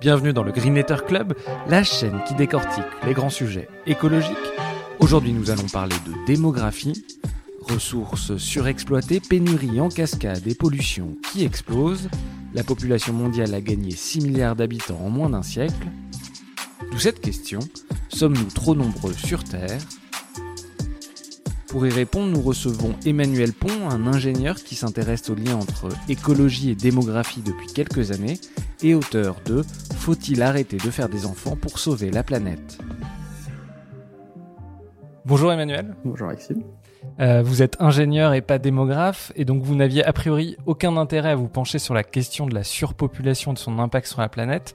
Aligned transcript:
Bienvenue 0.00 0.32
dans 0.32 0.42
le 0.42 0.50
Green 0.50 0.74
Letter 0.74 0.96
Club, 1.06 1.34
la 1.68 1.84
chaîne 1.84 2.22
qui 2.26 2.34
décortique 2.34 2.84
les 3.04 3.12
grands 3.12 3.28
sujets 3.28 3.68
écologiques. 3.86 4.34
Aujourd'hui, 4.98 5.34
nous 5.34 5.50
allons 5.50 5.68
parler 5.68 5.94
de 6.06 6.26
démographie, 6.26 7.04
ressources 7.60 8.38
surexploitées, 8.38 9.20
pénurie 9.20 9.78
en 9.78 9.90
cascade 9.90 10.46
et 10.46 10.54
pollution 10.54 11.18
qui 11.30 11.44
explose. 11.44 12.08
La 12.54 12.64
population 12.64 13.12
mondiale 13.12 13.52
a 13.52 13.60
gagné 13.60 13.90
6 13.90 14.22
milliards 14.22 14.56
d'habitants 14.56 15.00
en 15.04 15.10
moins 15.10 15.28
d'un 15.28 15.42
siècle. 15.42 15.86
D'où 16.90 16.98
cette 16.98 17.20
question, 17.20 17.60
sommes-nous 18.08 18.50
trop 18.54 18.74
nombreux 18.74 19.12
sur 19.12 19.44
Terre 19.44 19.80
pour 21.70 21.86
y 21.86 21.90
répondre, 21.90 22.32
nous 22.32 22.42
recevons 22.42 22.96
Emmanuel 23.06 23.52
Pont, 23.52 23.88
un 23.88 24.08
ingénieur 24.08 24.56
qui 24.56 24.74
s'intéresse 24.74 25.30
au 25.30 25.36
lien 25.36 25.54
entre 25.54 25.88
écologie 26.08 26.70
et 26.70 26.74
démographie 26.74 27.42
depuis 27.42 27.68
quelques 27.68 28.10
années 28.10 28.40
et 28.82 28.94
auteur 28.94 29.36
de 29.44 29.62
Faut-il 29.94 30.42
arrêter 30.42 30.78
de 30.78 30.90
faire 30.90 31.08
des 31.08 31.26
enfants 31.26 31.54
pour 31.54 31.78
sauver 31.78 32.10
la 32.10 32.24
planète? 32.24 32.78
Bonjour 35.24 35.52
Emmanuel. 35.52 35.94
Bonjour 36.04 36.26
Maxime. 36.26 36.64
Euh, 37.20 37.42
vous 37.42 37.62
êtes 37.62 37.76
ingénieur 37.80 38.34
et 38.34 38.40
pas 38.40 38.58
démographe, 38.58 39.30
et 39.36 39.44
donc 39.44 39.62
vous 39.62 39.76
n'aviez 39.76 40.04
a 40.04 40.12
priori 40.12 40.56
aucun 40.66 40.96
intérêt 40.96 41.30
à 41.30 41.36
vous 41.36 41.48
pencher 41.48 41.78
sur 41.78 41.94
la 41.94 42.02
question 42.02 42.46
de 42.46 42.54
la 42.54 42.64
surpopulation 42.64 43.52
et 43.52 43.54
de 43.54 43.60
son 43.60 43.78
impact 43.78 44.08
sur 44.08 44.20
la 44.20 44.28
planète. 44.28 44.74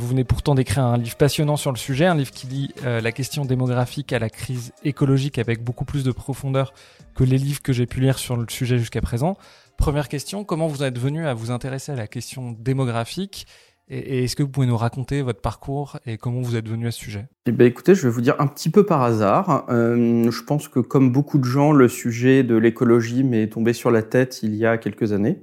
Vous 0.00 0.06
venez 0.06 0.24
pourtant 0.24 0.54
d'écrire 0.54 0.82
un 0.82 0.96
livre 0.96 1.16
passionnant 1.16 1.58
sur 1.58 1.72
le 1.72 1.76
sujet, 1.76 2.06
un 2.06 2.14
livre 2.14 2.30
qui 2.30 2.46
lit 2.46 2.72
euh, 2.86 3.02
la 3.02 3.12
question 3.12 3.44
démographique 3.44 4.14
à 4.14 4.18
la 4.18 4.30
crise 4.30 4.72
écologique 4.82 5.38
avec 5.38 5.62
beaucoup 5.62 5.84
plus 5.84 6.04
de 6.04 6.10
profondeur 6.10 6.72
que 7.14 7.22
les 7.22 7.36
livres 7.36 7.60
que 7.60 7.74
j'ai 7.74 7.84
pu 7.84 8.00
lire 8.00 8.18
sur 8.18 8.38
le 8.38 8.46
sujet 8.48 8.78
jusqu'à 8.78 9.02
présent. 9.02 9.36
Première 9.76 10.08
question, 10.08 10.42
comment 10.42 10.68
vous 10.68 10.82
êtes 10.82 10.98
venu 10.98 11.26
à 11.26 11.34
vous 11.34 11.50
intéresser 11.50 11.92
à 11.92 11.96
la 11.96 12.06
question 12.06 12.52
démographique 12.58 13.46
et, 13.90 14.24
est-ce 14.24 14.36
que 14.36 14.42
vous 14.42 14.48
pouvez 14.48 14.66
nous 14.66 14.76
raconter 14.78 15.20
votre 15.20 15.42
parcours 15.42 15.98
et 16.06 16.16
comment 16.16 16.40
vous 16.40 16.56
êtes 16.56 16.66
venu 16.66 16.86
à 16.86 16.92
ce 16.92 16.98
sujet? 16.98 17.26
Eh 17.44 17.52
ben, 17.52 17.66
Écoutez, 17.66 17.94
je 17.94 18.04
vais 18.04 18.10
vous 18.10 18.22
dire 18.22 18.36
un 18.38 18.46
petit 18.46 18.70
peu 18.70 18.86
par 18.86 19.02
hasard. 19.02 19.66
Euh, 19.68 20.30
je 20.30 20.42
pense 20.44 20.68
que 20.68 20.80
comme 20.80 21.12
beaucoup 21.12 21.36
de 21.36 21.44
gens, 21.44 21.72
le 21.72 21.88
sujet 21.88 22.42
de 22.42 22.56
l'écologie 22.56 23.22
m'est 23.22 23.48
tombé 23.48 23.74
sur 23.74 23.90
la 23.90 24.02
tête 24.02 24.42
il 24.42 24.54
y 24.54 24.64
a 24.64 24.78
quelques 24.78 25.12
années. 25.12 25.42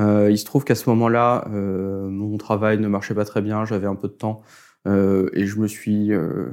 Euh, 0.00 0.28
il 0.30 0.38
se 0.38 0.44
trouve 0.44 0.64
qu'à 0.64 0.74
ce 0.74 0.88
moment-là, 0.90 1.46
euh, 1.52 2.08
mon 2.08 2.36
travail 2.36 2.78
ne 2.78 2.88
marchait 2.88 3.14
pas 3.14 3.24
très 3.24 3.42
bien, 3.42 3.64
j'avais 3.64 3.86
un 3.86 3.94
peu 3.94 4.08
de 4.08 4.12
temps 4.14 4.42
euh, 4.86 5.30
et 5.34 5.46
je 5.46 5.58
me 5.58 5.68
suis, 5.68 6.12
euh, 6.12 6.50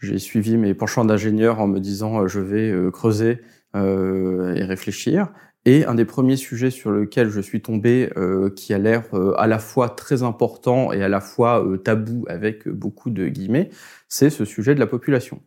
j'ai 0.00 0.18
suivi 0.18 0.56
mes 0.56 0.74
penchants 0.74 1.04
d'ingénieur 1.04 1.60
en 1.60 1.66
me 1.66 1.78
disant 1.78 2.22
euh, 2.22 2.28
je 2.28 2.40
vais 2.40 2.70
euh, 2.70 2.90
creuser 2.90 3.40
et 3.76 4.62
réfléchir. 4.62 5.32
Et 5.64 5.84
un 5.84 5.96
des 5.96 6.04
premiers 6.04 6.36
sujets 6.36 6.70
sur 6.70 6.92
lequel 6.92 7.28
je 7.28 7.40
suis 7.40 7.60
tombé, 7.60 8.08
qui 8.54 8.72
a 8.72 8.78
l'air 8.78 9.02
à 9.36 9.48
la 9.48 9.58
fois 9.58 9.88
très 9.88 10.22
important 10.22 10.92
et 10.92 11.02
à 11.02 11.08
la 11.08 11.20
fois 11.20 11.66
tabou 11.82 12.24
avec 12.28 12.68
beaucoup 12.68 13.10
de 13.10 13.26
guillemets, 13.26 13.70
c'est 14.08 14.30
ce 14.30 14.44
sujet 14.44 14.76
de 14.76 14.78
la 14.78 14.86
population. 14.86 15.42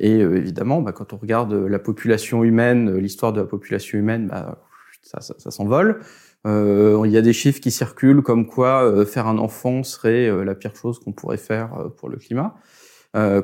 Et 0.00 0.18
évidemment, 0.18 0.82
bah, 0.82 0.90
quand 0.90 1.12
on 1.12 1.16
regarde 1.16 1.52
la 1.52 1.78
population 1.78 2.42
humaine, 2.42 2.96
l'histoire 2.96 3.32
de 3.32 3.40
la 3.40 3.46
population 3.46 3.98
humaine, 3.98 4.26
bah, 4.26 4.64
ça, 5.02 5.20
ça, 5.20 5.34
ça 5.38 5.52
s'envole. 5.52 6.00
Euh, 6.46 7.02
il 7.04 7.10
y 7.10 7.18
a 7.18 7.22
des 7.22 7.32
chiffres 7.32 7.60
qui 7.60 7.70
circulent 7.70 8.22
comme 8.22 8.46
quoi 8.46 8.82
euh, 8.82 9.04
faire 9.04 9.26
un 9.26 9.36
enfant 9.36 9.82
serait 9.82 10.26
euh, 10.26 10.42
la 10.42 10.54
pire 10.54 10.74
chose 10.74 10.98
qu'on 10.98 11.12
pourrait 11.12 11.36
faire 11.36 11.90
pour 11.98 12.08
le 12.08 12.16
climat. 12.16 12.54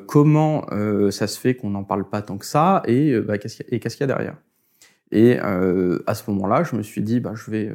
comment 0.06 0.66
ça 1.10 1.26
se 1.26 1.38
fait 1.38 1.56
qu'on 1.56 1.70
n'en 1.70 1.84
parle 1.84 2.08
pas 2.08 2.22
tant 2.22 2.38
que 2.38 2.46
ça 2.46 2.82
et, 2.86 3.18
bah, 3.20 3.36
qu'est-ce 3.38 3.62
qu'il 3.62 4.00
y, 4.00 4.02
a 4.04 4.06
derrière? 4.06 4.36
Et 5.10 5.38
à 5.38 6.14
ce 6.14 6.30
moment-là, 6.30 6.62
je 6.62 6.76
me 6.76 6.82
suis 6.82 7.02
dit, 7.02 7.20
bah, 7.20 7.32
je 7.34 7.50
vais 7.50 7.72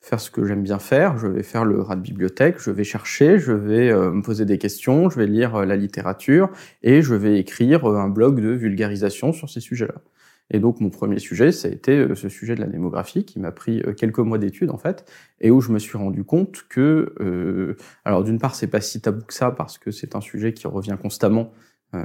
faire 0.00 0.20
ce 0.20 0.30
que 0.30 0.44
j'aime 0.44 0.62
bien 0.62 0.78
faire, 0.78 1.16
je 1.16 1.26
vais 1.26 1.42
faire 1.42 1.64
le 1.64 1.80
rat 1.80 1.96
de 1.96 2.02
bibliothèque, 2.02 2.56
je 2.58 2.70
vais 2.70 2.84
chercher, 2.84 3.38
je 3.38 3.52
vais 3.52 3.94
me 3.94 4.20
poser 4.20 4.44
des 4.44 4.58
questions, 4.58 5.08
je 5.08 5.18
vais 5.18 5.26
lire 5.26 5.64
la 5.64 5.76
littérature 5.76 6.50
et 6.82 7.00
je 7.00 7.14
vais 7.14 7.38
écrire 7.38 7.86
un 7.86 8.10
blog 8.10 8.40
de 8.40 8.50
vulgarisation 8.50 9.32
sur 9.32 9.48
ces 9.48 9.60
sujets-là. 9.60 10.02
Et 10.50 10.60
donc 10.60 10.80
mon 10.80 10.90
premier 10.90 11.18
sujet, 11.18 11.52
ça 11.52 11.68
a 11.68 11.70
été 11.70 11.92
euh, 11.92 12.14
ce 12.14 12.28
sujet 12.28 12.54
de 12.54 12.60
la 12.60 12.66
démographie 12.66 13.24
qui 13.24 13.38
m'a 13.38 13.50
pris 13.50 13.80
euh, 13.80 13.94
quelques 13.94 14.18
mois 14.18 14.38
d'études 14.38 14.70
en 14.70 14.78
fait, 14.78 15.10
et 15.40 15.50
où 15.50 15.60
je 15.60 15.72
me 15.72 15.78
suis 15.78 15.96
rendu 15.96 16.24
compte 16.24 16.64
que, 16.68 17.14
euh, 17.20 17.76
alors 18.04 18.24
d'une 18.24 18.38
part 18.38 18.54
c'est 18.54 18.66
pas 18.66 18.80
si 18.80 19.00
tabou 19.00 19.24
que 19.24 19.34
ça 19.34 19.50
parce 19.50 19.78
que 19.78 19.90
c'est 19.90 20.14
un 20.16 20.20
sujet 20.20 20.52
qui 20.52 20.66
revient 20.66 20.96
constamment. 21.00 21.52
Euh, 21.94 22.04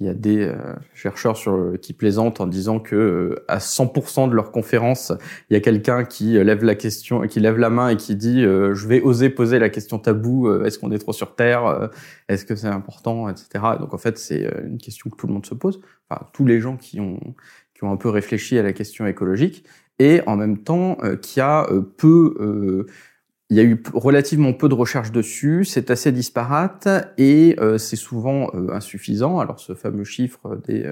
il 0.00 0.06
y 0.06 0.10
a 0.10 0.14
des 0.14 0.42
euh, 0.42 0.54
chercheurs 0.94 1.36
sur, 1.36 1.72
qui 1.80 1.92
plaisantent 1.92 2.40
en 2.40 2.46
disant 2.46 2.80
que 2.80 3.36
à 3.48 3.58
100% 3.58 4.28
de 4.28 4.34
leurs 4.34 4.52
conférences, 4.52 5.12
il 5.50 5.54
y 5.54 5.56
a 5.56 5.60
quelqu'un 5.60 6.04
qui 6.04 6.32
lève 6.32 6.64
la 6.64 6.74
question, 6.74 7.22
qui 7.22 7.40
lève 7.40 7.58
la 7.58 7.70
main 7.70 7.88
et 7.88 7.96
qui 7.96 8.14
dit 8.14 8.42
je 8.42 8.86
vais 8.86 9.00
oser 9.00 9.30
poser 9.30 9.58
la 9.58 9.68
question 9.68 9.98
tabou 9.98 10.50
est-ce 10.62 10.78
qu'on 10.78 10.92
est 10.92 10.98
trop 10.98 11.12
sur 11.12 11.34
Terre 11.34 11.90
Est-ce 12.28 12.44
que 12.44 12.54
c'est 12.54 12.66
important, 12.66 13.28
etc. 13.28 13.64
Donc 13.80 13.94
en 13.94 13.98
fait 13.98 14.18
c'est 14.18 14.48
une 14.64 14.78
question 14.78 15.10
que 15.10 15.16
tout 15.16 15.26
le 15.26 15.32
monde 15.32 15.46
se 15.46 15.54
pose. 15.54 15.80
Enfin 16.08 16.26
tous 16.32 16.44
les 16.44 16.60
gens 16.60 16.76
qui 16.76 17.00
ont 17.00 17.18
qui 17.74 17.84
ont 17.84 17.92
un 17.92 17.96
peu 17.96 18.08
réfléchi 18.08 18.58
à 18.58 18.62
la 18.62 18.72
question 18.72 19.06
écologique, 19.06 19.64
et 19.98 20.20
en 20.26 20.36
même 20.36 20.58
temps 20.58 20.98
euh, 21.02 21.16
qui 21.16 21.40
a 21.40 21.66
euh, 21.70 21.80
peu, 21.80 22.34
euh, 22.40 22.86
il 23.50 23.56
y 23.56 23.60
a 23.60 23.62
eu 23.62 23.82
relativement 23.94 24.52
peu 24.52 24.68
de 24.68 24.74
recherches 24.74 25.12
dessus, 25.12 25.64
c'est 25.64 25.90
assez 25.90 26.10
disparate 26.12 26.88
et 27.16 27.56
euh, 27.60 27.78
c'est 27.78 27.96
souvent 27.96 28.50
insuffisant. 28.72 29.38
Alors 29.38 29.60
ce 29.60 29.74
fameux 29.74 30.04
chiffre 30.04 30.60
des, 30.66 30.82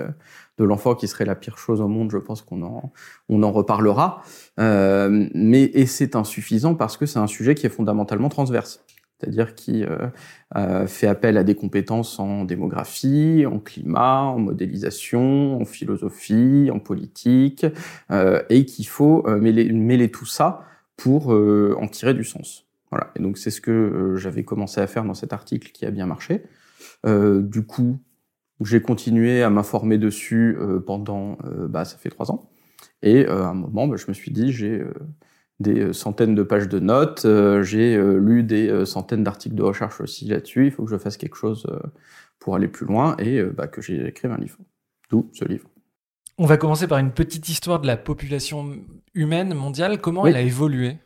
de 0.59 0.64
l'enfant 0.64 0.94
qui 0.94 1.09
serait 1.09 1.25
la 1.25 1.34
pire 1.34 1.59
chose 1.59 1.81
au 1.81 1.88
monde, 1.88 2.10
je 2.10 2.19
pense 2.19 2.43
qu'on 2.43 2.62
en, 2.62 2.93
on 3.28 3.43
en 3.43 3.53
reparlera, 3.53 4.22
mais 4.59 5.62
et 5.75 5.87
c'est 5.87 6.16
insuffisant 6.16 6.75
parce 6.75 6.97
que 6.97 7.06
c'est 7.06 7.19
un 7.19 7.26
sujet 7.26 7.54
qui 7.54 7.66
est 7.66 7.70
fondamentalement 7.70 8.28
transverse 8.28 8.84
c'est-à-dire 9.25 9.54
qui 9.54 9.84
euh, 9.84 10.09
euh, 10.56 10.87
fait 10.87 11.06
appel 11.06 11.37
à 11.37 11.44
des 11.44 11.54
compétences 11.54 12.19
en 12.19 12.44
démographie, 12.44 13.44
en 13.47 13.59
climat, 13.59 14.22
en 14.22 14.38
modélisation, 14.38 15.60
en 15.60 15.64
philosophie, 15.64 16.70
en 16.72 16.78
politique, 16.78 17.66
euh, 18.10 18.43
et 18.50 18.64
qu'il 18.64 18.87
faut 18.87 19.25
euh, 19.26 19.41
mêler, 19.41 19.72
mêler, 19.72 20.10
tout 20.10 20.26
ça 20.26 20.64
pour 20.97 21.32
euh, 21.32 21.77
en 21.81 21.88
tirer 21.88 22.15
du 22.15 22.25
sens. 22.25 22.66
Voilà. 22.91 23.10
Et 23.16 23.22
donc 23.22 23.38
c'est 23.38 23.50
ce 23.50 23.60
que 23.60 23.71
euh, 23.71 24.16
j'avais 24.16 24.44
commencé 24.44 24.81
à 24.81 24.87
faire 24.87 25.05
dans 25.05 25.15
cet 25.15 25.32
article 25.32 25.72
qui 25.72 25.87
a 25.87 25.91
bien 25.91 26.06
marché. 26.06 26.44
du 27.05 27.66
coup, 27.66 27.99
j'ai 28.60 28.81
continué 28.81 29.43
à 29.43 29.50
m'informer 29.50 29.99
dessus 29.99 30.56
pendant, 30.87 31.38
bah, 31.69 31.84
ça 31.84 31.99
fait 31.99 32.09
trois 32.09 32.31
ans. 32.31 32.50
Et 33.03 33.27
à 33.27 33.49
un 33.49 33.55
moment, 33.55 33.87
bah, 33.88 33.97
je 33.97 34.06
me 34.09 34.15
suis 34.15 34.31
dit, 34.31 34.53
j'ai 34.53 34.82
des 35.60 35.81
euh, 35.81 35.93
centaines 35.93 36.34
de 36.34 36.43
pages 36.43 36.69
de 36.69 36.78
notes, 36.78 37.25
euh, 37.25 37.62
j'ai 37.62 37.97
euh, 37.97 38.19
lu 38.19 38.43
des 38.43 38.84
centaines 38.87 39.25
d'articles 39.25 39.55
de 39.55 39.62
recherche 39.62 40.00
aussi 40.00 40.26
là-dessus, 40.26 40.66
il 40.66 40.72
faut 40.72 40.84
que 40.84 40.91
je 40.91 40.99
fasse 40.99 41.16
quelque 41.16 41.37
chose 41.37 41.66
pour 42.38 42.56
aller 42.56 42.69
plus 42.69 42.87
loin 42.87 43.16
et 43.19 43.43
bah, 43.43 43.66
que 43.66 43.81
j'ai 43.81 44.06
écrit 44.06 44.28
un 44.28 44.37
livre. 44.37 44.59
D'où 45.11 45.31
ce 45.32 45.44
livre. 45.44 45.69
On 46.38 46.46
va 46.46 46.56
commencer 46.56 46.86
par 46.86 46.98
une 46.98 47.12
petite 47.12 47.48
histoire 47.48 47.80
de 47.80 47.86
la 47.86 47.96
population 47.96 48.76
humaine 49.14 49.54
mondiale. 49.54 50.00
Comment 50.00 50.22
oui. 50.22 50.30
elle 50.30 50.36
a 50.36 50.42
évolué? 50.42 50.98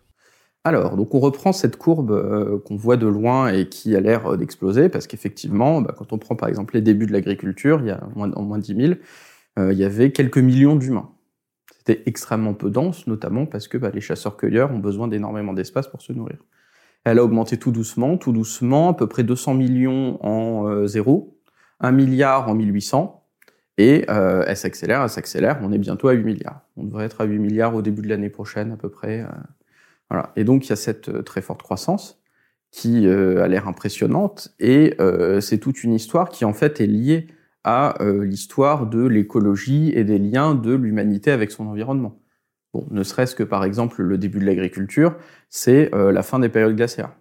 Alors, 0.64 0.96
donc 0.96 1.14
on 1.14 1.20
reprend 1.20 1.52
cette 1.52 1.76
courbe 1.76 2.10
euh, 2.10 2.58
qu'on 2.58 2.76
voit 2.76 2.96
de 2.96 3.06
loin 3.06 3.48
et 3.48 3.68
qui 3.68 3.94
a 3.94 4.00
l'air 4.00 4.36
d'exploser, 4.36 4.88
parce 4.88 5.06
qu'effectivement, 5.06 5.80
bah, 5.80 5.94
quand 5.96 6.12
on 6.12 6.18
prend 6.18 6.36
par 6.36 6.48
exemple 6.48 6.74
les 6.74 6.82
débuts 6.82 7.06
de 7.06 7.12
l'agriculture, 7.12 7.80
il 7.80 7.86
y 7.86 7.90
a 7.90 8.00
moins, 8.14 8.32
en 8.32 8.42
moins 8.42 8.58
de 8.58 8.64
10 8.64 8.76
000, 8.76 8.94
euh, 9.58 9.72
il 9.72 9.78
y 9.78 9.84
avait 9.84 10.12
quelques 10.12 10.38
millions 10.38 10.76
d'humains 10.76 11.10
c'était 11.88 12.02
extrêmement 12.06 12.52
peu 12.52 12.70
dense, 12.70 13.06
notamment 13.06 13.46
parce 13.46 13.66
que 13.66 13.78
bah, 13.78 13.90
les 13.92 14.02
chasseurs-cueilleurs 14.02 14.70
ont 14.72 14.78
besoin 14.78 15.08
d'énormément 15.08 15.54
d'espace 15.54 15.88
pour 15.88 16.02
se 16.02 16.12
nourrir. 16.12 16.36
Elle 17.04 17.18
a 17.18 17.24
augmenté 17.24 17.56
tout 17.56 17.72
doucement, 17.72 18.18
tout 18.18 18.32
doucement, 18.32 18.90
à 18.90 18.94
peu 18.94 19.06
près 19.06 19.22
200 19.22 19.54
millions 19.54 20.18
en 20.24 20.68
euh, 20.68 20.86
zéro, 20.86 21.40
1 21.80 21.92
milliard 21.92 22.48
en 22.48 22.54
1800, 22.54 23.17
et 23.78 24.04
euh, 24.10 24.42
elle 24.46 24.56
s'accélère, 24.56 25.02
elle 25.02 25.08
s'accélère, 25.08 25.60
on 25.62 25.72
est 25.72 25.78
bientôt 25.78 26.08
à 26.08 26.12
8 26.12 26.24
milliards. 26.24 26.60
On 26.76 26.82
devrait 26.82 27.04
être 27.04 27.20
à 27.20 27.24
8 27.24 27.38
milliards 27.38 27.74
au 27.76 27.80
début 27.80 28.02
de 28.02 28.08
l'année 28.08 28.28
prochaine 28.28 28.72
à 28.72 28.76
peu 28.76 28.90
près. 28.90 29.20
Euh, 29.20 29.28
voilà. 30.10 30.32
Et 30.34 30.42
donc 30.42 30.66
il 30.66 30.70
y 30.70 30.72
a 30.72 30.76
cette 30.76 31.08
euh, 31.08 31.22
très 31.22 31.40
forte 31.40 31.62
croissance 31.62 32.20
qui 32.70 33.08
a 33.08 33.48
l'air 33.48 33.66
impressionnante, 33.66 34.54
et 34.60 34.94
c'est 35.40 35.56
toute 35.56 35.84
une 35.84 35.94
histoire 35.94 36.28
qui 36.28 36.44
en 36.44 36.52
fait 36.52 36.82
est 36.82 36.86
liée 36.86 37.26
à 37.64 37.94
l'histoire 38.02 38.86
de 38.86 39.06
l'écologie 39.06 39.90
et 39.94 40.04
des 40.04 40.18
liens 40.18 40.54
de 40.54 40.74
l'humanité 40.74 41.30
avec 41.30 41.50
son 41.50 41.66
environnement. 41.66 42.20
Bon, 42.74 42.86
ne 42.90 43.02
serait-ce 43.02 43.34
que 43.34 43.42
par 43.42 43.64
exemple 43.64 44.02
le 44.02 44.18
début 44.18 44.38
de 44.38 44.44
l'agriculture, 44.44 45.16
c'est 45.48 45.90
la 45.94 46.22
fin 46.22 46.38
des 46.40 46.50
périodes 46.50 46.76
glaciaires. 46.76 47.12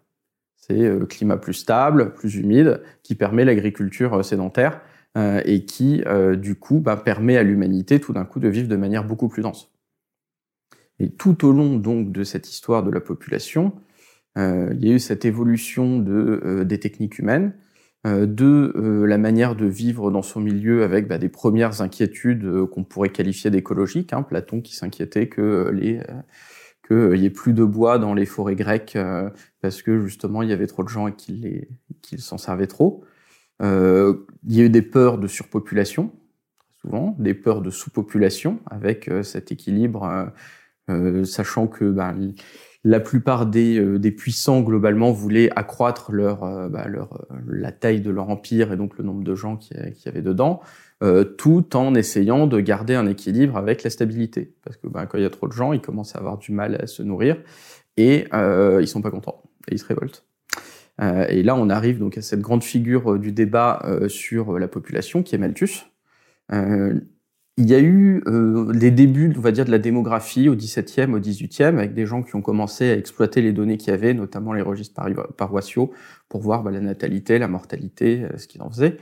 C'est 0.57 0.91
climat 1.07 1.37
plus 1.37 1.53
stable, 1.53 2.13
plus 2.13 2.35
humide, 2.35 2.81
qui 3.01 3.15
permet 3.15 3.45
l'agriculture 3.45 4.25
sédentaire 4.25 4.81
et 5.15 5.65
qui, 5.65 6.03
du 6.37 6.55
coup, 6.55 6.79
bah, 6.79 6.95
permet 6.95 7.37
à 7.37 7.43
l'humanité 7.43 7.99
tout 7.99 8.13
d'un 8.13 8.25
coup 8.25 8.39
de 8.39 8.47
vivre 8.47 8.67
de 8.67 8.75
manière 8.75 9.03
beaucoup 9.03 9.27
plus 9.27 9.41
dense. 9.41 9.71
Et 10.99 11.09
tout 11.09 11.45
au 11.45 11.51
long 11.51 11.77
donc 11.77 12.11
de 12.11 12.23
cette 12.23 12.49
histoire 12.49 12.83
de 12.83 12.91
la 12.91 13.01
population, 13.01 13.73
euh, 14.37 14.69
il 14.79 14.87
y 14.87 14.91
a 14.91 14.95
eu 14.95 14.99
cette 14.99 15.25
évolution 15.25 15.99
de, 15.99 16.41
euh, 16.45 16.63
des 16.63 16.79
techniques 16.79 17.19
humaines, 17.19 17.53
euh, 18.05 18.25
de 18.25 18.73
la 19.05 19.17
manière 19.17 19.55
de 19.55 19.65
vivre 19.65 20.11
dans 20.11 20.21
son 20.21 20.39
milieu 20.39 20.83
avec 20.83 21.07
bah, 21.07 21.17
des 21.17 21.29
premières 21.29 21.81
inquiétudes 21.81 22.65
qu'on 22.67 22.83
pourrait 22.83 23.09
qualifier 23.09 23.49
d'écologiques. 23.49 24.13
Hein, 24.13 24.23
Platon 24.23 24.61
qui 24.61 24.75
s'inquiétait 24.75 25.27
que 25.27 25.69
les 25.73 26.01
qu'il 26.87 27.19
y 27.19 27.25
ait 27.25 27.29
plus 27.29 27.51
de 27.51 27.65
bois 27.65 27.99
dans 27.99 28.13
les 28.13 28.25
forêts 28.25 28.55
grecques 28.55 28.97
parce 29.61 29.81
que 29.81 29.99
justement 30.05 30.41
il 30.41 30.49
y 30.49 30.53
avait 30.53 30.67
trop 30.67 30.83
de 30.83 30.87
gens 30.87 31.09
et 31.09 31.13
qu'ils 31.13 32.21
s'en 32.21 32.37
servaient 32.37 32.67
trop. 32.67 33.03
Il 33.61 34.55
y 34.55 34.61
a 34.61 34.63
eu 34.63 34.69
des 34.69 34.81
peurs 34.81 35.17
de 35.17 35.27
surpopulation, 35.27 36.11
souvent, 36.81 37.15
des 37.19 37.33
peurs 37.33 37.61
de 37.61 37.69
sous-population, 37.69 38.59
avec 38.69 39.09
cet 39.23 39.51
équilibre 39.51 40.31
euh, 40.89 41.25
sachant 41.25 41.67
que 41.67 41.83
bah, 41.91 42.15
la 42.85 42.99
plupart 43.01 43.45
des, 43.45 43.77
euh, 43.77 43.99
des, 43.99 44.11
puissants 44.11 44.61
globalement 44.61 45.11
voulaient 45.11 45.49
accroître 45.53 46.13
leur, 46.13 46.45
euh, 46.45 46.69
bah, 46.69 46.87
leur, 46.87 47.27
la 47.45 47.73
taille 47.73 47.99
de 47.99 48.09
leur 48.09 48.29
empire 48.29 48.71
et 48.71 48.77
donc 48.77 48.97
le 48.97 49.03
nombre 49.03 49.23
de 49.23 49.35
gens 49.35 49.57
qui, 49.57 49.73
qui 49.95 50.05
y 50.05 50.07
avait 50.07 50.21
dedans, 50.21 50.61
tout 51.37 51.75
en 51.75 51.93
essayant 51.93 52.47
de 52.47 52.59
garder 52.59 52.95
un 52.95 53.05
équilibre 53.05 53.57
avec 53.57 53.83
la 53.83 53.89
stabilité. 53.89 54.55
Parce 54.63 54.77
que 54.77 54.87
bah, 54.87 55.05
quand 55.05 55.17
il 55.17 55.23
y 55.23 55.27
a 55.27 55.29
trop 55.29 55.47
de 55.47 55.53
gens, 55.53 55.73
ils 55.73 55.81
commencent 55.81 56.15
à 56.15 56.19
avoir 56.19 56.37
du 56.37 56.51
mal 56.51 56.75
à 56.81 56.87
se 56.87 57.03
nourrir 57.03 57.37
et 57.97 58.25
euh, 58.33 58.79
ils 58.81 58.87
sont 58.87 59.01
pas 59.01 59.11
contents 59.11 59.43
et 59.67 59.75
ils 59.75 59.79
se 59.79 59.85
révoltent. 59.85 60.26
Et 60.99 61.43
là, 61.43 61.55
on 61.55 61.69
arrive 61.69 61.99
donc 61.99 62.17
à 62.17 62.21
cette 62.21 62.41
grande 62.41 62.63
figure 62.63 63.19
du 63.19 63.31
débat 63.31 63.85
sur 64.07 64.57
la 64.57 64.67
population 64.67 65.23
qui 65.23 65.35
est 65.35 65.37
Malthus. 65.37 65.85
Il 67.59 67.67
y 67.67 67.73
a 67.73 67.79
eu 67.79 68.21
euh, 68.27 68.71
les 68.71 68.91
débuts, 68.91 69.33
on 69.35 69.41
va 69.41 69.51
dire, 69.51 69.65
de 69.65 69.71
la 69.71 69.79
démographie 69.79 70.47
au 70.47 70.55
XVIIe, 70.55 71.11
au 71.11 71.19
XVIIIe, 71.19 71.63
avec 71.63 71.95
des 71.95 72.05
gens 72.05 72.21
qui 72.21 72.35
ont 72.35 72.41
commencé 72.43 72.91
à 72.91 72.93
exploiter 72.93 73.41
les 73.41 73.51
données 73.51 73.77
qu'il 73.77 73.89
y 73.89 73.93
avait, 73.95 74.13
notamment 74.13 74.53
les 74.53 74.61
registres 74.61 75.01
paroissiaux, 75.35 75.91
pour 76.29 76.41
voir 76.41 76.61
bah, 76.61 76.69
la 76.69 76.81
natalité, 76.81 77.39
la 77.39 77.47
mortalité, 77.47 78.25
euh, 78.25 78.37
ce 78.37 78.45
qu'ils 78.47 78.61
en 78.61 78.69
faisaient, 78.69 78.97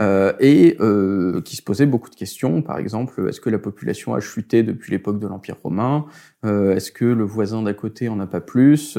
euh, 0.00 0.32
et 0.40 0.76
euh, 0.80 1.40
qui 1.42 1.54
se 1.54 1.62
posaient 1.62 1.86
beaucoup 1.86 2.10
de 2.10 2.16
questions. 2.16 2.62
Par 2.62 2.78
exemple, 2.78 3.28
est-ce 3.28 3.40
que 3.40 3.48
la 3.48 3.60
population 3.60 4.12
a 4.12 4.18
chuté 4.18 4.64
depuis 4.64 4.90
l'époque 4.90 5.20
de 5.20 5.28
l'Empire 5.28 5.58
romain? 5.62 6.06
Euh, 6.44 6.74
Est-ce 6.74 6.90
que 6.90 7.04
le 7.04 7.22
voisin 7.22 7.62
d'à 7.62 7.74
côté 7.74 8.08
en 8.08 8.18
a 8.18 8.26
pas 8.26 8.40
plus? 8.40 8.98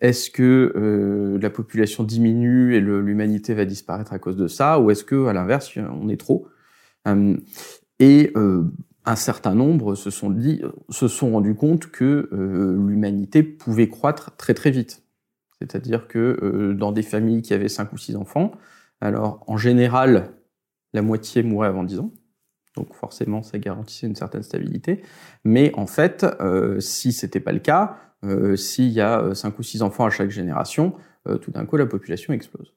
Est-ce 0.00 0.30
que 0.30 1.38
la 1.38 1.50
population 1.50 2.02
diminue 2.02 2.74
et 2.76 2.80
l'humanité 2.80 3.52
va 3.52 3.66
disparaître 3.66 4.14
à 4.14 4.18
cause 4.18 4.36
de 4.36 4.46
ça? 4.48 4.80
Ou 4.80 4.90
est-ce 4.90 5.04
que, 5.04 5.26
à 5.26 5.34
l'inverse, 5.34 5.70
on 5.76 6.08
est 6.08 6.16
trop? 6.16 6.48
Et 8.02 8.32
euh, 8.34 8.64
un 9.04 9.14
certain 9.14 9.54
nombre 9.54 9.94
se 9.94 10.10
sont 10.10 10.28
dit, 10.28 10.60
se 10.88 11.06
sont 11.06 11.30
rendus 11.30 11.54
compte 11.54 11.86
que 11.86 12.28
euh, 12.32 12.76
l'humanité 12.84 13.44
pouvait 13.44 13.88
croître 13.88 14.36
très 14.36 14.54
très 14.54 14.72
vite. 14.72 15.04
C'est-à-dire 15.60 16.08
que 16.08 16.18
euh, 16.42 16.74
dans 16.74 16.90
des 16.90 17.02
familles 17.02 17.42
qui 17.42 17.54
avaient 17.54 17.68
cinq 17.68 17.92
ou 17.92 17.98
six 17.98 18.16
enfants, 18.16 18.50
alors 19.00 19.44
en 19.46 19.56
général, 19.56 20.32
la 20.94 21.02
moitié 21.02 21.44
mourait 21.44 21.68
avant 21.68 21.84
10 21.84 22.00
ans. 22.00 22.10
Donc 22.76 22.92
forcément, 22.94 23.42
ça 23.42 23.58
garantissait 23.58 24.08
une 24.08 24.16
certaine 24.16 24.42
stabilité. 24.42 25.02
Mais 25.44 25.72
en 25.76 25.86
fait, 25.86 26.26
euh, 26.40 26.80
si 26.80 27.12
c'était 27.12 27.38
pas 27.38 27.52
le 27.52 27.60
cas, 27.60 27.98
s'il 28.54 28.90
y 28.90 29.00
a 29.00 29.34
cinq 29.34 29.58
ou 29.60 29.62
six 29.64 29.82
enfants 29.82 30.06
à 30.06 30.10
chaque 30.10 30.30
génération, 30.30 30.94
tout 31.40 31.50
d'un 31.50 31.66
coup, 31.66 31.76
la 31.76 31.86
population 31.86 32.32
explose. 32.32 32.72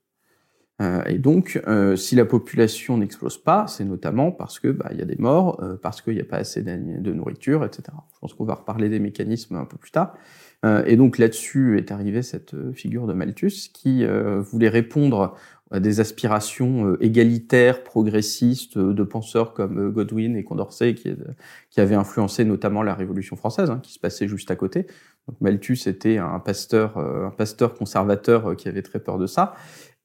Euh, 0.82 1.04
et 1.06 1.18
donc, 1.18 1.62
euh, 1.68 1.96
si 1.96 2.16
la 2.16 2.26
population 2.26 2.98
n'explose 2.98 3.38
pas, 3.38 3.66
c'est 3.68 3.86
notamment 3.86 4.32
parce 4.32 4.60
que 4.60 4.68
bah, 4.68 4.90
il 4.92 5.00
y 5.00 5.02
a 5.02 5.06
des 5.06 5.16
morts, 5.16 5.62
euh, 5.64 5.78
parce 5.82 6.02
qu'il 6.02 6.16
n'y 6.16 6.22
a 6.22 6.26
pas 6.26 6.38
assez 6.38 6.64
de 6.64 7.14
nourriture, 7.14 7.64
etc. 7.64 7.84
Je 8.14 8.20
pense 8.20 8.34
qu'on 8.34 8.46
va 8.46 8.56
reparler 8.56 8.90
des 8.90 9.00
mécanismes 9.00 9.56
un 9.56 9.66
peu 9.66 9.78
plus 9.78 9.92
tard. 9.92 10.16
et 10.88 10.96
donc 10.96 11.20
là-dessus 11.20 11.78
est 11.78 11.92
arrivée 11.92 12.24
cette 12.24 12.56
figure 12.74 13.06
de 13.06 13.14
Malthus 13.14 13.70
qui 13.72 14.04
voulait 14.40 14.70
répondre 14.70 15.36
à 15.70 15.80
des 15.80 16.00
aspirations 16.00 16.96
égalitaires, 17.00 17.84
progressistes 17.84 18.80
de 18.80 19.04
penseurs 19.04 19.54
comme 19.54 19.92
Godwin 19.92 20.36
et 20.36 20.44
Condorcet 20.44 20.96
qui, 20.96 21.14
qui 21.70 21.82
avaient 21.82 21.96
influencé 21.96 22.46
notamment 22.46 22.82
la 22.82 22.96
Révolution 22.96 23.36
française, 23.36 23.70
hein, 23.70 23.80
qui 23.84 23.94
se 23.94 24.00
passait 24.00 24.28
juste 24.28 24.50
à 24.50 24.56
côté. 24.56 24.88
Donc 25.28 25.40
Malthus 25.40 25.82
était 25.86 26.18
un 26.18 26.40
pasteur, 26.40 26.98
un 26.98 27.32
pasteur 27.32 27.76
conservateur 27.76 28.56
qui 28.56 28.68
avait 28.68 28.84
très 28.84 29.00
peur 29.00 29.20
de 29.20 29.28
ça 29.28 29.54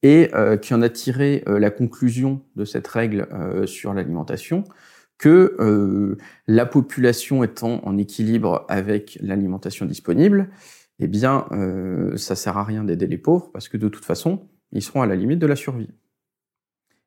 et 0.03 0.29
euh, 0.33 0.57
qui 0.57 0.73
en 0.73 0.81
a 0.81 0.89
tiré 0.89 1.43
euh, 1.47 1.59
la 1.59 1.71
conclusion 1.71 2.41
de 2.55 2.65
cette 2.65 2.87
règle 2.87 3.27
euh, 3.31 3.65
sur 3.65 3.93
l'alimentation 3.93 4.63
que 5.17 6.17
la 6.47 6.65
population 6.65 7.43
étant 7.43 7.85
en 7.85 7.95
équilibre 7.99 8.65
avec 8.69 9.19
l'alimentation 9.21 9.85
disponible, 9.85 10.49
eh 10.97 11.07
bien, 11.07 11.45
ça 12.15 12.35
sert 12.35 12.57
à 12.57 12.63
rien 12.63 12.83
d'aider 12.83 13.05
les 13.05 13.19
pauvres 13.19 13.51
parce 13.53 13.69
que 13.69 13.77
de 13.77 13.87
toute 13.87 14.03
façon, 14.03 14.49
ils 14.71 14.81
seront 14.81 15.03
à 15.03 15.05
la 15.05 15.15
limite 15.15 15.37
de 15.37 15.45
la 15.45 15.55
survie. 15.55 15.91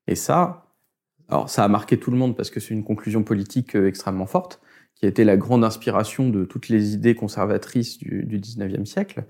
Et 0.06 0.14
ça, 0.14 0.70
alors 1.28 1.50
ça 1.50 1.64
a 1.64 1.68
marqué 1.68 1.98
tout 1.98 2.12
le 2.12 2.16
monde 2.16 2.36
parce 2.36 2.50
que 2.50 2.60
c'est 2.60 2.72
une 2.72 2.84
conclusion 2.84 3.24
politique 3.24 3.74
extrêmement 3.74 4.26
forte, 4.26 4.60
qui 4.94 5.06
a 5.06 5.08
été 5.08 5.24
la 5.24 5.36
grande 5.36 5.64
inspiration 5.64 6.30
de 6.30 6.44
toutes 6.44 6.68
les 6.68 6.94
idées 6.94 7.14
conservatrices 7.14 7.98
du, 7.98 8.24
du 8.24 8.38
19e 8.38 8.84
siècle. 8.84 9.24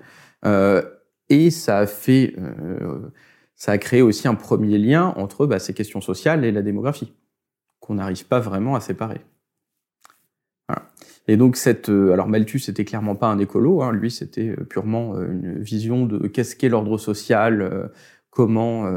Euh, 0.44 0.82
et 1.28 1.50
ça 1.50 1.78
a 1.78 1.86
fait 1.86 2.34
euh, 2.38 3.10
ça 3.56 3.72
a 3.72 3.78
créé 3.78 4.02
aussi 4.02 4.28
un 4.28 4.34
premier 4.34 4.78
lien 4.78 5.14
entre 5.16 5.46
bah, 5.46 5.58
ces 5.58 5.74
questions 5.74 6.00
sociales 6.00 6.44
et 6.44 6.52
la 6.52 6.62
démographie, 6.62 7.12
qu'on 7.80 7.94
n'arrive 7.94 8.26
pas 8.26 8.40
vraiment 8.40 8.74
à 8.74 8.80
séparer. 8.80 9.20
Voilà. 10.68 10.90
Et 11.28 11.36
donc 11.36 11.56
cette, 11.56 11.88
euh, 11.88 12.12
alors 12.12 12.28
Malthus 12.28 12.60
c'était 12.60 12.84
clairement 12.84 13.16
pas 13.16 13.28
un 13.28 13.38
écolo, 13.38 13.82
hein, 13.82 13.92
lui 13.92 14.10
c'était 14.10 14.48
euh, 14.48 14.64
purement 14.64 15.14
euh, 15.14 15.30
une 15.30 15.58
vision 15.62 16.06
de 16.06 16.26
qu'est-ce 16.26 16.56
qu'est 16.56 16.68
l'ordre 16.68 16.98
social, 16.98 17.90
comment 18.30 18.90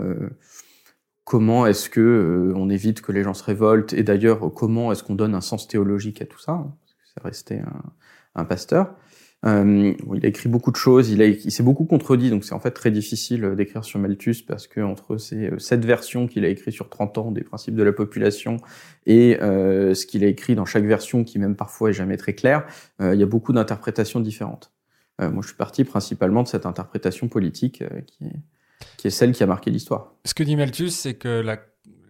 comment 1.23 1.67
est-ce 1.67 1.89
que 1.89 2.53
on 2.55 2.69
évite 2.69 3.01
que 3.01 3.11
les 3.11 3.23
gens 3.23 3.33
se 3.33 3.43
révoltent, 3.43 3.93
et 3.93 4.03
d'ailleurs 4.03 4.51
comment 4.53 4.91
est-ce 4.91 5.03
qu'on 5.03 5.15
donne 5.15 5.35
un 5.35 5.41
sens 5.41 5.67
théologique 5.67 6.21
à 6.21 6.25
tout 6.25 6.39
ça, 6.39 6.53
hein, 6.53 6.73
parce 6.79 6.93
que 6.93 7.07
ça 7.07 7.21
restait 7.23 7.61
un 8.33 8.45
pasteur. 8.45 8.95
Euh, 9.45 9.93
il 10.15 10.25
a 10.25 10.29
écrit 10.29 10.49
beaucoup 10.49 10.71
de 10.71 10.77
choses, 10.77 11.11
il, 11.11 11.21
a, 11.21 11.27
il 11.27 11.51
s'est 11.51 11.61
beaucoup 11.61 11.85
contredit, 11.85 12.31
donc 12.31 12.43
c'est 12.43 12.55
en 12.55 12.59
fait 12.59 12.71
très 12.71 12.89
difficile 12.89 13.45
euh, 13.45 13.55
d'écrire 13.55 13.85
sur 13.85 13.99
Malthus 13.99 14.37
parce 14.47 14.65
que 14.65 14.81
entre 14.81 15.17
ces 15.17 15.51
euh, 15.51 15.59
sept 15.59 15.85
versions 15.85 16.27
qu'il 16.27 16.43
a 16.43 16.47
écrit 16.47 16.71
sur 16.71 16.89
30 16.89 17.19
ans 17.19 17.31
des 17.31 17.43
principes 17.43 17.75
de 17.75 17.83
la 17.83 17.93
population 17.93 18.57
et 19.05 19.37
euh, 19.41 19.93
ce 19.93 20.07
qu'il 20.07 20.23
a 20.23 20.27
écrit 20.27 20.55
dans 20.55 20.65
chaque 20.65 20.85
version, 20.85 21.23
qui 21.23 21.37
même 21.37 21.55
parfois 21.55 21.91
est 21.91 21.93
jamais 21.93 22.17
très 22.17 22.33
clair, 22.33 22.65
euh, 22.99 23.13
il 23.13 23.19
y 23.19 23.23
a 23.23 23.27
beaucoup 23.27 23.53
d'interprétations 23.53 24.19
différentes. 24.19 24.71
Moi, 25.19 25.41
je 25.41 25.47
suis 25.47 25.57
parti 25.57 25.83
principalement 25.83 26.43
de 26.43 26.47
cette 26.47 26.67
interprétation 26.67 27.27
politique 27.27 27.83
qui 28.05 28.23
est, 28.25 28.35
qui, 28.97 29.07
est, 29.07 29.09
celle 29.09 29.31
qui 29.31 29.41
a 29.41 29.47
marqué 29.47 29.71
l'histoire. 29.71 30.13
Ce 30.25 30.35
que 30.35 30.43
dit 30.43 30.55
Malthus, 30.55 30.91
c'est 30.91 31.15
que 31.15 31.41
la, 31.41 31.57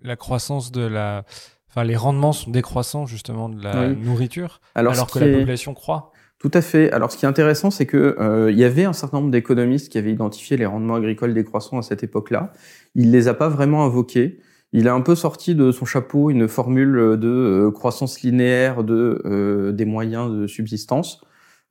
la 0.04 0.18
croissance 0.18 0.74
de 0.74 0.82
la 0.82 1.24
Enfin, 1.70 1.84
les 1.84 1.96
rendements 1.96 2.34
sont 2.34 2.52
décroissants 2.52 3.06
justement 3.06 3.50
de 3.50 3.62
la 3.64 3.88
oui. 3.90 3.96
nourriture, 3.96 4.62
alors, 4.74 4.94
alors 4.94 5.12
que 5.12 5.20
la 5.20 5.32
population 5.32 5.74
croît. 5.74 6.12
Tout 6.40 6.52
à 6.54 6.62
fait. 6.62 6.92
Alors, 6.92 7.12
ce 7.12 7.18
qui 7.18 7.26
est 7.26 7.28
intéressant, 7.28 7.72
c'est 7.72 7.88
que 7.88 8.16
euh, 8.20 8.52
il 8.52 8.60
y 8.60 8.64
avait 8.64 8.86
un 8.86 8.94
certain 8.94 9.20
nombre 9.20 9.32
d'économistes 9.32 9.92
qui 9.92 9.98
avaient 9.98 10.12
identifié 10.12 10.56
les 10.56 10.68
rendements 10.68 10.96
agricoles 10.96 11.34
décroissants 11.34 11.80
à 11.80 11.82
cette 11.82 12.04
époque-là. 12.04 12.54
Il 12.94 13.12
les 13.12 13.28
a 13.28 13.34
pas 13.34 13.50
vraiment 13.50 13.84
invoqués. 13.84 14.40
Il 14.72 14.88
a 14.88 14.94
un 14.94 15.02
peu 15.02 15.16
sorti 15.16 15.56
de 15.56 15.72
son 15.72 15.86
chapeau 15.86 16.30
une 16.30 16.48
formule 16.48 17.18
de 17.20 17.28
euh, 17.28 17.72
croissance 17.72 18.22
linéaire 18.22 18.84
de 18.84 19.22
euh, 19.26 19.72
des 19.72 19.86
moyens 19.86 20.32
de 20.32 20.46
subsistance 20.46 21.22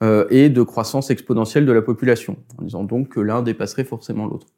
euh, 0.03 0.27
et 0.31 0.49
de 0.49 0.63
croissance 0.63 1.11
exponentielle 1.11 1.67
de 1.67 1.73
la 1.73 1.83
population, 1.83 2.37
en 2.59 2.63
disant 2.63 2.83
donc 2.85 3.11
que 3.11 3.21
l'un 3.21 3.43
dépasserait 3.43 3.85
forcément 3.85 4.27
l'autre. 4.27 4.49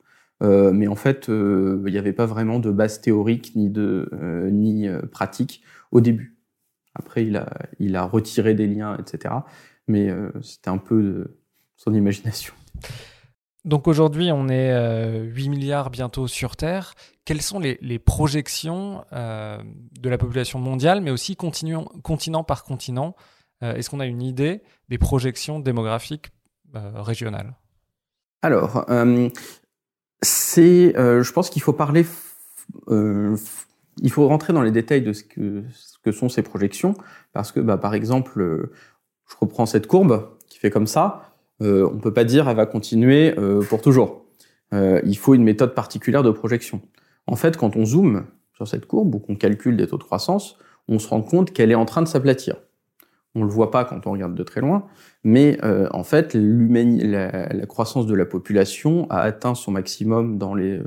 Euh, 0.43 0.73
mais 0.73 0.87
en 0.89 0.95
fait, 0.95 1.27
il 1.29 1.83
n'y 1.85 1.99
avait 1.99 2.13
pas 2.13 2.27
vraiment 2.27 2.61
de 2.61 2.71
base 2.71 3.01
théorique 3.03 3.53
ni 3.57 3.69
de 3.69 4.09
ni 4.51 4.89
pratique 5.11 5.63
au 5.93 6.01
début. 6.01 6.37
Après, 6.95 7.27
il 7.27 7.37
a 7.37 7.51
il 7.79 7.97
a 7.97 8.05
retiré 8.05 8.55
des 8.55 8.67
liens, 8.67 8.97
etc 8.99 9.35
mais 9.89 10.09
euh, 10.09 10.31
c'était 10.43 10.71
un 10.71 10.79
peu 10.79 11.03
de 11.03 11.39
son 11.77 11.95
imagination. 11.95 12.55
Donc 13.65 13.89
aujourd'hui, 13.89 14.31
on 14.33 14.49
est 14.49 14.73
euh, 14.73 15.25
8 15.25 15.49
milliards 15.49 15.91
bientôt 15.91 16.27
sur 16.27 16.57
Terre. 16.57 16.95
Quelles 17.25 17.43
sont 17.43 17.59
les, 17.59 17.79
les 17.83 17.99
projections 17.99 19.05
euh, 19.13 19.59
de 20.01 20.09
la 20.09 20.17
population 20.17 20.59
mondiale, 20.59 21.01
mais 21.01 21.11
aussi 21.11 21.37
continent 21.37 22.45
par 22.45 22.65
continent? 22.65 23.15
Euh, 23.63 23.75
Est-ce 23.75 23.91
qu'on 23.91 24.01
a 24.01 24.07
une 24.07 24.23
idée 24.23 24.63
des 24.89 24.99
projections 24.99 25.61
démographiques 25.61 26.31
euh, 26.75 27.03
régionales? 27.03 27.57
Alors, 28.43 28.89
euh, 28.89 29.29
c'est, 30.23 30.95
je 30.97 31.33
pense 31.33 31.51
qu'il 31.51 31.63
faut 31.63 31.73
parler, 31.73 32.07
il 32.89 34.11
faut 34.11 34.29
rentrer 34.29 34.53
dans 34.53 34.63
les 34.63 34.71
détails 34.71 35.03
de 35.03 35.13
ce 35.13 35.25
que, 35.25 35.65
ce 35.73 35.99
que 35.99 36.13
sont 36.13 36.29
ces 36.29 36.43
projections, 36.43 36.95
parce 37.33 37.51
que, 37.51 37.59
bah, 37.59 37.77
par 37.77 37.95
exemple, 37.95 38.71
je 39.29 39.37
reprends 39.41 39.67
cette 39.67 39.87
courbe 39.87 40.29
qui 40.49 40.59
fait 40.59 40.71
comme 40.71 40.87
ça, 40.87 41.29
euh, 41.63 41.89
on 41.93 41.99
peut 41.99 42.13
pas 42.13 42.25
dire 42.25 42.49
elle 42.49 42.57
va 42.57 42.67
continuer 42.67 43.35
euh, 43.39 43.63
pour 43.63 43.81
toujours. 43.81 44.25
Euh, 44.73 45.01
il 45.05 45.17
faut 45.17 45.35
une 45.35 45.43
méthode 45.43 45.75
particulière 45.75 46.23
de 46.23 46.31
projection. 46.31 46.81
En 47.27 47.37
fait, 47.37 47.57
quand 47.57 47.77
on 47.77 47.85
zoome 47.85 48.27
sur 48.55 48.69
cette 48.69 48.87
courbe 48.87 49.15
ou 49.15 49.19
qu'on 49.19 49.37
calcule 49.37 49.77
des 49.77 49.87
taux 49.87 49.99
de 49.99 50.03
croissance, 50.03 50.59
on 50.89 50.99
se 50.99 51.09
rend 51.09 51.23
compte 51.23 51.53
qu'elle 51.53 51.71
est 51.71 51.77
en 51.77 51.85
train 51.85 52.03
de 52.03 52.09
s'aplatir. 52.09 52.57
On 53.35 53.43
le 53.43 53.51
voit 53.51 53.71
pas 53.71 53.85
quand 53.85 54.07
on 54.07 54.13
regarde 54.13 54.35
de 54.35 54.43
très 54.43 54.61
loin, 54.61 54.87
mais 55.23 55.59
en 55.93 56.03
fait, 56.03 56.35
la, 56.35 57.67
croissance 57.67 58.07
de 58.07 58.15
la 58.15 58.25
population 58.25 59.07
a 59.11 59.21
atteint 59.21 59.55
son 59.55 59.71
maximum 59.71 60.39
dans 60.39 60.55
les 60.55 60.81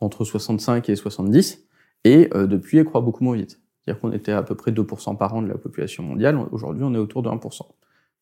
entre 0.00 0.24
65 0.24 0.88
et 0.88 0.96
70, 0.96 1.62
et 2.04 2.30
depuis, 2.34 2.78
elle 2.78 2.86
croît 2.86 3.02
beaucoup 3.02 3.22
moins 3.22 3.36
vite. 3.36 3.60
C'est-à-dire 3.84 4.00
qu'on 4.00 4.12
était 4.12 4.32
à 4.32 4.42
peu 4.42 4.54
près 4.54 4.70
2% 4.70 5.16
par 5.16 5.34
an 5.34 5.42
de 5.42 5.48
la 5.48 5.58
population 5.58 6.02
mondiale, 6.02 6.38
aujourd'hui 6.52 6.84
on 6.84 6.94
est 6.94 6.98
autour 6.98 7.22
de 7.22 7.28
1%. 7.28 7.62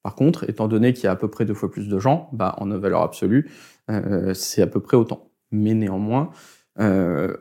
Par 0.02 0.16
contre, 0.16 0.48
étant 0.50 0.66
donné 0.66 0.92
qu'il 0.92 1.04
y 1.04 1.06
a 1.06 1.12
à 1.12 1.16
peu 1.16 1.28
près 1.28 1.44
deux 1.44 1.54
fois 1.54 1.70
plus 1.70 1.88
de 1.88 1.98
gens, 1.98 2.28
bah, 2.32 2.56
en 2.58 2.66
valeur 2.78 3.02
absolue, 3.02 3.50
euh, 3.90 4.34
c'est 4.34 4.62
à 4.62 4.66
peu 4.66 4.80
près 4.80 4.96
autant. 4.96 5.30
Mais 5.52 5.74
néanmoins, 5.74 6.30
euh, 6.80 7.36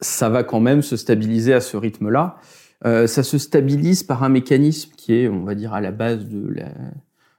ça 0.00 0.28
va 0.28 0.44
quand 0.44 0.60
même 0.60 0.82
se 0.82 0.96
stabiliser 0.96 1.54
à 1.54 1.60
ce 1.60 1.76
rythme-là. 1.76 2.36
Euh, 2.84 3.06
ça 3.06 3.22
se 3.22 3.38
stabilise 3.38 4.02
par 4.02 4.22
un 4.22 4.28
mécanisme 4.28 4.92
qui 4.94 5.14
est, 5.14 5.28
on 5.28 5.44
va 5.44 5.54
dire, 5.54 5.72
à 5.72 5.80
la 5.80 5.92
base 5.92 6.26
de 6.26 6.46
la, 6.48 6.68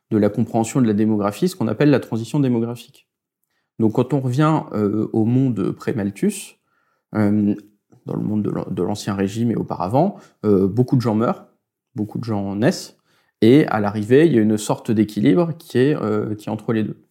de 0.10 0.18
la 0.18 0.30
compréhension 0.30 0.82
de 0.82 0.88
la 0.88 0.94
démographie, 0.94 1.48
ce 1.50 1.56
qu'on 1.56 1.68
appelle 1.68 1.92
la 1.92 2.00
transition 2.00 2.40
démographique. 2.40 3.08
Donc 3.78 3.94
quand 3.94 4.16
on 4.16 4.20
revient 4.20 4.64
euh, 4.74 5.08
au 5.14 5.26
monde 5.26 5.72
pré-Malthus, 5.72 6.56
dans 8.08 8.16
le 8.16 8.24
monde 8.24 8.42
de 8.44 8.84
l'ancien 8.84 9.14
régime 9.14 9.52
et 9.52 9.56
auparavant, 9.56 10.16
beaucoup 10.44 10.96
de 10.96 11.02
gens 11.02 11.16
meurent, 11.16 11.46
beaucoup 11.96 12.18
de 12.18 12.24
gens 12.24 12.56
naissent, 12.56 12.98
et 13.42 13.68
à 13.68 13.80
l'arrivée, 13.80 14.26
il 14.26 14.34
y 14.34 14.40
a 14.40 14.42
une 14.42 14.58
sorte 14.58 14.90
d'équilibre 14.90 15.54
qui 15.60 15.78
est 15.78 15.96
qui 16.38 16.50
est 16.50 16.52
entre 16.52 16.74
les 16.74 16.84
deux 16.84 17.08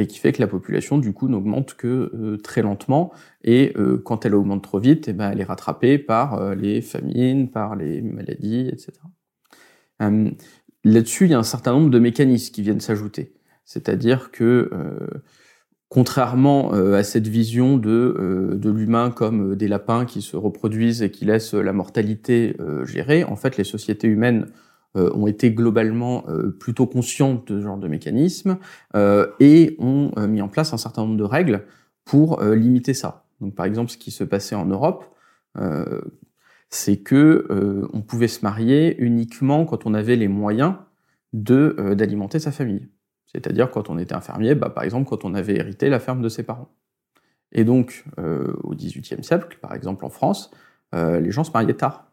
et 0.00 0.06
qui 0.06 0.18
fait 0.18 0.32
que 0.32 0.40
la 0.40 0.48
population 0.48 0.98
du 0.98 1.12
coup 1.12 1.28
n'augmente 1.28 1.74
que 1.74 2.10
euh, 2.14 2.36
très 2.38 2.62
lentement 2.62 3.12
et 3.44 3.72
euh, 3.76 4.00
quand 4.04 4.24
elle 4.24 4.34
augmente 4.34 4.62
trop 4.62 4.78
vite, 4.78 5.08
eh 5.08 5.12
ben 5.12 5.30
elle 5.30 5.40
est 5.40 5.44
rattrapée 5.44 5.98
par 5.98 6.34
euh, 6.34 6.54
les 6.54 6.80
famines, 6.80 7.50
par 7.50 7.76
les 7.76 8.02
maladies, 8.02 8.68
etc. 8.68 8.92
Là-dessus, 10.82 11.26
il 11.26 11.30
y 11.30 11.34
a 11.34 11.38
un 11.38 11.42
certain 11.42 11.72
nombre 11.72 11.90
de 11.90 11.98
mécanismes 11.98 12.54
qui 12.54 12.62
viennent 12.62 12.80
s'ajouter, 12.80 13.34
c'est-à-dire 13.66 14.30
que 14.30 14.70
contrairement 15.90 16.72
à 16.72 17.02
cette 17.02 17.28
vision 17.28 17.76
de, 17.76 18.56
de 18.56 18.70
l'humain 18.70 19.10
comme 19.10 19.56
des 19.56 19.68
lapins 19.68 20.06
qui 20.06 20.22
se 20.22 20.36
reproduisent 20.36 21.02
et 21.02 21.10
qui 21.10 21.26
laissent 21.26 21.52
la 21.52 21.72
mortalité 21.72 22.56
gérer, 22.84 23.24
en 23.24 23.36
fait, 23.36 23.56
les 23.56 23.64
sociétés 23.64 24.06
humaines 24.06 24.46
euh, 24.96 25.08
ont 25.14 25.28
été 25.28 25.52
globalement 25.52 26.24
euh, 26.28 26.50
plutôt 26.50 26.84
conscientes 26.84 27.46
de 27.46 27.60
ce 27.60 27.62
genre 27.62 27.78
de 27.78 27.86
mécanisme 27.86 28.58
euh, 28.96 29.28
et 29.38 29.76
ont 29.78 30.10
mis 30.26 30.42
en 30.42 30.48
place 30.48 30.72
un 30.72 30.78
certain 30.78 31.02
nombre 31.02 31.16
de 31.16 31.22
règles 31.22 31.64
pour 32.04 32.42
limiter 32.42 32.92
ça. 32.92 33.24
Donc, 33.40 33.54
par 33.54 33.66
exemple, 33.66 33.92
ce 33.92 33.96
qui 33.96 34.10
se 34.10 34.24
passait 34.24 34.56
en 34.56 34.66
Europe, 34.66 35.04
c'est 36.70 36.96
que 36.96 37.46
on 37.92 38.02
pouvait 38.02 38.26
se 38.26 38.42
marier 38.42 38.96
uniquement 39.00 39.64
quand 39.64 39.86
on 39.86 39.94
avait 39.94 40.16
les 40.16 40.26
moyens 40.26 40.74
de 41.32 41.94
d'alimenter 41.94 42.40
sa 42.40 42.50
famille. 42.50 42.88
C'est-à-dire 43.32 43.70
quand 43.70 43.90
on 43.90 43.98
était 43.98 44.14
un 44.14 44.20
fermier, 44.20 44.54
bah, 44.54 44.70
par 44.70 44.84
exemple 44.84 45.08
quand 45.08 45.24
on 45.24 45.34
avait 45.34 45.56
hérité 45.56 45.88
la 45.88 46.00
ferme 46.00 46.22
de 46.22 46.28
ses 46.28 46.42
parents. 46.42 46.70
Et 47.52 47.64
donc 47.64 48.04
au 48.62 48.74
XVIIIe 48.74 49.24
siècle, 49.24 49.58
par 49.60 49.74
exemple 49.74 50.04
en 50.04 50.10
France, 50.10 50.52
les 50.92 51.30
gens 51.32 51.42
se 51.42 51.50
mariaient 51.50 51.74
tard 51.74 52.10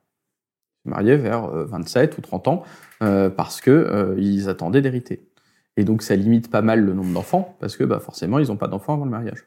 mariés 0.88 1.18
vers 1.18 1.48
27 1.48 2.14
euh, 2.14 2.18
ou 2.18 2.22
30 2.22 2.48
ans 2.48 2.64
euh, 3.04 3.30
parce 3.30 3.62
que 3.62 3.72
euh, 3.72 4.16
ils 4.18 4.50
attendaient 4.50 4.82
d'hériter. 4.82 5.28
Et 5.76 5.84
donc 5.84 6.02
ça 6.02 6.16
limite 6.16 6.50
pas 6.50 6.62
mal 6.62 6.82
le 6.82 6.94
nombre 6.94 7.14
d'enfants 7.14 7.56
parce 7.60 7.78
que 7.78 7.84
bah, 7.84 8.00
forcément 8.00 8.40
ils 8.40 8.48
n'ont 8.48 8.58
pas 8.58 8.68
d'enfants 8.68 8.94
avant 8.94 9.06
le 9.06 9.12
mariage. 9.12 9.46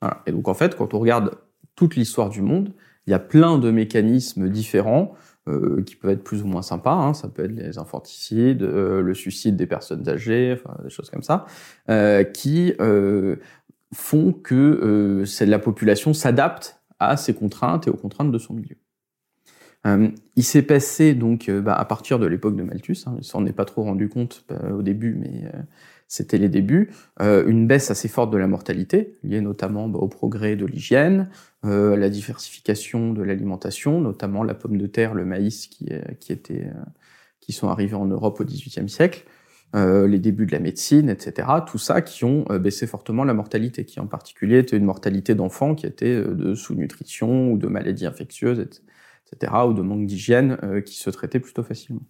Voilà. 0.00 0.22
Et 0.26 0.32
donc 0.32 0.48
en 0.48 0.54
fait, 0.54 0.76
quand 0.76 0.94
on 0.94 0.98
regarde 0.98 1.36
toute 1.74 1.96
l'histoire 1.96 2.30
du 2.30 2.42
monde, 2.42 2.72
il 3.06 3.10
y 3.10 3.14
a 3.14 3.18
plein 3.18 3.58
de 3.58 3.70
mécanismes 3.70 4.48
différents 4.48 5.14
euh, 5.48 5.82
qui 5.82 5.96
peuvent 5.96 6.12
être 6.12 6.24
plus 6.24 6.42
ou 6.42 6.46
moins 6.46 6.62
sympas. 6.62 6.94
Hein. 6.94 7.14
Ça 7.14 7.28
peut 7.28 7.44
être 7.44 7.52
les 7.52 7.78
infanticides, 7.78 8.62
euh, 8.62 9.02
le 9.02 9.14
suicide 9.14 9.56
des 9.56 9.66
personnes 9.66 10.08
âgées, 10.08 10.56
enfin 10.56 10.76
des 10.82 10.90
choses 10.90 11.10
comme 11.10 11.22
ça, 11.22 11.46
euh, 11.88 12.24
qui 12.24 12.74
font 13.94 14.32
que 14.32 15.24
la 15.40 15.58
population 15.58 16.14
s'adapte 16.14 16.80
à 16.98 17.16
ces 17.16 17.34
contraintes 17.34 17.86
et 17.86 17.90
aux 17.90 17.96
contraintes 17.96 18.32
de 18.32 18.38
son 18.38 18.54
milieu. 18.54 18.76
Euh, 19.86 20.08
il 20.36 20.44
s'est 20.44 20.62
passé 20.62 21.14
donc 21.14 21.48
euh, 21.48 21.60
bah, 21.60 21.74
à 21.74 21.84
partir 21.84 22.18
de 22.18 22.26
l'époque 22.26 22.54
de 22.54 22.62
Malthus, 22.62 22.98
hein, 23.06 23.16
il 23.18 23.24
s'en 23.24 23.44
est 23.46 23.52
pas 23.52 23.64
trop 23.64 23.82
rendu 23.82 24.08
compte 24.08 24.44
euh, 24.52 24.70
au 24.70 24.82
début, 24.82 25.14
mais 25.14 25.50
c'était 26.12 26.38
les 26.38 26.48
débuts, 26.48 26.90
une 27.20 27.66
baisse 27.66 27.90
assez 27.90 28.08
forte 28.08 28.30
de 28.30 28.36
la 28.36 28.46
mortalité, 28.46 29.16
liée 29.22 29.40
notamment 29.40 29.88
bah, 29.88 29.98
au 29.98 30.08
progrès 30.08 30.56
de 30.56 30.66
l'hygiène, 30.66 31.30
à 31.62 31.68
la 31.96 32.10
diversification 32.10 33.12
de 33.12 33.22
l'alimentation, 33.22 34.00
notamment 34.00 34.42
la 34.42 34.54
pomme 34.54 34.76
de 34.76 34.86
terre, 34.86 35.14
le 35.14 35.24
maïs 35.24 35.68
qui, 35.68 35.88
qui, 36.20 36.32
était, 36.32 36.66
qui 37.40 37.52
sont 37.52 37.68
arrivés 37.68 37.94
en 37.94 38.06
Europe 38.06 38.40
au 38.40 38.44
XVIIIe 38.44 38.88
siècle. 38.88 39.24
Euh, 39.74 40.06
les 40.06 40.18
débuts 40.18 40.44
de 40.44 40.52
la 40.52 40.58
médecine, 40.58 41.08
etc. 41.08 41.48
Tout 41.66 41.78
ça 41.78 42.02
qui 42.02 42.24
ont 42.24 42.44
baissé 42.60 42.86
fortement 42.86 43.24
la 43.24 43.32
mortalité, 43.32 43.86
qui 43.86 44.00
en 44.00 44.06
particulier 44.06 44.58
était 44.58 44.76
une 44.76 44.84
mortalité 44.84 45.34
d'enfants 45.34 45.74
qui 45.74 45.86
était 45.86 46.22
de 46.22 46.54
sous-nutrition 46.54 47.50
ou 47.50 47.56
de 47.56 47.68
maladies 47.68 48.04
infectieuses, 48.04 48.60
etc 48.60 48.82
ou 49.66 49.72
de 49.72 49.82
manque 49.82 50.06
d'hygiène 50.06 50.58
euh, 50.62 50.80
qui 50.80 50.96
se 50.96 51.10
traitaient 51.10 51.40
plutôt 51.40 51.62
facilement. 51.62 52.02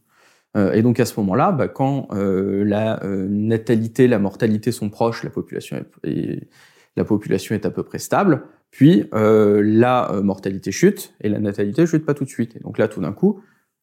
Euh, 0.56 0.72
et 0.72 0.82
donc 0.82 1.00
à 1.00 1.06
ce 1.06 1.18
moment-là, 1.20 1.52
bah, 1.52 1.68
quand 1.68 2.08
euh, 2.12 2.64
la 2.64 3.00
natalité, 3.04 4.08
la 4.08 4.18
mortalité 4.18 4.72
sont 4.72 4.90
proches, 4.90 5.24
la 5.24 5.30
population 5.30 5.84
est, 6.04 6.48
la 6.96 7.04
population 7.04 7.54
est 7.54 7.64
à 7.64 7.70
peu 7.70 7.82
près 7.82 7.98
stable, 7.98 8.44
puis 8.70 9.04
la 9.12 10.10
mortalité 10.22 10.72
chute 10.72 11.14
et 11.20 11.28
la 11.28 11.40
natalité 11.40 11.86
chute 11.86 12.04
pas 12.04 12.14
tout 12.14 12.24
de 12.24 12.30
suite. 12.30 12.56
Et 12.56 12.60
donc 12.60 12.78
là, 12.78 12.88
tout 12.88 13.00
d'un 13.00 13.12
coup, 13.12 13.40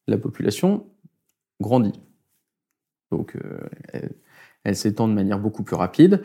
la 0.08 0.18
population 0.18 0.88
grandit. 1.60 2.00
Donc 3.12 3.36
elle 4.64 4.76
s'étend 4.76 5.08
de 5.08 5.14
manière 5.14 5.40
beaucoup 5.40 5.64
plus 5.64 5.76
rapide 5.76 6.22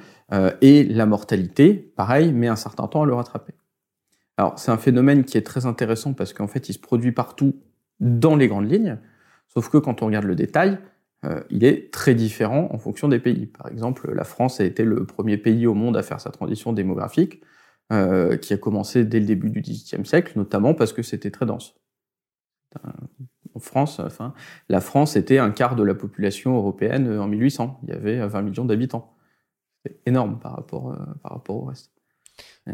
et 0.60 0.84
la 0.84 1.06
mortalité, 1.06 1.74
pareil, 1.96 2.32
met 2.32 2.48
un 2.48 2.56
certain 2.56 2.86
temps 2.86 3.02
à 3.02 3.06
le 3.06 3.14
rattraper. 3.14 3.54
Alors, 4.36 4.58
c'est 4.58 4.70
un 4.70 4.76
phénomène 4.76 5.24
qui 5.24 5.38
est 5.38 5.42
très 5.46 5.66
intéressant 5.66 6.12
parce 6.12 6.32
qu'en 6.32 6.48
fait, 6.48 6.68
il 6.68 6.72
se 6.72 6.78
produit 6.78 7.12
partout 7.12 7.56
dans 8.00 8.36
les 8.36 8.48
grandes 8.48 8.70
lignes, 8.70 8.98
sauf 9.54 9.68
que 9.68 9.78
quand 9.78 10.02
on 10.02 10.06
regarde 10.06 10.26
le 10.26 10.34
détail, 10.34 10.78
euh, 11.24 11.42
il 11.50 11.64
est 11.64 11.92
très 11.92 12.14
différent 12.14 12.68
en 12.70 12.78
fonction 12.78 13.08
des 13.08 13.18
pays. 13.18 13.46
Par 13.46 13.68
exemple, 13.68 14.12
la 14.12 14.24
France 14.24 14.60
a 14.60 14.64
été 14.64 14.84
le 14.84 15.06
premier 15.06 15.38
pays 15.38 15.66
au 15.66 15.74
monde 15.74 15.96
à 15.96 16.02
faire 16.02 16.20
sa 16.20 16.30
transition 16.30 16.72
démographique, 16.72 17.42
euh, 17.92 18.36
qui 18.36 18.52
a 18.52 18.58
commencé 18.58 19.04
dès 19.04 19.20
le 19.20 19.26
début 19.26 19.50
du 19.50 19.60
XVIIIe 19.60 20.06
siècle, 20.06 20.32
notamment 20.36 20.74
parce 20.74 20.92
que 20.92 21.02
c'était 21.02 21.30
très 21.30 21.46
dense. 21.46 21.74
En 23.54 23.60
France, 23.60 24.00
enfin, 24.00 24.34
la 24.68 24.80
France 24.80 25.16
était 25.16 25.38
un 25.38 25.50
quart 25.50 25.76
de 25.76 25.84
la 25.84 25.94
population 25.94 26.56
européenne 26.56 27.18
en 27.18 27.28
1800. 27.28 27.80
Il 27.84 27.90
y 27.90 27.92
avait 27.92 28.26
20 28.26 28.42
millions 28.42 28.64
d'habitants. 28.64 29.14
C'est 29.84 30.00
énorme 30.06 30.40
par 30.40 30.56
rapport, 30.56 30.92
euh, 30.92 30.96
par 31.22 31.32
rapport 31.32 31.56
au 31.56 31.64
reste. 31.66 31.93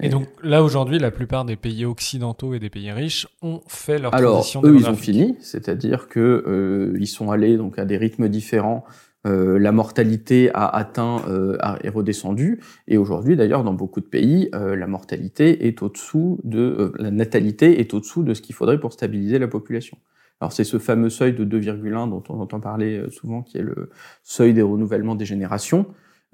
Et 0.03 0.09
donc 0.09 0.29
là 0.43 0.63
aujourd'hui, 0.63 0.99
la 0.99 1.11
plupart 1.11 1.45
des 1.45 1.57
pays 1.57 1.85
occidentaux 1.85 2.55
et 2.55 2.61
des 2.61 2.71
pays 2.71 2.93
riches 2.93 3.27
ont 3.43 3.61
fait 3.67 3.99
leur 3.99 4.15
Alors, 4.15 4.35
transition 4.35 4.63
eux, 4.65 4.77
ils 4.77 4.89
ont 4.89 4.95
fini, 4.95 5.37
c'est-à-dire 5.41 6.09
que 6.09 6.45
euh, 6.47 6.97
ils 7.01 7.09
sont 7.09 7.31
allés 7.31 7.57
donc 7.57 7.79
à 7.79 7.85
des 7.85 7.97
rythmes 7.97 8.29
différents. 8.29 8.85
Euh, 9.27 9.59
la 9.59 9.73
mortalité 9.73 10.51
a 10.55 10.67
atteint 10.67 11.23
euh, 11.29 11.59
est 11.83 11.91
redescendue 11.91 12.61
et 12.89 12.97
aujourd'hui 12.97 13.37
d'ailleurs 13.37 13.65
dans 13.65 13.75
beaucoup 13.75 14.01
de 14.01 14.07
pays 14.07 14.49
euh, 14.55 14.75
la 14.77 14.87
mortalité 14.87 15.67
est 15.67 15.83
au-dessous 15.83 16.41
de 16.43 16.59
euh, 16.59 16.93
la 16.99 17.11
natalité 17.11 17.81
est 17.81 17.93
au-dessous 17.93 18.23
de 18.23 18.33
ce 18.33 18.41
qu'il 18.41 18.55
faudrait 18.55 18.81
pour 18.81 18.95
stabiliser 18.95 19.39
la 19.39 19.47
population. 19.47 19.99
Alors 20.41 20.53
c'est 20.53 20.65
ce 20.65 20.79
fameux 20.79 21.11
seuil 21.11 21.35
de 21.35 21.45
2,1 21.45 22.09
dont 22.09 22.23
on 22.31 22.41
entend 22.41 22.61
parler 22.61 22.97
euh, 22.97 23.11
souvent 23.11 23.43
qui 23.43 23.59
est 23.59 23.63
le 23.63 23.91
seuil 24.23 24.55
des 24.55 24.63
renouvellements 24.63 25.15
des 25.15 25.27
générations. 25.27 25.87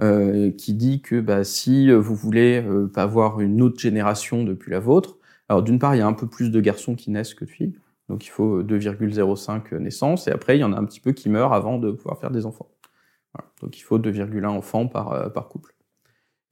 Euh, 0.02 0.50
qui 0.50 0.74
dit 0.74 1.00
que 1.00 1.20
bah, 1.20 1.42
si 1.42 1.90
vous 1.90 2.14
voulez 2.14 2.62
euh, 2.62 2.92
avoir 2.96 3.40
une 3.40 3.62
autre 3.62 3.80
génération 3.80 4.44
depuis 4.44 4.70
la 4.70 4.78
vôtre, 4.78 5.16
alors 5.48 5.62
d'une 5.62 5.78
part, 5.78 5.94
il 5.94 5.98
y 5.98 6.00
a 6.02 6.06
un 6.06 6.12
peu 6.12 6.26
plus 6.26 6.50
de 6.50 6.60
garçons 6.60 6.94
qui 6.94 7.10
naissent 7.10 7.32
que 7.32 7.46
de 7.46 7.50
filles, 7.50 7.72
donc 8.10 8.26
il 8.26 8.28
faut 8.28 8.62
2,05 8.62 9.74
naissances, 9.78 10.28
et 10.28 10.32
après, 10.32 10.58
il 10.58 10.60
y 10.60 10.64
en 10.64 10.74
a 10.74 10.76
un 10.78 10.84
petit 10.84 11.00
peu 11.00 11.12
qui 11.12 11.30
meurent 11.30 11.54
avant 11.54 11.78
de 11.78 11.90
pouvoir 11.90 12.18
faire 12.18 12.30
des 12.30 12.44
enfants. 12.44 12.68
Voilà. 13.34 13.50
Donc 13.62 13.78
il 13.78 13.82
faut 13.82 13.98
2,1 13.98 14.44
enfants 14.46 14.86
par, 14.86 15.12
euh, 15.12 15.28
par 15.30 15.48
couple. 15.48 15.74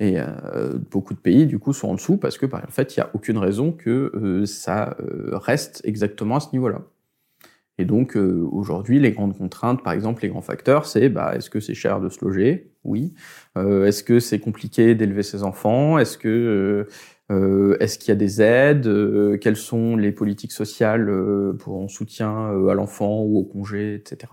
Et 0.01 0.15
euh, 0.19 0.79
beaucoup 0.91 1.15
de 1.15 1.19
pays, 1.21 1.47
du 1.47 1.59
coup, 1.59 1.73
sont 1.73 1.89
en 1.89 1.95
dessous 1.95 2.17
parce 2.17 2.39
que, 2.39 2.47
bah, 2.47 2.63
en 2.67 2.71
fait, 2.71 2.97
il 2.97 3.01
n'y 3.01 3.05
a 3.05 3.11
aucune 3.15 3.39
raison 3.39 3.73
que 3.73 4.11
euh, 4.15 4.47
ça 4.47 4.97
reste 5.33 5.83
exactement 5.85 6.37
à 6.37 6.41
ce 6.41 6.49
niveau-là. 6.53 6.83
Et 7.79 7.85
donc 7.85 8.17
euh, 8.17 8.47
aujourd'hui, 8.53 9.01
les 9.01 9.13
grandes 9.13 9.37
contraintes, 9.37 9.83
par 9.83 9.93
exemple, 9.93 10.23
les 10.23 10.29
grands 10.29 10.43
facteurs, 10.43 10.87
c'est 10.87 11.09
bah, 11.09 11.35
est-ce 11.37 11.51
que 11.51 11.61
c'est 11.61 11.75
cher 11.75 12.01
de 12.01 12.09
se 12.09 12.25
loger? 12.25 12.74
Oui. 12.85 13.15
Euh, 13.57 13.87
est-ce 13.87 14.05
que 14.05 14.21
c'est 14.21 14.39
compliqué 14.39 14.95
d'élever 14.95 15.23
ses 15.23 15.43
enfants? 15.43 15.99
Est-ce 15.99 16.19
que 16.19 16.29
euh, 16.29 17.35
euh 17.35 17.77
est-ce 17.81 17.99
qu'il 17.99 18.09
y 18.11 18.13
a 18.13 18.17
des 18.17 18.43
aides? 18.43 18.87
Euh, 18.87 19.39
Quelles 19.39 19.57
sont 19.57 19.97
les 19.97 20.13
politiques 20.13 20.53
sociales 20.53 21.11
pour 21.59 21.81
en 21.81 21.89
soutien 21.89 22.49
à 22.69 22.75
l'enfant 22.75 23.23
ou 23.23 23.39
au 23.39 23.45
congé, 23.45 23.95
etc. 23.95 24.33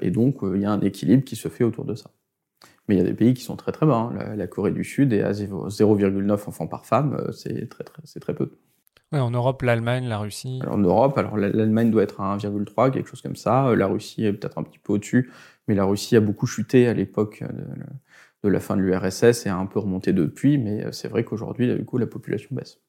et 0.00 0.10
donc 0.10 0.38
il 0.42 0.60
y 0.60 0.64
a 0.66 0.70
un 0.70 0.80
équilibre 0.80 1.24
qui 1.24 1.36
se 1.36 1.48
fait 1.48 1.64
autour 1.64 1.84
de 1.84 1.94
ça. 1.94 2.10
Mais 2.88 2.96
il 2.96 2.98
y 2.98 3.00
a 3.00 3.04
des 3.04 3.14
pays 3.14 3.32
qui 3.32 3.42
sont 3.42 3.56
très 3.56 3.72
très 3.72 3.86
bas. 3.86 4.10
Hein. 4.12 4.34
La, 4.36 4.46
Corée 4.46 4.72
du 4.72 4.84
Sud 4.84 5.12
est 5.12 5.22
à 5.22 5.32
0,9 5.32 6.32
enfants 6.48 6.66
par 6.66 6.84
femme, 6.84 7.30
c'est 7.32 7.68
très, 7.68 7.84
très, 7.84 8.02
très 8.20 8.34
peu. 8.34 8.50
en 9.12 9.30
Europe, 9.30 9.62
l'Allemagne, 9.62 10.08
la 10.08 10.18
Russie. 10.18 10.60
en 10.68 10.78
Europe, 10.78 11.16
alors 11.16 11.36
l'Allemagne 11.36 11.90
doit 11.90 12.02
être 12.02 12.20
à 12.20 12.36
1,3, 12.36 12.90
quelque 12.90 13.08
chose 13.08 13.22
comme 13.22 13.36
ça. 13.36 13.74
La 13.76 13.86
Russie 13.86 14.26
est 14.26 14.32
peut-être 14.32 14.58
un 14.58 14.64
petit 14.64 14.80
peu 14.80 14.94
au-dessus, 14.94 15.30
mais 15.68 15.74
la 15.74 15.84
Russie 15.84 16.16
a 16.16 16.20
beaucoup 16.20 16.46
chuté 16.46 16.88
à 16.88 16.94
l'époque 16.94 17.42
de 18.42 18.48
la 18.48 18.60
fin 18.60 18.76
de 18.76 18.82
l'URSS 18.82 19.46
et 19.46 19.48
a 19.48 19.56
un 19.56 19.66
peu 19.66 19.78
remonté 19.78 20.12
depuis, 20.12 20.58
mais 20.58 20.90
c'est 20.92 21.08
vrai 21.08 21.24
qu'aujourd'hui, 21.24 21.74
du 21.74 21.84
coup, 21.84 21.98
la 21.98 22.06
population 22.06 22.48
baisse. 22.52 22.80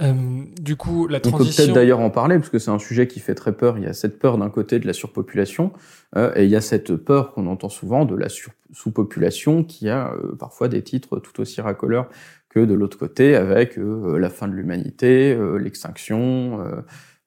Euh, 0.00 0.44
du 0.60 0.76
coup, 0.76 1.08
la 1.08 1.20
transition... 1.20 1.44
On 1.44 1.48
peut 1.48 1.56
peut-être 1.56 1.74
d'ailleurs 1.74 2.00
en 2.00 2.10
parler, 2.10 2.36
parce 2.36 2.50
que 2.50 2.58
c'est 2.58 2.70
un 2.70 2.78
sujet 2.78 3.08
qui 3.08 3.20
fait 3.20 3.34
très 3.34 3.52
peur. 3.52 3.78
Il 3.78 3.84
y 3.84 3.86
a 3.86 3.92
cette 3.92 4.18
peur 4.18 4.38
d'un 4.38 4.50
côté 4.50 4.78
de 4.78 4.86
la 4.86 4.92
surpopulation, 4.92 5.72
euh, 6.16 6.32
et 6.36 6.44
il 6.44 6.50
y 6.50 6.56
a 6.56 6.60
cette 6.60 6.94
peur 6.94 7.32
qu'on 7.32 7.46
entend 7.46 7.68
souvent 7.68 8.04
de 8.04 8.14
la 8.14 8.28
sous-population, 8.28 9.64
qui 9.64 9.88
a 9.88 10.12
euh, 10.12 10.36
parfois 10.36 10.68
des 10.68 10.82
titres 10.82 11.18
tout 11.18 11.40
aussi 11.40 11.60
racoleurs 11.60 12.08
que 12.48 12.60
de 12.60 12.74
l'autre 12.74 12.96
côté, 12.96 13.36
avec 13.36 13.76
la 13.76 14.30
fin 14.30 14.48
de 14.48 14.54
l'humanité, 14.54 15.36
l'extinction, 15.58 16.64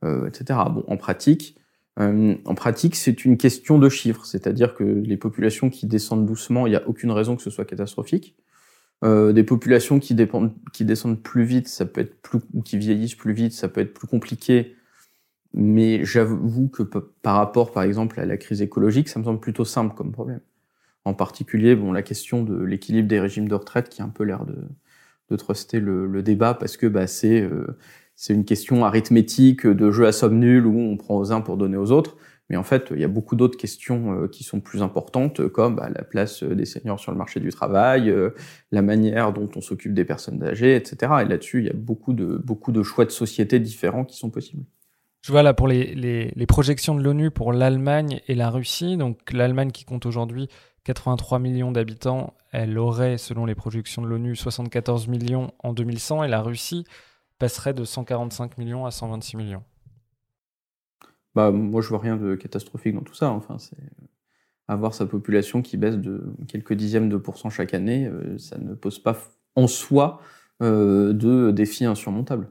etc. 0.01 0.59
Bon, 0.71 0.83
en 0.87 0.97
pratique, 0.97 1.60
en 2.01 2.55
pratique, 2.55 2.95
c'est 2.95 3.25
une 3.25 3.37
question 3.37 3.77
de 3.77 3.89
chiffres, 3.89 4.25
c'est-à-dire 4.25 4.75
que 4.75 4.83
les 4.83 5.17
populations 5.17 5.69
qui 5.69 5.87
descendent 5.87 6.25
doucement, 6.25 6.67
il 6.67 6.71
n'y 6.71 6.75
a 6.75 6.87
aucune 6.87 7.11
raison 7.11 7.35
que 7.35 7.41
ce 7.41 7.49
soit 7.49 7.65
catastrophique. 7.65 8.35
Euh, 9.03 9.33
des 9.33 9.43
populations 9.43 9.99
qui, 9.99 10.13
descendent 10.13 11.21
plus 11.21 11.43
vite, 11.43 11.67
ça 11.67 11.85
peut 11.85 12.01
être 12.01 12.21
plus, 12.21 12.39
ou 12.53 12.61
qui 12.61 12.77
vieillissent 12.77 13.15
plus 13.15 13.33
vite, 13.33 13.53
ça 13.53 13.67
peut 13.67 13.81
être 13.81 13.93
plus 13.93 14.07
compliqué. 14.07 14.75
Mais 15.53 16.05
j'avoue 16.05 16.69
que 16.69 16.83
par 16.83 17.35
rapport, 17.35 17.71
par 17.71 17.83
exemple, 17.83 18.19
à 18.19 18.25
la 18.25 18.37
crise 18.37 18.61
écologique, 18.61 19.09
ça 19.09 19.19
me 19.19 19.25
semble 19.25 19.39
plutôt 19.39 19.65
simple 19.65 19.95
comme 19.95 20.11
problème. 20.11 20.41
En 21.03 21.13
particulier, 21.13 21.75
bon, 21.75 21.91
la 21.91 22.03
question 22.03 22.43
de 22.43 22.63
l'équilibre 22.63 23.07
des 23.07 23.19
régimes 23.19 23.47
de 23.47 23.55
retraite, 23.55 23.89
qui 23.89 24.01
a 24.01 24.05
un 24.05 24.09
peu 24.09 24.23
l'air 24.23 24.45
de, 24.45 24.55
de 25.29 25.35
truster 25.35 25.79
le, 25.79 26.05
le, 26.05 26.21
débat, 26.23 26.53
parce 26.53 26.77
que 26.77 26.85
bah, 26.87 27.07
c'est 27.07 27.41
euh, 27.41 27.77
c'est 28.21 28.35
une 28.35 28.45
question 28.45 28.85
arithmétique 28.85 29.65
de 29.65 29.89
jeu 29.89 30.05
à 30.05 30.11
somme 30.11 30.37
nulle 30.37 30.67
où 30.67 30.79
on 30.79 30.95
prend 30.95 31.17
aux 31.17 31.31
uns 31.31 31.41
pour 31.41 31.57
donner 31.57 31.77
aux 31.77 31.91
autres. 31.91 32.17
Mais 32.51 32.55
en 32.55 32.61
fait, 32.61 32.89
il 32.91 32.99
y 32.99 33.03
a 33.03 33.07
beaucoup 33.07 33.35
d'autres 33.35 33.57
questions 33.57 34.13
euh, 34.13 34.27
qui 34.27 34.43
sont 34.43 34.59
plus 34.59 34.83
importantes, 34.83 35.47
comme 35.47 35.77
bah, 35.77 35.89
la 35.89 36.03
place 36.03 36.43
euh, 36.43 36.53
des 36.53 36.65
seniors 36.65 36.99
sur 36.99 37.11
le 37.11 37.17
marché 37.17 37.39
du 37.39 37.49
travail, 37.49 38.11
euh, 38.11 38.29
la 38.71 38.83
manière 38.83 39.33
dont 39.33 39.49
on 39.55 39.61
s'occupe 39.61 39.95
des 39.95 40.05
personnes 40.05 40.43
âgées, 40.43 40.75
etc. 40.75 41.13
Et 41.23 41.25
là-dessus, 41.25 41.61
il 41.61 41.65
y 41.65 41.71
a 41.71 41.73
beaucoup 41.73 42.13
de, 42.13 42.39
beaucoup 42.45 42.71
de 42.71 42.83
choix 42.83 43.05
de 43.05 43.09
société 43.09 43.59
différents 43.59 44.05
qui 44.05 44.17
sont 44.17 44.29
possibles. 44.29 44.65
Je 45.23 45.31
vois 45.31 45.41
là 45.41 45.55
pour 45.55 45.67
les, 45.67 45.95
les, 45.95 46.31
les 46.35 46.45
projections 46.45 46.93
de 46.93 47.01
l'ONU 47.01 47.31
pour 47.31 47.53
l'Allemagne 47.53 48.21
et 48.27 48.35
la 48.35 48.51
Russie. 48.51 48.97
Donc 48.97 49.33
l'Allemagne 49.33 49.71
qui 49.71 49.83
compte 49.83 50.05
aujourd'hui 50.05 50.47
83 50.83 51.39
millions 51.39 51.71
d'habitants, 51.71 52.35
elle 52.51 52.77
aurait, 52.77 53.17
selon 53.17 53.47
les 53.47 53.55
projections 53.55 54.03
de 54.03 54.07
l'ONU, 54.07 54.35
74 54.35 55.07
millions 55.07 55.53
en 55.57 55.73
2100 55.73 56.23
et 56.23 56.27
la 56.27 56.41
Russie 56.41 56.85
passerait 57.41 57.73
de 57.73 57.83
145 57.83 58.59
millions 58.59 58.85
à 58.85 58.91
126 58.91 59.35
millions. 59.35 59.63
Bah, 61.33 61.49
moi, 61.49 61.81
je 61.81 61.89
vois 61.89 61.97
rien 61.97 62.15
de 62.15 62.35
catastrophique 62.35 62.93
dans 62.93 63.01
tout 63.01 63.15
ça. 63.15 63.31
Enfin, 63.31 63.57
c'est 63.57 63.77
avoir 64.67 64.93
sa 64.93 65.07
population 65.07 65.63
qui 65.63 65.75
baisse 65.75 65.97
de 65.97 66.21
quelques 66.47 66.73
dixièmes 66.73 67.09
de 67.09 67.17
pourcent 67.17 67.49
chaque 67.49 67.73
année, 67.73 68.05
euh, 68.05 68.37
ça 68.37 68.59
ne 68.59 68.75
pose 68.75 68.99
pas 68.99 69.17
en 69.55 69.65
soi 69.65 70.21
euh, 70.61 71.13
de 71.13 71.49
défis 71.49 71.85
insurmontables. 71.85 72.47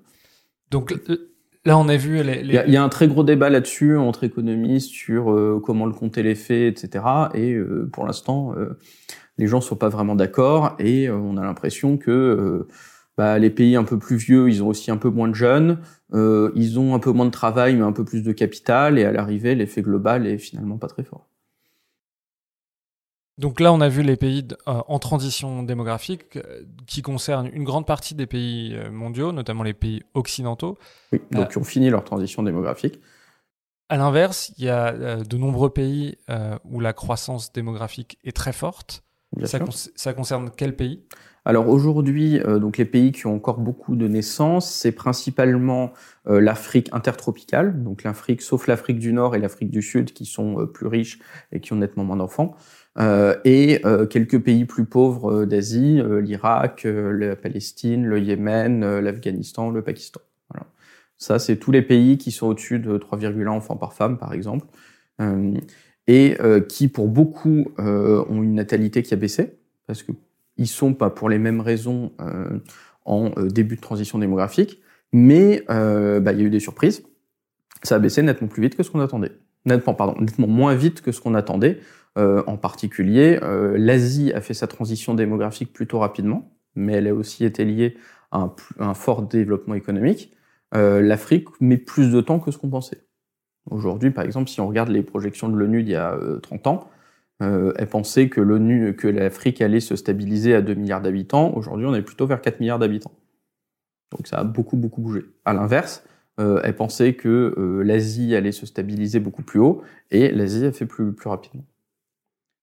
Donc 0.72 0.92
là, 1.64 1.78
on 1.78 1.88
a 1.88 1.96
vu. 1.96 2.20
Les, 2.24 2.40
Il, 2.40 2.72
y 2.72 2.76
a, 2.76 2.82
un 2.82 2.88
très 2.88 3.06
gros 3.06 3.22
débat 3.22 3.48
là-dessus 3.48 3.96
entre 3.96 4.24
économistes 4.24 4.90
sur 4.90 5.30
euh, 5.30 5.62
comment 5.64 5.86
le 5.86 5.92
compter 5.92 6.24
les 6.24 6.34
faits, 6.34 6.82
etc. 6.82 7.04
Et 7.34 7.56
pour 7.92 8.06
l'instant, 8.06 8.54
les 9.38 9.46
gens 9.46 9.60
sont 9.60 9.76
pas 9.76 9.88
vraiment 9.88 10.16
d'accord 10.16 10.74
et 10.80 11.08
on 11.10 11.36
a 11.36 11.42
l'impression 11.42 11.96
que 11.96 12.66
bah, 13.20 13.38
les 13.38 13.50
pays 13.50 13.76
un 13.76 13.84
peu 13.84 13.98
plus 13.98 14.16
vieux, 14.16 14.48
ils 14.48 14.62
ont 14.62 14.68
aussi 14.68 14.90
un 14.90 14.96
peu 14.96 15.10
moins 15.10 15.28
de 15.28 15.34
jeunes, 15.34 15.78
euh, 16.14 16.52
ils 16.54 16.78
ont 16.78 16.94
un 16.94 16.98
peu 16.98 17.12
moins 17.12 17.26
de 17.26 17.30
travail, 17.30 17.76
mais 17.76 17.82
un 17.82 17.92
peu 17.92 18.02
plus 18.02 18.22
de 18.22 18.32
capital, 18.32 18.98
et 18.98 19.04
à 19.04 19.12
l'arrivée, 19.12 19.54
l'effet 19.54 19.82
global 19.82 20.26
est 20.26 20.38
finalement 20.38 20.78
pas 20.78 20.86
très 20.86 21.02
fort. 21.02 21.28
Donc 23.36 23.60
là, 23.60 23.74
on 23.74 23.82
a 23.82 23.90
vu 23.90 24.02
les 24.02 24.16
pays 24.16 24.48
euh, 24.66 24.80
en 24.88 24.98
transition 24.98 25.62
démographique 25.62 26.36
euh, 26.36 26.62
qui 26.86 27.02
concernent 27.02 27.50
une 27.52 27.64
grande 27.64 27.84
partie 27.84 28.14
des 28.14 28.24
pays 28.24 28.74
mondiaux, 28.90 29.32
notamment 29.32 29.64
les 29.64 29.74
pays 29.74 30.02
occidentaux. 30.14 30.78
Oui, 31.12 31.20
donc 31.30 31.50
qui 31.50 31.58
ont 31.58 31.64
fini 31.64 31.90
leur 31.90 32.04
transition 32.04 32.42
démographique. 32.42 33.00
À 33.90 33.98
l'inverse, 33.98 34.50
il 34.56 34.64
y 34.64 34.70
a 34.70 35.16
de 35.22 35.36
nombreux 35.36 35.68
pays 35.68 36.16
où 36.64 36.80
la 36.80 36.94
croissance 36.94 37.52
démographique 37.52 38.16
est 38.24 38.34
très 38.34 38.54
forte. 38.54 39.04
Ça, 39.44 39.58
ça, 39.94 40.14
concerne 40.14 40.50
quel 40.56 40.74
pays? 40.74 41.04
Alors 41.50 41.68
aujourd'hui, 41.68 42.38
euh, 42.38 42.60
donc 42.60 42.78
les 42.78 42.84
pays 42.84 43.10
qui 43.10 43.26
ont 43.26 43.34
encore 43.34 43.58
beaucoup 43.58 43.96
de 43.96 44.06
naissances, 44.06 44.72
c'est 44.72 44.92
principalement 44.92 45.92
euh, 46.28 46.40
l'Afrique 46.40 46.88
intertropicale, 46.92 47.82
donc 47.82 48.04
l'Afrique, 48.04 48.40
sauf 48.40 48.68
l'Afrique 48.68 49.00
du 49.00 49.12
Nord 49.12 49.34
et 49.34 49.40
l'Afrique 49.40 49.72
du 49.72 49.82
Sud, 49.82 50.12
qui 50.12 50.26
sont 50.26 50.60
euh, 50.60 50.66
plus 50.66 50.86
riches 50.86 51.18
et 51.50 51.58
qui 51.58 51.72
ont 51.72 51.76
nettement 51.76 52.04
moins 52.04 52.16
d'enfants, 52.16 52.54
et 53.44 53.82
quelques 54.10 54.38
pays 54.38 54.64
plus 54.64 54.84
pauvres 54.84 55.44
d'Asie, 55.44 56.02
l'Irak, 56.22 56.84
la 56.84 57.34
Palestine, 57.34 58.04
le 58.04 58.20
Yémen, 58.20 58.98
l'Afghanistan, 58.98 59.70
le 59.70 59.82
Pakistan. 59.82 60.20
Voilà. 60.50 60.66
Ça, 61.16 61.38
c'est 61.38 61.56
tous 61.56 61.70
les 61.70 61.82
pays 61.82 62.18
qui 62.18 62.30
sont 62.30 62.48
au-dessus 62.48 62.78
de 62.78 62.98
3,1 62.98 63.48
enfants 63.48 63.76
par 63.76 63.94
femme, 63.94 64.18
par 64.18 64.34
exemple, 64.34 64.66
et 66.08 66.36
qui, 66.68 66.88
pour 66.88 67.08
beaucoup, 67.08 67.72
ont 67.78 68.42
une 68.42 68.54
natalité 68.54 69.02
qui 69.02 69.14
a 69.14 69.16
baissé, 69.16 69.56
parce 69.86 70.02
que 70.02 70.12
ils 70.60 70.68
sont 70.68 70.92
pas 70.94 71.10
pour 71.10 71.28
les 71.28 71.38
mêmes 71.38 71.60
raisons 71.60 72.12
euh, 72.20 72.60
en 73.06 73.32
euh, 73.38 73.48
début 73.48 73.76
de 73.76 73.80
transition 73.80 74.18
démographique, 74.18 74.80
mais 75.12 75.64
euh, 75.70 76.20
bah, 76.20 76.32
il 76.32 76.38
y 76.38 76.42
a 76.42 76.44
eu 76.44 76.50
des 76.50 76.60
surprises. 76.60 77.02
Ça 77.82 77.96
a 77.96 77.98
baissé 77.98 78.22
nettement 78.22 78.46
plus 78.46 78.60
vite 78.60 78.76
que 78.76 78.82
ce 78.82 78.90
qu'on 78.90 79.00
attendait. 79.00 79.32
Nettement 79.64 79.96
moins 80.46 80.74
vite 80.74 81.00
que 81.00 81.12
ce 81.12 81.20
qu'on 81.20 81.34
attendait. 81.34 81.80
en 82.16 82.56
particulier, 82.56 83.38
l'Asie 83.76 84.32
a 84.32 84.40
fait 84.40 84.54
sa 84.54 84.66
transition 84.66 85.14
démographique 85.14 85.72
plutôt 85.72 85.98
rapidement, 85.98 86.52
mais 86.74 86.94
elle 86.94 87.08
a 87.08 87.14
aussi 87.14 87.44
été 87.44 87.64
liée 87.64 87.96
à 88.30 88.40
un, 88.40 88.54
un 88.78 88.94
fort 88.94 89.22
développement 89.22 89.74
économique. 89.74 90.34
L'Afrique 90.72 91.48
met 91.60 91.76
plus 91.76 92.10
de 92.10 92.20
temps 92.22 92.38
que 92.38 92.50
ce 92.50 92.58
qu'on 92.58 92.70
pensait. 92.70 93.02
Aujourd'hui, 93.70 94.10
par 94.10 94.24
exemple, 94.24 94.48
si 94.48 94.60
on 94.60 94.68
regarde 94.68 94.88
les 94.88 95.02
projections 95.02 95.48
de 95.48 95.56
l'ONU 95.56 95.82
d'il 95.82 95.92
y 95.92 95.96
a 95.96 96.18
30 96.42 96.66
ans, 96.66 96.90
euh, 97.42 97.72
elle 97.76 97.86
pensait 97.86 98.28
que 98.28 98.40
l'ONU, 98.40 98.94
que 98.94 99.08
l'Afrique 99.08 99.62
allait 99.62 99.80
se 99.80 99.96
stabiliser 99.96 100.54
à 100.54 100.62
2 100.62 100.74
milliards 100.74 101.00
d'habitants. 101.00 101.52
Aujourd'hui, 101.56 101.86
on 101.86 101.94
est 101.94 102.02
plutôt 102.02 102.26
vers 102.26 102.40
4 102.40 102.60
milliards 102.60 102.78
d'habitants. 102.78 103.12
Donc 104.10 104.26
ça 104.26 104.38
a 104.38 104.44
beaucoup, 104.44 104.76
beaucoup 104.76 105.00
bougé. 105.00 105.24
À 105.44 105.52
l'inverse, 105.52 106.04
euh, 106.38 106.60
elle 106.64 106.76
pensait 106.76 107.14
que 107.14 107.54
euh, 107.56 107.82
l'Asie 107.82 108.34
allait 108.34 108.52
se 108.52 108.66
stabiliser 108.66 109.20
beaucoup 109.20 109.42
plus 109.42 109.60
haut, 109.60 109.82
et 110.10 110.30
l'Asie 110.32 110.66
a 110.66 110.72
fait 110.72 110.86
plus, 110.86 111.12
plus 111.12 111.28
rapidement. 111.28 111.64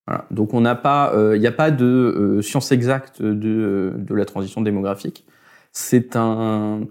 Voilà. 0.05 0.25
Donc 0.31 0.53
on 0.53 0.61
n'a 0.61 0.75
pas, 0.75 1.13
il 1.35 1.39
n'y 1.39 1.47
a 1.47 1.51
pas 1.51 1.69
de 1.69 2.39
science 2.41 2.71
exacte 2.71 3.21
de, 3.21 3.93
de 3.97 4.15
la 4.15 4.23
transition 4.23 4.61
démographique. 4.61 5.25
C'est 5.73 6.15
un, 6.15 6.87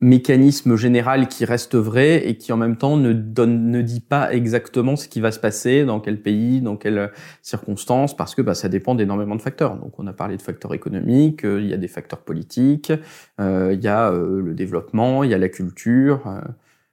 mécanisme 0.00 0.76
général 0.76 1.26
qui 1.26 1.44
reste 1.44 1.74
vrai 1.74 2.28
et 2.28 2.36
qui 2.36 2.52
en 2.52 2.56
même 2.56 2.76
temps 2.76 2.96
ne 2.96 3.12
donne 3.12 3.68
ne 3.70 3.82
dit 3.82 4.00
pas 4.00 4.32
exactement 4.32 4.94
ce 4.94 5.08
qui 5.08 5.20
va 5.20 5.32
se 5.32 5.40
passer 5.40 5.84
dans 5.84 5.98
quel 5.98 6.22
pays 6.22 6.60
dans 6.60 6.76
quelles 6.76 7.10
circonstances 7.42 8.16
parce 8.16 8.36
que 8.36 8.42
bah, 8.42 8.54
ça 8.54 8.68
dépend 8.68 8.94
d'énormément 8.94 9.34
de 9.34 9.42
facteurs. 9.42 9.76
Donc 9.76 9.98
on 9.98 10.06
a 10.06 10.12
parlé 10.12 10.36
de 10.36 10.42
facteurs 10.42 10.72
économiques 10.72 11.44
euh, 11.44 11.60
il 11.60 11.68
y 11.68 11.74
a 11.74 11.76
des 11.76 11.88
facteurs 11.88 12.20
politiques 12.20 12.92
euh, 13.40 13.72
il 13.74 13.82
y 13.82 13.88
a 13.88 14.12
euh, 14.12 14.40
le 14.40 14.54
développement 14.54 15.24
il 15.24 15.30
y 15.30 15.34
a 15.34 15.38
la 15.38 15.48
culture 15.48 16.22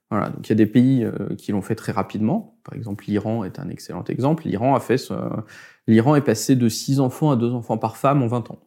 voilà. 0.09 0.29
Donc 0.29 0.47
il 0.47 0.49
y 0.49 0.53
a 0.53 0.55
des 0.55 0.65
pays 0.65 1.05
qui 1.37 1.51
l'ont 1.51 1.63
fait 1.63 1.75
très 1.75 1.91
rapidement. 1.91 2.57
Par 2.63 2.75
exemple 2.75 3.05
l'Iran 3.07 3.43
est 3.43 3.59
un 3.59 3.69
excellent 3.69 4.03
exemple. 4.05 4.47
l'Iran 4.47 4.75
a 4.75 4.79
fait 4.79 5.01
l'Iran 5.87 6.15
est 6.15 6.21
passé 6.21 6.55
de 6.55 6.69
6 6.69 6.99
enfants 6.99 7.31
à 7.31 7.35
2 7.35 7.51
enfants 7.51 7.77
par 7.77 7.97
femme 7.97 8.23
en 8.23 8.27
20 8.27 8.51
ans. 8.51 8.59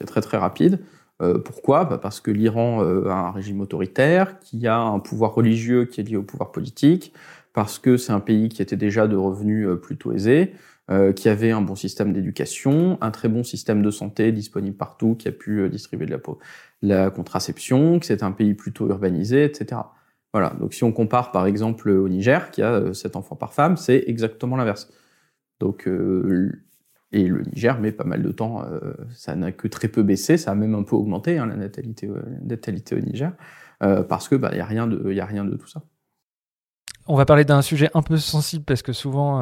C'est 0.00 0.06
très 0.06 0.20
très 0.20 0.36
rapide 0.38 0.80
euh, 1.20 1.38
pourquoi? 1.38 1.84
Bah 1.84 1.98
Parce 1.98 2.20
que 2.20 2.30
l'Iran 2.30 2.82
euh, 2.82 3.08
a 3.08 3.14
un 3.14 3.30
régime 3.32 3.60
autoritaire, 3.60 4.38
qui 4.40 4.66
a 4.66 4.78
un 4.78 5.00
pouvoir 5.00 5.34
religieux 5.34 5.84
qui 5.84 6.00
est 6.00 6.04
lié 6.04 6.16
au 6.16 6.22
pouvoir 6.22 6.52
politique, 6.52 7.12
parce 7.52 7.78
que 7.78 7.96
c'est 7.96 8.12
un 8.12 8.20
pays 8.20 8.48
qui 8.48 8.62
était 8.62 8.76
déjà 8.76 9.08
de 9.08 9.16
revenus 9.16 9.66
euh, 9.66 9.76
plutôt 9.76 10.12
aisés, 10.12 10.54
qui 11.16 11.28
avait 11.28 11.50
un 11.50 11.60
bon 11.60 11.76
système 11.76 12.14
d'éducation, 12.14 12.96
un 13.02 13.10
très 13.10 13.28
bon 13.28 13.44
système 13.44 13.82
de 13.82 13.90
santé 13.90 14.32
disponible 14.32 14.74
partout, 14.74 15.16
qui 15.16 15.28
a 15.28 15.32
pu 15.32 15.68
distribuer 15.68 16.06
de 16.06 16.12
la, 16.12 16.20
la 16.80 17.10
contraception, 17.10 17.98
que 17.98 18.06
c'est 18.06 18.22
un 18.22 18.32
pays 18.32 18.54
plutôt 18.54 18.88
urbanisé, 18.88 19.44
etc. 19.44 19.82
Voilà. 20.32 20.54
Donc 20.58 20.72
si 20.72 20.84
on 20.84 20.92
compare 20.92 21.30
par 21.30 21.44
exemple 21.44 21.90
au 21.90 22.08
Niger, 22.08 22.50
qui 22.50 22.62
a 22.62 22.94
7 22.94 23.16
enfants 23.16 23.36
par 23.36 23.52
femme, 23.52 23.76
c'est 23.76 24.04
exactement 24.06 24.56
l'inverse. 24.56 24.90
Donc 25.60 25.86
et 27.12 27.26
le 27.26 27.42
Niger 27.42 27.80
met 27.80 27.92
pas 27.92 28.04
mal 28.04 28.22
de 28.22 28.30
temps, 28.30 28.62
euh, 28.64 28.92
ça 29.10 29.34
n'a 29.34 29.52
que 29.52 29.66
très 29.66 29.88
peu 29.88 30.02
baissé, 30.02 30.36
ça 30.36 30.52
a 30.52 30.54
même 30.54 30.74
un 30.74 30.82
peu 30.82 30.96
augmenté 30.96 31.38
hein, 31.38 31.46
la 31.46 31.56
natalité, 31.56 32.08
au 32.08 33.00
Niger, 33.00 33.32
euh, 33.82 34.02
parce 34.02 34.28
que 34.28 34.34
bah, 34.34 34.54
y 34.54 34.60
a 34.60 34.66
rien 34.66 34.86
de, 34.86 35.12
y 35.12 35.20
a 35.20 35.24
rien 35.24 35.44
de 35.44 35.56
tout 35.56 35.68
ça. 35.68 35.82
On 37.06 37.16
va 37.16 37.24
parler 37.24 37.46
d'un 37.46 37.62
sujet 37.62 37.88
un 37.94 38.02
peu 38.02 38.18
sensible 38.18 38.64
parce 38.66 38.82
que 38.82 38.92
souvent 38.92 39.40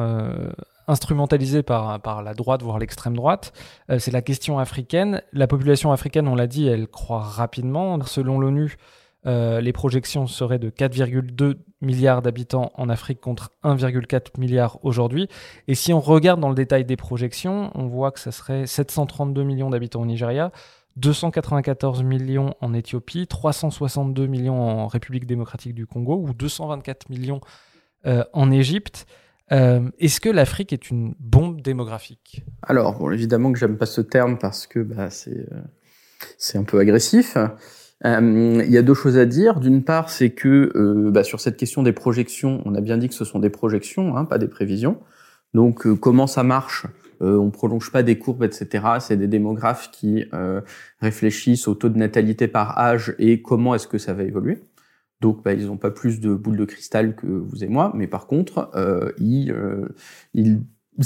instrumentalisé 0.87 1.63
par, 1.63 2.01
par 2.01 2.23
la 2.23 2.33
droite, 2.33 2.63
voire 2.63 2.79
l'extrême 2.79 3.13
droite. 3.13 3.51
c'est 3.99 4.11
la 4.11 4.21
question 4.21 4.57
africaine. 4.57 5.21
La 5.33 5.47
population 5.47 5.91
africaine, 5.91 6.29
on 6.29 6.35
l'a 6.35 6.47
dit, 6.47 6.65
elle 6.65 6.87
croît 6.87 7.19
rapidement. 7.19 8.01
Selon 8.05 8.39
l'ONU, 8.39 8.77
les 9.25 9.73
projections 9.73 10.25
seraient 10.25 10.59
de 10.59 10.69
4,2 10.69 11.55
milliards 11.81 12.21
d'habitants 12.21 12.71
en 12.75 12.89
Afrique 12.89 13.19
contre 13.19 13.51
1,4 13.63 14.39
milliard 14.39 14.79
aujourd'hui. 14.83 15.27
Et 15.67 15.75
si 15.75 15.93
on 15.93 15.99
regarde 15.99 16.39
dans 16.39 16.49
le 16.49 16.55
détail 16.55 16.85
des 16.85 16.95
projections, 16.95 17.71
on 17.75 17.87
voit 17.87 18.11
que 18.11 18.19
ça 18.19 18.31
serait 18.31 18.65
732 18.65 19.43
millions 19.43 19.69
d'habitants 19.69 20.01
au 20.01 20.05
Nigeria, 20.05 20.51
294 20.97 22.03
millions 22.03 22.53
en 22.59 22.73
Éthiopie, 22.73 23.27
362 23.27 24.25
millions 24.27 24.59
en 24.59 24.87
République 24.87 25.25
démocratique 25.25 25.75
du 25.75 25.85
Congo 25.85 26.15
ou 26.15 26.33
224 26.33 27.09
millions 27.09 27.41
euh, 28.05 28.23
en 28.33 28.51
Égypte. 28.51 29.05
Euh, 29.51 29.89
est-ce 29.99 30.19
que 30.19 30.29
l'Afrique 30.29 30.73
est 30.73 30.89
une 30.89 31.13
bombe 31.19 31.61
démographique? 31.61 32.43
Alors, 32.63 32.97
bon, 32.97 33.11
évidemment 33.11 33.53
que 33.53 33.59
j'aime 33.59 33.77
pas 33.77 33.85
ce 33.85 34.01
terme 34.01 34.37
parce 34.39 34.67
que 34.67 34.79
bah, 34.79 35.09
euh, 35.27 35.45
c'est 36.37 36.57
un 36.57 36.63
peu 36.63 36.79
agressif. 36.79 37.37
Euh, 38.05 38.61
il 38.65 38.71
y 38.71 38.77
a 38.77 38.81
deux 38.81 38.93
choses 38.93 39.17
à 39.17 39.25
dire. 39.25 39.59
D'une 39.59 39.83
part, 39.83 40.09
c'est 40.09 40.31
que 40.31 40.71
euh, 40.75 41.11
bah, 41.11 41.23
sur 41.23 41.39
cette 41.39 41.57
question 41.57 41.83
des 41.83 41.93
projections, 41.93 42.61
on 42.65 42.75
a 42.75 42.81
bien 42.81 42.97
dit 42.97 43.07
que 43.09 43.15
ce 43.15 43.25
sont 43.25 43.39
des 43.39 43.49
projections, 43.49 44.15
hein, 44.17 44.25
pas 44.25 44.37
des 44.37 44.47
prévisions. 44.47 44.99
Donc, 45.53 45.87
euh, 45.87 45.95
comment 45.95 46.27
ça 46.27 46.43
marche 46.43 46.85
On 47.19 47.49
prolonge 47.49 47.91
pas 47.91 48.03
des 48.03 48.19
courbes, 48.19 48.43
etc. 48.43 48.85
C'est 48.99 49.17
des 49.17 49.27
démographes 49.27 49.89
qui 49.91 50.25
réfléchissent 51.01 51.67
au 51.67 51.73
taux 51.73 51.89
de 51.89 51.97
natalité 51.97 52.47
par 52.47 52.77
âge 52.77 53.15
et 53.17 53.41
comment 53.41 53.73
est-ce 53.75 53.87
que 53.87 53.97
ça 53.97 54.13
va 54.13 54.23
évoluer. 54.23 54.61
Donc, 55.21 55.43
bah, 55.43 55.53
ils 55.53 55.65
n'ont 55.65 55.77
pas 55.77 55.89
plus 55.89 56.19
de 56.19 56.35
boules 56.35 56.57
de 56.57 56.65
cristal 56.65 57.15
que 57.15 57.25
vous 57.25 57.63
et 57.63 57.67
moi, 57.67 57.91
mais 57.95 58.05
par 58.07 58.27
contre, 58.27 58.69
ils, 59.19 59.51
ils 60.35 60.61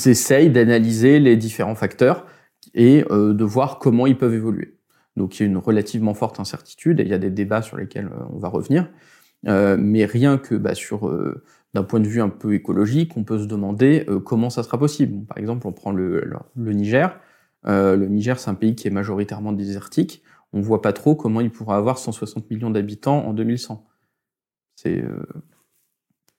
essayent 0.06 0.50
d'analyser 0.50 1.20
les 1.20 1.38
différents 1.38 1.76
facteurs 1.76 2.26
et 2.74 3.04
de 3.10 3.44
voir 3.46 3.80
comment 3.80 4.06
ils 4.06 4.18
peuvent 4.18 4.34
évoluer. 4.34 4.81
Donc 5.18 5.40
il 5.40 5.44
y 5.44 5.46
a 5.46 5.50
une 5.50 5.58
relativement 5.58 6.14
forte 6.14 6.40
incertitude 6.40 7.00
et 7.00 7.04
il 7.04 7.10
y 7.10 7.14
a 7.14 7.18
des 7.18 7.30
débats 7.30 7.62
sur 7.62 7.78
lesquels 7.78 8.08
euh, 8.08 8.24
on 8.32 8.40
va 8.40 8.50
revenir. 8.50 8.90
Euh, 9.48 9.76
mais 9.80 10.06
rien 10.06 10.38
que 10.38 10.56
bah, 10.56 10.76
sur 10.76 11.08
euh, 11.08 11.44
d'un 11.74 11.84
point 11.84 12.00
de 12.00 12.08
vue 12.08 12.22
un 12.22 12.30
peu 12.30 12.54
écologique, 12.54 13.18
on 13.18 13.24
peut 13.24 13.40
se 13.40 13.46
demander 13.46 14.06
comment 14.26 14.50
ça 14.50 14.62
sera 14.62 14.78
possible. 14.78 15.26
par 15.26 15.38
exemple, 15.38 15.66
on 15.68 15.72
prend 15.72 15.92
le, 15.92 16.30
Niger. 16.58 17.18
le 17.64 18.06
Niger, 18.08 18.38
c'est 18.40 18.50
un 18.50 18.56
pays 18.56 18.76
qui 18.76 18.90
est 18.90 18.92
majoritairement 18.92 19.54
désertique. 19.54 20.22
On 20.52 20.60
voit 20.60 20.82
pas 20.82 20.92
trop 20.92 21.16
comment 21.16 21.40
il 21.40 21.50
pourra 21.50 21.78
avoir 21.78 21.98
160 21.98 22.50
millions 22.52 22.72
d'habitants 22.72 23.26
en 23.26 23.34
2100. 23.34 23.88
C'est 24.76 25.02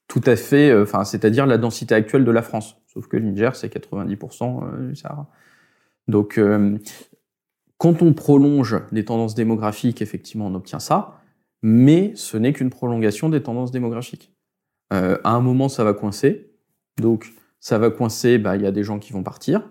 tout 0.06 0.20
à 0.26 0.36
fait, 0.36 0.78
enfin, 0.78 1.04
c'est-à-dire 1.04 1.46
la 1.46 1.56
densité 1.56 1.94
actuelle 1.94 2.26
de 2.26 2.30
la 2.30 2.42
France. 2.42 2.76
Sauf 2.86 3.08
que 3.08 3.16
le 3.16 3.24
Niger, 3.24 3.56
c'est 3.56 3.74
90% 3.74 4.88
du 4.88 4.96
Sahara. 4.96 5.30
Donc, 6.08 6.38
quand 7.82 8.00
on 8.00 8.12
prolonge 8.12 8.80
les 8.92 9.04
tendances 9.04 9.34
démographiques, 9.34 10.02
effectivement, 10.02 10.46
on 10.46 10.54
obtient 10.54 10.78
ça, 10.78 11.20
mais 11.62 12.12
ce 12.14 12.36
n'est 12.36 12.52
qu'une 12.52 12.70
prolongation 12.70 13.28
des 13.28 13.42
tendances 13.42 13.72
démographiques. 13.72 14.32
Euh, 14.92 15.18
à 15.24 15.32
un 15.32 15.40
moment, 15.40 15.68
ça 15.68 15.82
va 15.82 15.92
coincer. 15.92 16.52
Donc, 17.00 17.32
ça 17.58 17.78
va 17.78 17.90
coincer, 17.90 18.38
bah, 18.38 18.54
il 18.54 18.62
y 18.62 18.66
a 18.66 18.70
des 18.70 18.84
gens 18.84 19.00
qui 19.00 19.12
vont 19.12 19.24
partir, 19.24 19.68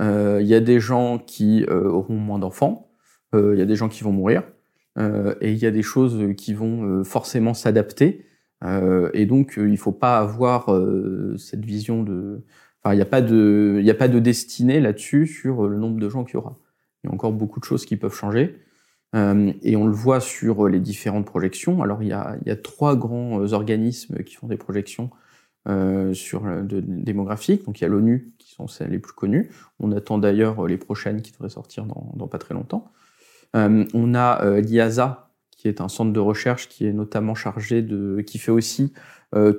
euh, 0.00 0.40
il 0.40 0.48
y 0.48 0.56
a 0.56 0.60
des 0.60 0.80
gens 0.80 1.20
qui 1.20 1.64
euh, 1.70 1.84
auront 1.84 2.16
moins 2.16 2.40
d'enfants, 2.40 2.90
il 3.32 3.56
y 3.56 3.62
a 3.62 3.64
des 3.64 3.76
gens 3.76 3.88
qui 3.88 4.02
vont 4.02 4.12
mourir, 4.12 4.42
et 4.98 5.52
il 5.52 5.56
y 5.56 5.66
a 5.66 5.70
des 5.70 5.82
choses 5.82 6.34
qui 6.36 6.54
vont 6.54 7.04
forcément 7.04 7.54
s'adapter. 7.54 8.26
et 9.14 9.24
donc, 9.26 9.54
il 9.56 9.70
ne 9.70 9.76
faut 9.76 9.92
pas 9.92 10.18
avoir 10.18 10.66
cette 11.38 11.64
vision 11.64 12.02
de... 12.02 12.42
Enfin, 12.82 12.92
il 12.92 12.96
n'y 12.96 13.02
a, 13.02 13.06
pas 13.06 13.22
de, 13.22 13.78
il 13.80 13.88
a 13.88 13.94
pas 13.94 14.08
de 14.08 14.18
destinée 14.18 14.80
là-dessus 14.80 15.28
sur 15.28 15.68
le 15.68 15.78
nombre 15.78 16.00
de 16.00 16.08
gens 16.08 16.24
qu'il 16.24 16.34
y 16.34 16.36
aura. 16.38 16.58
Il 17.02 17.08
y 17.08 17.10
a 17.10 17.14
encore 17.14 17.32
beaucoup 17.32 17.60
de 17.60 17.64
choses 17.64 17.84
qui 17.84 17.96
peuvent 17.96 18.14
changer. 18.14 18.60
Euh, 19.14 19.52
et 19.62 19.76
on 19.76 19.86
le 19.86 19.92
voit 19.92 20.20
sur 20.20 20.68
les 20.68 20.80
différentes 20.80 21.26
projections. 21.26 21.82
Alors 21.82 22.02
il 22.02 22.08
y 22.08 22.12
a, 22.12 22.56
trois 22.56 22.96
grands 22.96 23.40
euh, 23.40 23.52
organismes 23.52 24.22
qui 24.24 24.36
font 24.36 24.46
des 24.46 24.56
projections 24.56 25.10
euh, 25.68 26.14
sur 26.14 26.42
de, 26.42 26.80
démographiques. 26.80 27.64
Donc 27.66 27.80
il 27.80 27.82
y 27.82 27.84
a 27.84 27.88
l'ONU 27.88 28.32
qui 28.38 28.54
sont 28.54 28.68
celles 28.68 28.90
les 28.90 28.98
plus 28.98 29.12
connues. 29.12 29.50
On 29.80 29.92
attend 29.92 30.18
d'ailleurs 30.18 30.66
les 30.66 30.78
prochaines 30.78 31.22
qui 31.22 31.32
devraient 31.32 31.50
sortir 31.50 31.84
dans, 31.84 32.26
pas 32.26 32.38
très 32.38 32.54
longtemps. 32.54 32.90
On 33.54 34.14
a 34.14 34.60
l'IASA 34.60 35.30
qui 35.50 35.68
est 35.68 35.82
un 35.82 35.88
centre 35.88 36.10
de 36.10 36.20
recherche 36.20 36.70
qui 36.70 36.86
est 36.86 36.92
notamment 36.94 37.34
chargé 37.34 37.82
de, 37.82 38.22
qui 38.22 38.38
fait 38.38 38.50
aussi 38.50 38.94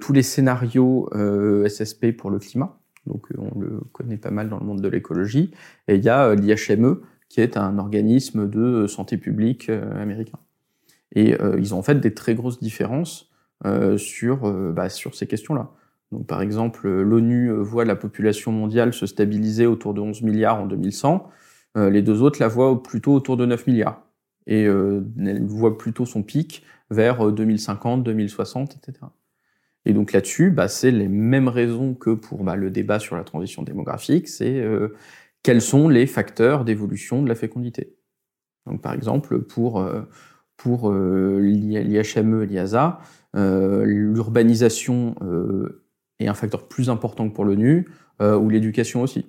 tous 0.01 0.13
les 0.13 0.23
scénarios 0.23 1.09
SSP 1.67 2.11
pour 2.17 2.31
le 2.31 2.39
climat. 2.39 2.79
Donc 3.05 3.27
on 3.37 3.59
le 3.59 3.81
connaît 3.91 4.17
pas 4.17 4.31
mal 4.31 4.49
dans 4.49 4.57
le 4.57 4.65
monde 4.65 4.81
de 4.81 4.87
l'écologie. 4.87 5.51
Et 5.87 5.95
il 5.95 6.03
y 6.03 6.09
a 6.09 6.33
l'IHME 6.33 7.01
qui 7.33 7.41
est 7.41 7.57
un 7.57 7.79
organisme 7.79 8.47
de 8.47 8.85
santé 8.85 9.17
publique 9.17 9.67
euh, 9.69 9.99
américain. 9.99 10.37
Et 11.15 11.33
euh, 11.41 11.57
ils 11.57 11.73
ont 11.73 11.79
en 11.79 11.81
fait 11.81 11.99
des 11.99 12.13
très 12.13 12.35
grosses 12.35 12.59
différences 12.59 13.31
euh, 13.65 13.97
sur, 13.97 14.51
bah, 14.71 14.87
sur 14.89 15.15
ces 15.15 15.25
questions-là. 15.25 15.71
Donc, 16.11 16.27
par 16.27 16.43
exemple, 16.43 16.87
l'ONU 16.87 17.49
voit 17.49 17.85
la 17.85 17.95
population 17.95 18.51
mondiale 18.51 18.93
se 18.93 19.07
stabiliser 19.07 19.65
autour 19.65 19.95
de 19.95 20.01
11 20.01 20.21
milliards 20.21 20.61
en 20.61 20.67
2100. 20.67 21.27
les 21.75 22.03
deux 22.03 22.21
autres 22.21 22.39
la 22.39 22.47
voient 22.47 22.83
plutôt 22.83 23.15
autour 23.15 23.35
de 23.35 23.47
9 23.47 23.65
milliards. 23.65 24.03
Et 24.45 24.65
elle 24.65 25.43
voit 25.47 25.79
plutôt 25.79 26.05
son 26.05 26.21
pic 26.21 26.63
vers 26.91 27.31
2050, 27.31 28.03
2060, 28.03 28.75
etc. 28.75 29.07
Et 29.85 29.93
donc 29.93 30.13
là-dessus, 30.13 30.51
bah, 30.51 30.67
c'est 30.67 30.91
les 30.91 31.07
mêmes 31.07 31.47
raisons 31.47 31.95
que 31.95 32.11
pour 32.11 32.43
bah, 32.43 32.55
le 32.55 32.69
débat 32.69 32.99
sur 32.99 33.15
la 33.15 33.23
transition 33.23 33.63
démographique. 33.63 34.27
C'est 34.27 34.63
quels 35.43 35.61
sont 35.61 35.89
les 35.89 36.07
facteurs 36.07 36.63
d'évolution 36.63 37.21
de 37.21 37.27
la 37.29 37.35
fécondité. 37.35 37.95
Donc, 38.65 38.81
par 38.81 38.93
exemple, 38.93 39.41
pour, 39.41 39.81
euh, 39.81 40.01
pour 40.57 40.89
euh, 40.89 41.39
l'IHME 41.41 42.43
et 42.43 42.45
l'IASA, 42.47 42.99
euh, 43.35 43.83
l'urbanisation 43.85 45.15
est 46.19 46.27
un 46.27 46.33
facteur 46.33 46.67
plus 46.67 46.89
important 46.89 47.29
que 47.29 47.35
pour 47.35 47.45
l'ONU, 47.45 47.87
ou 48.21 48.49
l'éducation 48.49 49.01
aussi. 49.01 49.25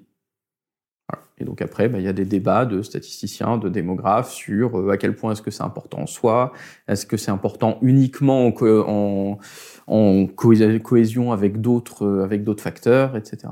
Et 1.38 1.44
donc 1.44 1.60
après, 1.60 1.88
bah, 1.88 1.98
il 1.98 2.04
y 2.04 2.08
a 2.08 2.12
des 2.12 2.26
débats 2.26 2.64
de 2.64 2.80
statisticiens, 2.82 3.58
de 3.58 3.68
démographes 3.68 4.30
sur 4.30 4.88
à 4.88 4.96
quel 4.96 5.16
point 5.16 5.32
est-ce 5.32 5.42
que 5.42 5.50
c'est 5.50 5.64
important 5.64 6.02
en 6.02 6.06
soi, 6.06 6.52
est-ce 6.86 7.06
que 7.06 7.16
c'est 7.16 7.32
important 7.32 7.78
uniquement 7.82 8.46
en, 8.46 10.26
cohésion 10.36 11.32
avec 11.32 11.60
d'autres 11.60 12.28
facteurs, 12.60 13.16
etc. 13.16 13.48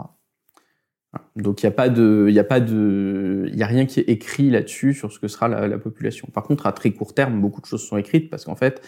Donc 1.37 1.63
il 1.63 1.67
n'y 1.67 1.69
a 1.69 1.73
pas 1.73 1.89
de, 1.91 2.27
il 2.31 2.39
a 2.39 2.45
pas 2.45 2.61
de, 2.61 3.51
il 3.53 3.63
a 3.63 3.67
rien 3.67 3.85
qui 3.85 4.01
est 4.01 4.09
écrit 4.09 4.49
là-dessus 4.49 4.95
sur 4.95 5.13
ce 5.13 5.19
que 5.19 5.29
sera 5.29 5.49
la, 5.49 5.69
la, 5.69 5.79
population. 5.79 6.29
Par 6.33 6.43
contre, 6.43 6.67
à 6.67 6.73
très 6.73 6.91
court 6.91 7.15
terme, 7.15 7.41
beaucoup 7.41 7.61
de 7.61 7.67
choses 7.67 7.87
sont 7.87 7.99
écrites 7.99 8.31
parce 8.31 8.47
qu'en 8.47 8.57
fait, 8.57 8.81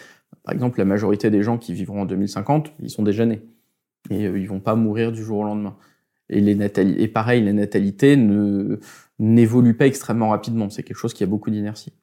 par 0.43 0.53
exemple, 0.53 0.79
la 0.79 0.85
majorité 0.85 1.29
des 1.29 1.43
gens 1.43 1.57
qui 1.57 1.73
vivront 1.73 2.01
en 2.01 2.05
2050, 2.05 2.73
ils 2.79 2.89
sont 2.89 3.03
déjà 3.03 3.25
nés 3.25 3.43
et 4.09 4.25
euh, 4.25 4.39
ils 4.39 4.47
vont 4.47 4.59
pas 4.59 4.75
mourir 4.75 5.11
du 5.11 5.23
jour 5.23 5.39
au 5.39 5.43
lendemain. 5.43 5.77
Et 6.29 6.41
les 6.41 6.57
et 6.79 7.07
pareil, 7.07 7.43
les 7.43 7.53
natalités 7.53 8.17
ne 8.17 8.79
n'évoluent 9.19 9.77
pas 9.77 9.85
extrêmement 9.85 10.29
rapidement. 10.29 10.69
C'est 10.69 10.81
quelque 10.81 10.97
chose 10.97 11.13
qui 11.13 11.23
a 11.23 11.27
beaucoup 11.27 11.51
d'inertie. 11.51 11.93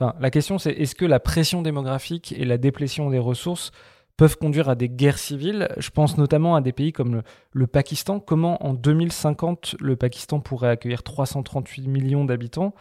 La 0.00 0.30
question, 0.30 0.58
c'est 0.58 0.72
est-ce 0.72 0.96
que 0.96 1.04
la 1.04 1.20
pression 1.20 1.62
démographique 1.62 2.34
et 2.36 2.44
la 2.44 2.58
déplétion 2.58 3.10
des 3.10 3.18
ressources 3.18 3.70
peuvent 4.16 4.36
conduire 4.36 4.68
à 4.68 4.74
des 4.74 4.88
guerres 4.88 5.18
civiles. 5.18 5.68
Je 5.76 5.90
pense 5.90 6.16
notamment 6.16 6.54
à 6.54 6.60
des 6.60 6.72
pays 6.72 6.92
comme 6.92 7.22
le, 7.52 7.66
Pakistan. 7.66 8.20
Comment 8.20 8.64
en 8.64 8.74
2050 8.74 9.76
le 9.80 9.96
Pakistan 9.96 10.40
pourrait 10.40 10.68
accueillir 10.68 11.02
338 11.02 11.88
millions 11.88 12.24
d'habitants? 12.24 12.74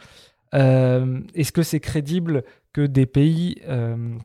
Euh, 0.54 1.22
Est-ce 1.34 1.52
que 1.52 1.64
c'est 1.64 1.80
crédible 1.80 2.44
que 2.72 2.82
des 2.82 3.08
pays, 3.08 3.58
euh, 3.68 4.16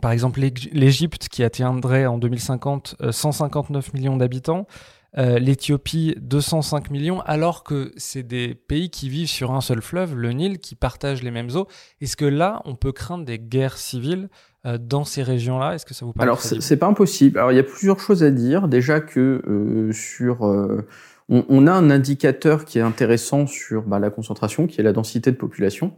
par 0.00 0.12
exemple 0.12 0.40
l'Égypte 0.72 1.28
qui 1.28 1.42
atteindrait 1.42 2.06
en 2.06 2.18
2050 2.18 2.96
159 3.10 3.88
euh, 3.88 3.90
millions 3.94 4.16
d'habitants, 4.16 4.66
l'Éthiopie 5.16 6.16
205 6.20 6.90
millions, 6.90 7.20
alors 7.20 7.62
que 7.62 7.92
c'est 7.96 8.24
des 8.24 8.56
pays 8.56 8.90
qui 8.90 9.08
vivent 9.08 9.28
sur 9.28 9.52
un 9.52 9.60
seul 9.60 9.80
fleuve, 9.80 10.16
le 10.16 10.32
Nil, 10.32 10.58
qui 10.58 10.74
partagent 10.74 11.22
les 11.22 11.30
mêmes 11.30 11.50
eaux? 11.54 11.68
Est-ce 12.00 12.16
que 12.16 12.24
là, 12.24 12.62
on 12.64 12.74
peut 12.74 12.90
craindre 12.90 13.24
des 13.24 13.38
guerres 13.38 13.78
civiles 13.78 14.28
dans 14.64 15.04
ces 15.04 15.22
régions-là 15.22 15.74
Est-ce 15.74 15.84
que 15.84 15.94
ça 15.94 16.06
vous 16.06 16.12
paraît 16.12 16.24
Alors, 16.24 16.40
c'est 16.40 16.76
pas 16.76 16.86
impossible. 16.86 17.38
Alors, 17.38 17.52
il 17.52 17.56
y 17.56 17.60
a 17.60 17.64
plusieurs 17.64 18.00
choses 18.00 18.22
à 18.22 18.30
dire. 18.30 18.68
Déjà 18.68 19.00
que 19.00 19.42
euh, 19.46 19.92
sur... 19.92 20.46
Euh, 20.46 20.86
on, 21.28 21.44
on, 21.48 21.66
a 21.66 21.72
un 21.72 21.90
indicateur 21.90 22.64
qui 22.64 22.78
est 22.78 22.82
intéressant 22.82 23.46
sur 23.46 23.82
bah, 23.82 23.98
la 23.98 24.10
concentration, 24.10 24.66
qui 24.66 24.80
est 24.80 24.84
la 24.84 24.92
densité 24.92 25.30
de 25.30 25.36
population. 25.36 25.94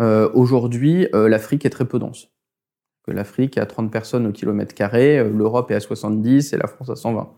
Euh, 0.00 0.30
Aujourd'hui, 0.34 1.08
l'Afrique 1.12 1.66
est 1.66 1.70
très 1.70 1.84
peu 1.84 1.98
dense. 1.98 2.28
L'Afrique 3.08 3.58
a 3.58 3.66
30 3.66 3.90
personnes 3.90 4.26
au 4.26 4.32
kilomètre 4.32 4.74
carré, 4.74 5.28
l'Europe 5.28 5.70
est 5.70 5.74
à 5.74 5.80
70 5.80 6.52
et 6.52 6.56
la 6.56 6.68
France 6.68 6.88
à 6.88 6.96
120. 6.96 7.32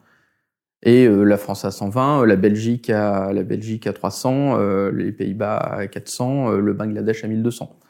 Et 0.82 1.08
la 1.08 1.36
France 1.38 1.64
à 1.64 1.70
120, 1.70 2.26
la 2.26 2.36
Belgique 2.36 2.90
à 2.90 3.32
la 3.32 3.42
Belgique 3.42 3.86
à 3.86 3.94
300, 3.94 4.58
les 4.90 5.10
Pays-Bas 5.10 5.56
à 5.56 5.86
400, 5.86 6.52
le 6.52 6.72
Bangladesh 6.74 7.24
à 7.24 7.28
1200. 7.28 7.80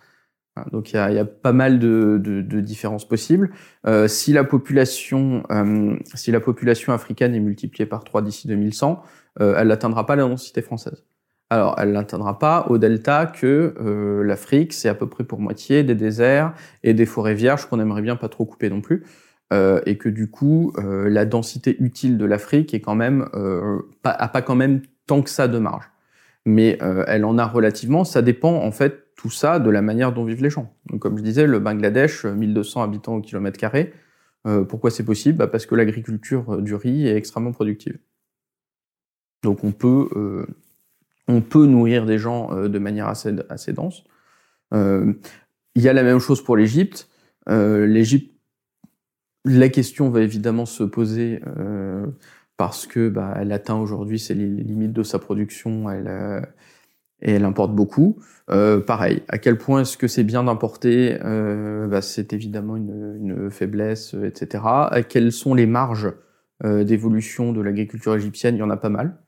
Donc 0.70 0.92
il 0.92 0.96
y 0.96 0.98
a, 0.98 1.10
y 1.10 1.18
a, 1.18 1.24
pas 1.24 1.52
mal 1.52 1.78
de, 1.78 2.20
de, 2.22 2.40
de 2.40 2.60
différences 2.60 3.06
possibles. 3.06 3.50
Euh, 3.86 4.08
si 4.08 4.32
la 4.32 4.44
population, 4.44 5.42
euh, 5.50 5.96
si 6.14 6.30
la 6.30 6.40
population 6.40 6.92
africaine 6.92 7.34
est 7.34 7.40
multipliée 7.40 7.86
par 7.86 8.04
3 8.04 8.22
d'ici 8.22 8.46
2100, 8.46 9.02
euh, 9.40 9.54
elle 9.58 9.68
n'atteindra 9.68 10.06
pas 10.06 10.16
la 10.16 10.22
densité 10.22 10.62
française. 10.62 11.04
Alors, 11.50 11.76
elle 11.78 11.92
n'atteindra 11.92 12.38
pas 12.38 12.66
au 12.68 12.78
delta 12.78 13.26
que 13.26 13.74
euh, 13.80 14.24
l'Afrique, 14.24 14.72
c'est 14.72 14.88
à 14.88 14.94
peu 14.94 15.08
près 15.08 15.24
pour 15.24 15.40
moitié 15.40 15.82
des 15.82 15.94
déserts 15.94 16.54
et 16.82 16.94
des 16.94 17.06
forêts 17.06 17.34
vierges 17.34 17.66
qu'on 17.66 17.80
aimerait 17.80 18.02
bien 18.02 18.16
pas 18.16 18.28
trop 18.28 18.44
couper 18.44 18.70
non 18.70 18.80
plus. 18.80 19.04
Euh, 19.52 19.80
et 19.86 19.98
que 19.98 20.08
du 20.08 20.30
coup, 20.30 20.72
euh, 20.78 21.08
la 21.10 21.26
densité 21.26 21.76
utile 21.80 22.16
de 22.16 22.24
l'Afrique 22.24 22.72
est 22.74 22.80
quand 22.80 22.94
même 22.94 23.28
pas, 24.02 24.10
a 24.10 24.28
pas 24.28 24.42
quand 24.42 24.56
même 24.56 24.80
tant 25.06 25.22
que 25.22 25.30
ça 25.30 25.48
de 25.48 25.58
marge. 25.58 25.84
Mais 26.46 26.78
elle 27.06 27.24
en 27.24 27.38
a 27.38 27.46
relativement. 27.46 28.04
Ça 28.04 28.20
dépend 28.20 28.54
en 28.54 28.70
fait 28.70 29.06
tout 29.16 29.30
ça 29.30 29.58
de 29.58 29.70
la 29.70 29.80
manière 29.80 30.12
dont 30.12 30.24
vivent 30.24 30.42
les 30.42 30.50
gens. 30.50 30.74
Donc, 30.90 31.00
comme 31.00 31.16
je 31.16 31.22
disais, 31.22 31.46
le 31.46 31.58
Bangladesh, 31.58 32.26
1200 32.26 32.82
habitants 32.82 33.14
au 33.14 33.20
kilomètre 33.22 33.58
carré. 33.58 33.94
pourquoi 34.68 34.90
c'est 34.90 35.04
possible? 35.04 35.38
Bah 35.38 35.46
Parce 35.46 35.64
que 35.64 35.74
l'agriculture 35.74 36.60
du 36.60 36.74
riz 36.74 37.06
est 37.06 37.16
extrêmement 37.16 37.52
productive. 37.52 37.98
Donc 39.42 39.64
on 39.64 39.72
peut 39.72 40.46
on 41.28 41.40
peut 41.40 41.66
nourrir 41.66 42.06
des 42.06 42.18
gens 42.18 42.52
euh, 42.52 42.68
de 42.68 42.78
manière 42.78 43.08
assez, 43.08 43.34
assez 43.48 43.72
dense. 43.72 44.04
Euh, 44.72 45.12
il 45.74 45.82
y 45.82 45.88
a 45.88 45.92
la 45.92 46.02
même 46.02 46.18
chose 46.18 46.42
pour 46.42 46.56
l'Égypte. 46.56 47.08
Euh, 47.48 47.86
L'Égypte, 47.86 48.32
la 49.44 49.68
question 49.68 50.10
va 50.10 50.22
évidemment 50.22 50.66
se 50.66 50.84
poser 50.84 51.40
parce 52.56 52.86
que 52.86 53.08
bah, 53.08 53.34
elle 53.38 53.52
atteint 53.52 53.76
aujourd'hui 53.76 54.18
ses 54.18 54.34
limites 54.34 54.92
de 54.92 55.02
sa 55.02 55.18
production, 55.18 55.90
elle, 55.90 56.46
et 57.22 57.32
elle 57.32 57.44
importe 57.44 57.74
beaucoup. 57.74 58.18
pareil, 58.46 59.22
à 59.28 59.38
quel 59.38 59.58
point 59.58 59.82
est-ce 59.82 59.96
que 59.96 60.08
c'est 60.08 60.24
bien 60.24 60.44
d'importer 60.44 61.18
bah, 61.20 62.02
C'est 62.02 62.32
évidemment 62.32 62.76
une, 62.76 63.16
une, 63.20 63.50
faiblesse, 63.50 64.14
etc. 64.14 64.64
Quelles 65.08 65.32
sont 65.32 65.54
les 65.54 65.66
marges 65.66 66.12
d'évolution 66.62 67.52
de 67.52 67.60
l'agriculture 67.60 68.14
égyptienne? 68.14 68.56
Il 68.56 68.60
y 68.60 68.62
en 68.62 68.70
a 68.70 68.76
pas 68.76 68.88
mal. 68.88 69.18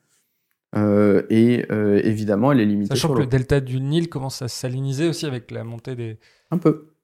Euh, 0.74 1.22
et 1.30 1.64
euh, 1.70 2.00
évidemment, 2.04 2.52
elle 2.52 2.60
est 2.60 2.66
limitée. 2.66 2.94
Sachant 2.94 3.14
que 3.14 3.20
le 3.20 3.26
delta 3.26 3.60
du 3.60 3.80
Nil 3.80 4.08
commence 4.08 4.42
à 4.42 4.48
saliniser 4.48 5.08
aussi 5.08 5.26
avec 5.26 5.50
la 5.50 5.64
montée 5.64 5.94
des. 5.94 6.18
Un 6.50 6.58
peu. 6.58 6.94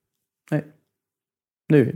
Ouais. 0.50 0.66
Oui, 1.70 1.80
oui. 1.80 1.92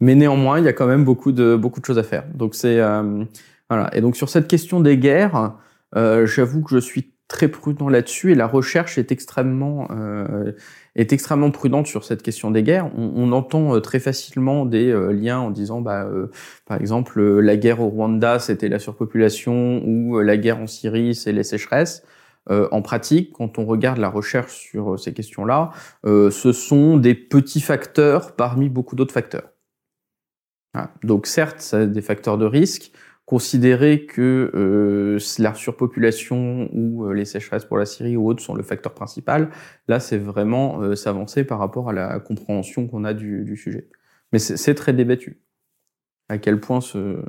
Mais 0.00 0.14
néanmoins, 0.14 0.58
il 0.58 0.64
y 0.64 0.68
a 0.68 0.72
quand 0.72 0.86
même 0.86 1.04
beaucoup 1.04 1.32
de, 1.32 1.56
beaucoup 1.56 1.80
de 1.80 1.84
choses 1.86 1.98
à 1.98 2.02
faire. 2.02 2.24
Donc, 2.34 2.54
c'est. 2.54 2.80
Euh, 2.80 3.24
voilà. 3.70 3.94
Et 3.96 4.00
donc, 4.00 4.16
sur 4.16 4.28
cette 4.28 4.48
question 4.48 4.80
des 4.80 4.98
guerres, 4.98 5.54
j'avoue 5.94 6.62
que 6.62 6.74
je 6.74 6.78
suis 6.78 7.12
très 7.28 7.48
prudent 7.48 7.88
là-dessus 7.88 8.32
et 8.32 8.34
la 8.34 8.46
recherche 8.46 8.98
est 8.98 9.10
extrêmement 9.10 9.88
euh, 9.90 10.52
est 10.96 11.12
extrêmement 11.12 11.50
prudente 11.50 11.86
sur 11.86 12.04
cette 12.04 12.22
question 12.22 12.50
des 12.50 12.62
guerres. 12.62 12.90
On, 12.96 13.30
entend 13.32 13.74
euh, 13.74 13.80
très 13.80 14.00
facilement 14.00 14.64
des 14.64 14.90
euh, 14.90 15.12
liens 15.12 15.38
en 15.38 15.50
disant, 15.50 15.80
bah, 15.80 16.04
euh, 16.04 16.30
par 16.64 16.80
exemple, 16.80 17.20
la 17.20 17.56
guerre 17.56 17.80
au 17.80 17.88
Rwanda, 17.88 18.38
c'était 18.38 18.68
la 18.68 18.78
surpopulation, 18.78 19.82
ou 19.84 20.18
la 20.20 20.36
guerre 20.36 20.58
en 20.58 20.66
Syrie, 20.66 21.14
c'est 21.14 21.32
les 21.32 21.44
sécheresses. 21.44 22.02
en 22.48 22.80
pratique, 22.80 23.32
quand 23.32 23.58
on 23.58 23.66
regarde 23.66 23.98
la 23.98 24.08
recherche 24.08 24.54
sur 24.54 24.98
ces 24.98 25.12
questions-là, 25.12 25.70
ce 26.04 26.52
sont 26.52 26.96
des 26.96 27.14
petits 27.14 27.60
facteurs 27.60 28.36
parmi 28.36 28.68
beaucoup 28.68 28.94
d'autres 28.94 29.14
facteurs. 29.14 29.55
Voilà. 30.76 30.90
Donc 31.02 31.26
certes, 31.26 31.60
ça 31.60 31.86
des 31.86 32.02
facteurs 32.02 32.36
de 32.36 32.44
risque, 32.44 32.92
considérer 33.24 34.04
que 34.04 34.50
euh, 34.54 35.18
la 35.38 35.54
surpopulation 35.54 36.68
ou 36.72 37.06
euh, 37.06 37.14
les 37.14 37.24
sécheresses 37.24 37.64
pour 37.64 37.78
la 37.78 37.86
Syrie 37.86 38.14
ou 38.14 38.28
autres 38.28 38.42
sont 38.42 38.54
le 38.54 38.62
facteur 38.62 38.92
principal, 38.92 39.48
là 39.88 40.00
c'est 40.00 40.18
vraiment 40.18 40.82
euh, 40.82 40.94
s'avancer 40.94 41.44
par 41.44 41.58
rapport 41.58 41.88
à 41.88 41.94
la 41.94 42.20
compréhension 42.20 42.86
qu'on 42.86 43.04
a 43.04 43.14
du, 43.14 43.56
sujet. 43.56 43.88
Mais 44.32 44.38
c'est 44.38 44.74
très 44.74 44.92
débattu 44.92 45.40
à 46.28 46.36
quel 46.36 46.60
point 46.60 46.82
ce, 46.82 47.22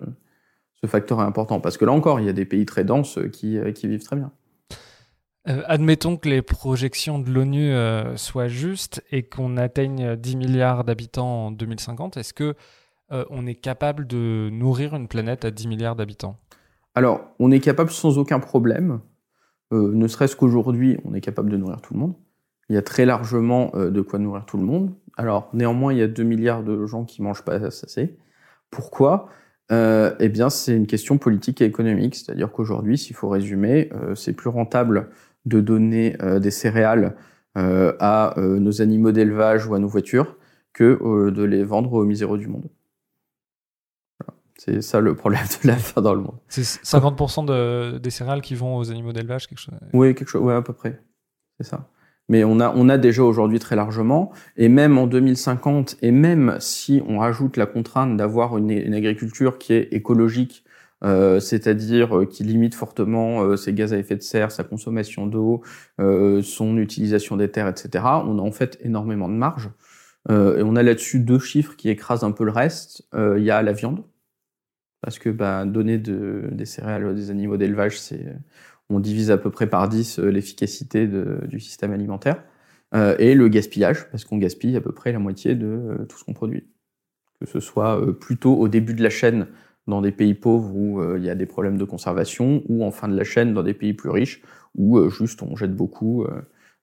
facteur 0.86 1.22
est 1.22 1.26
important. 1.26 1.62
Parce 1.62 1.78
que 1.78 1.86
là 1.86 1.94
encore, 1.94 2.20
il 2.20 2.26
y 2.26 2.30
a 2.30 2.34
des 2.34 2.46
pays 2.46 2.66
très 2.66 2.84
denses 2.84 3.20
qui, 3.32 3.58
qui 3.76 3.88
vivent 3.88 4.04
très 4.04 4.16
bien. 4.16 4.32
Admettons 5.46 6.18
que 6.18 6.28
les 6.28 6.42
projections 6.42 7.20
de 7.20 7.30
l'ONU 7.30 7.72
soient 8.18 8.48
justes 8.48 9.04
et 9.12 9.24
qu'on 9.24 9.58
atteigne 9.58 10.16
10 10.16 10.36
milliards 10.36 10.84
d'habitants 10.84 11.48
en 11.48 11.52
2050. 11.52 12.18
Est-ce 12.18 12.34
que 12.34 12.56
euh, 13.12 13.24
on 13.30 13.46
est 13.46 13.56
capable 13.56 14.06
de 14.06 14.50
nourrir 14.52 14.94
une 14.94 15.08
planète 15.08 15.46
à 15.46 15.52
10 15.52 15.68
milliards 15.68 15.96
d'habitants 15.96 16.38
Alors, 16.94 17.22
on 17.40 17.52
est 17.52 17.62
capable 17.62 17.90
sans 17.90 18.18
aucun 18.18 18.40
problème. 18.40 19.00
Euh, 19.72 19.94
ne 19.94 20.08
serait-ce 20.08 20.36
qu'aujourd'hui, 20.36 20.98
on 21.06 21.14
est 21.14 21.22
capable 21.22 21.50
de 21.50 21.58
nourrir 21.58 21.82
tout 21.82 21.94
le 21.94 22.00
monde. 22.00 22.16
Il 22.70 22.76
y 22.76 22.78
a 22.78 22.82
très 22.82 23.06
largement 23.06 23.72
euh, 23.76 23.90
de 23.92 24.02
quoi 24.02 24.20
nourrir 24.20 24.46
tout 24.46 24.58
le 24.58 24.64
monde. 24.64 24.94
Alors, 25.16 25.50
néanmoins, 25.54 25.94
il 25.94 26.00
y 26.00 26.02
a 26.02 26.08
2 26.08 26.22
milliards 26.24 26.64
de 26.64 26.86
gens 26.86 27.06
qui 27.06 27.22
mangent 27.22 27.44
pas 27.44 27.66
assez. 27.66 28.18
Pourquoi? 28.72 29.30
Eh 29.70 30.30
bien, 30.30 30.50
c'est 30.50 30.76
une 30.76 30.88
question 30.88 31.18
politique 31.18 31.62
et 31.62 31.66
économique. 31.66 32.16
C'est-à-dire 32.16 32.52
qu'aujourd'hui, 32.52 32.98
s'il 32.98 33.16
faut 33.16 33.28
résumer, 33.28 33.90
c'est 34.16 34.32
plus 34.32 34.50
rentable 34.50 35.10
de 35.46 35.60
donner 35.60 36.16
des 36.40 36.52
céréales 36.52 37.18
à 37.56 38.34
nos 38.38 38.82
animaux 38.82 39.12
d'élevage 39.12 39.68
ou 39.68 39.76
à 39.76 39.80
nos 39.80 39.90
voitures 39.90 40.38
que 40.72 41.32
de 41.32 41.44
les 41.44 41.66
vendre 41.66 41.94
aux 41.94 42.06
miséreux 42.06 42.38
du 42.38 42.48
monde. 42.48 42.70
C'est 44.68 44.82
ça 44.82 45.00
le 45.00 45.16
problème 45.16 45.46
de 45.64 45.68
la 45.68 45.76
faim 45.78 46.02
dans 46.02 46.14
le 46.14 46.22
monde. 46.22 46.36
C'est 46.50 46.64
50% 46.64 47.46
de, 47.46 47.98
des 48.00 48.10
céréales 48.10 48.42
qui 48.42 48.56
vont 48.56 48.78
aux 48.78 48.92
animaux 48.92 49.14
d'élevage, 49.14 49.48
quelque 49.48 49.60
chose? 49.60 49.76
Oui, 49.94 50.14
quelque 50.14 50.28
chose, 50.28 50.42
ouais, 50.42 50.54
à 50.54 50.62
peu 50.62 50.74
près. 50.74 51.02
C'est 51.60 51.68
ça. 51.68 51.88
Mais 52.30 52.44
on 52.44 52.60
a, 52.60 52.74
on 52.76 52.90
a 52.90 52.98
déjà 52.98 53.24
aujourd'hui 53.24 53.60
très 53.60 53.78
largement, 53.78 54.34
et 54.58 54.68
même 54.68 54.98
en 54.98 55.08
2050, 55.08 55.98
et 56.02 56.12
même 56.12 56.58
si 56.60 57.02
on 57.08 57.20
rajoute 57.20 57.56
la 57.56 57.66
contrainte 57.66 58.18
d'avoir 58.18 58.58
une, 58.58 58.70
une, 58.70 58.94
agriculture 58.94 59.58
qui 59.58 59.72
est 59.72 59.94
écologique, 59.94 60.66
euh, 61.06 61.40
c'est-à-dire 61.40 62.18
euh, 62.18 62.26
qui 62.26 62.44
limite 62.44 62.76
fortement 62.76 63.44
euh, 63.44 63.56
ses 63.56 63.72
gaz 63.72 63.94
à 63.94 63.98
effet 63.98 64.18
de 64.18 64.22
serre, 64.22 64.52
sa 64.52 64.66
consommation 64.66 65.26
d'eau, 65.26 65.62
euh, 66.02 66.42
son 66.42 66.78
utilisation 66.78 67.38
des 67.38 67.50
terres, 67.50 67.70
etc., 67.70 68.04
on 68.04 68.40
a 68.40 68.42
en 68.42 68.52
fait 68.52 68.78
énormément 68.82 69.30
de 69.30 69.36
marge. 69.36 69.70
Euh, 70.30 70.58
et 70.58 70.64
on 70.64 70.76
a 70.76 70.84
là-dessus 70.84 71.20
deux 71.22 71.40
chiffres 71.40 71.78
qui 71.78 71.90
écrasent 71.90 72.26
un 72.26 72.32
peu 72.32 72.44
le 72.44 72.52
reste. 72.52 73.08
Il 73.14 73.44
y 73.44 73.52
a 73.52 73.62
la 73.62 73.72
viande, 73.72 74.04
parce 75.02 75.20
que 75.20 75.30
bah, 75.30 75.66
donner 75.66 75.98
de, 75.98 76.50
des 76.52 76.66
céréales 76.66 77.08
à 77.08 77.14
des 77.14 77.30
animaux 77.32 77.58
d'élevage, 77.58 78.00
c'est 78.00 78.36
on 78.90 79.00
divise 79.00 79.32
à 79.32 79.38
peu 79.38 79.52
près 79.52 79.68
par 79.68 79.90
10 79.90 80.20
euh, 80.20 80.30
l'efficacité 80.30 81.08
du 81.08 81.60
système 81.60 81.92
alimentaire, 81.92 82.44
euh, 82.96 83.16
et 83.20 83.34
le 83.36 83.48
gaspillage, 83.50 84.10
parce 84.12 84.24
qu'on 84.24 84.38
gaspille 84.38 84.76
à 84.78 84.82
peu 84.82 84.94
près 84.94 85.12
la 85.12 85.20
moitié 85.20 85.56
de 85.56 85.68
euh, 85.68 86.06
tout 86.06 86.18
ce 86.18 86.24
qu'on 86.24 86.34
produit. 86.34 86.68
Que 87.40 87.46
ce 87.46 87.60
soit 87.60 88.00
euh, 88.02 88.14
plutôt 88.14 88.56
au 88.56 88.68
début 88.68 88.94
de 88.94 89.04
la 89.04 89.10
chaîne 89.10 89.48
dans 89.88 90.02
des 90.02 90.12
pays 90.12 90.34
pauvres 90.34 90.76
où 90.76 91.16
il 91.16 91.24
y 91.24 91.30
a 91.30 91.36
des 91.36 91.46
problèmes 91.46 91.78
de 91.78 91.86
conservation, 91.86 92.62
ou 92.68 92.84
en 92.84 92.92
fin 92.92 93.08
de 93.08 93.16
la 93.16 93.24
chaîne 93.24 93.54
dans 93.54 93.64
des 93.64 93.74
pays 93.74 93.94
plus 93.94 94.10
riches 94.10 94.42
où 94.76 95.10
juste 95.10 95.42
on 95.42 95.56
jette 95.56 95.74
beaucoup 95.74 96.28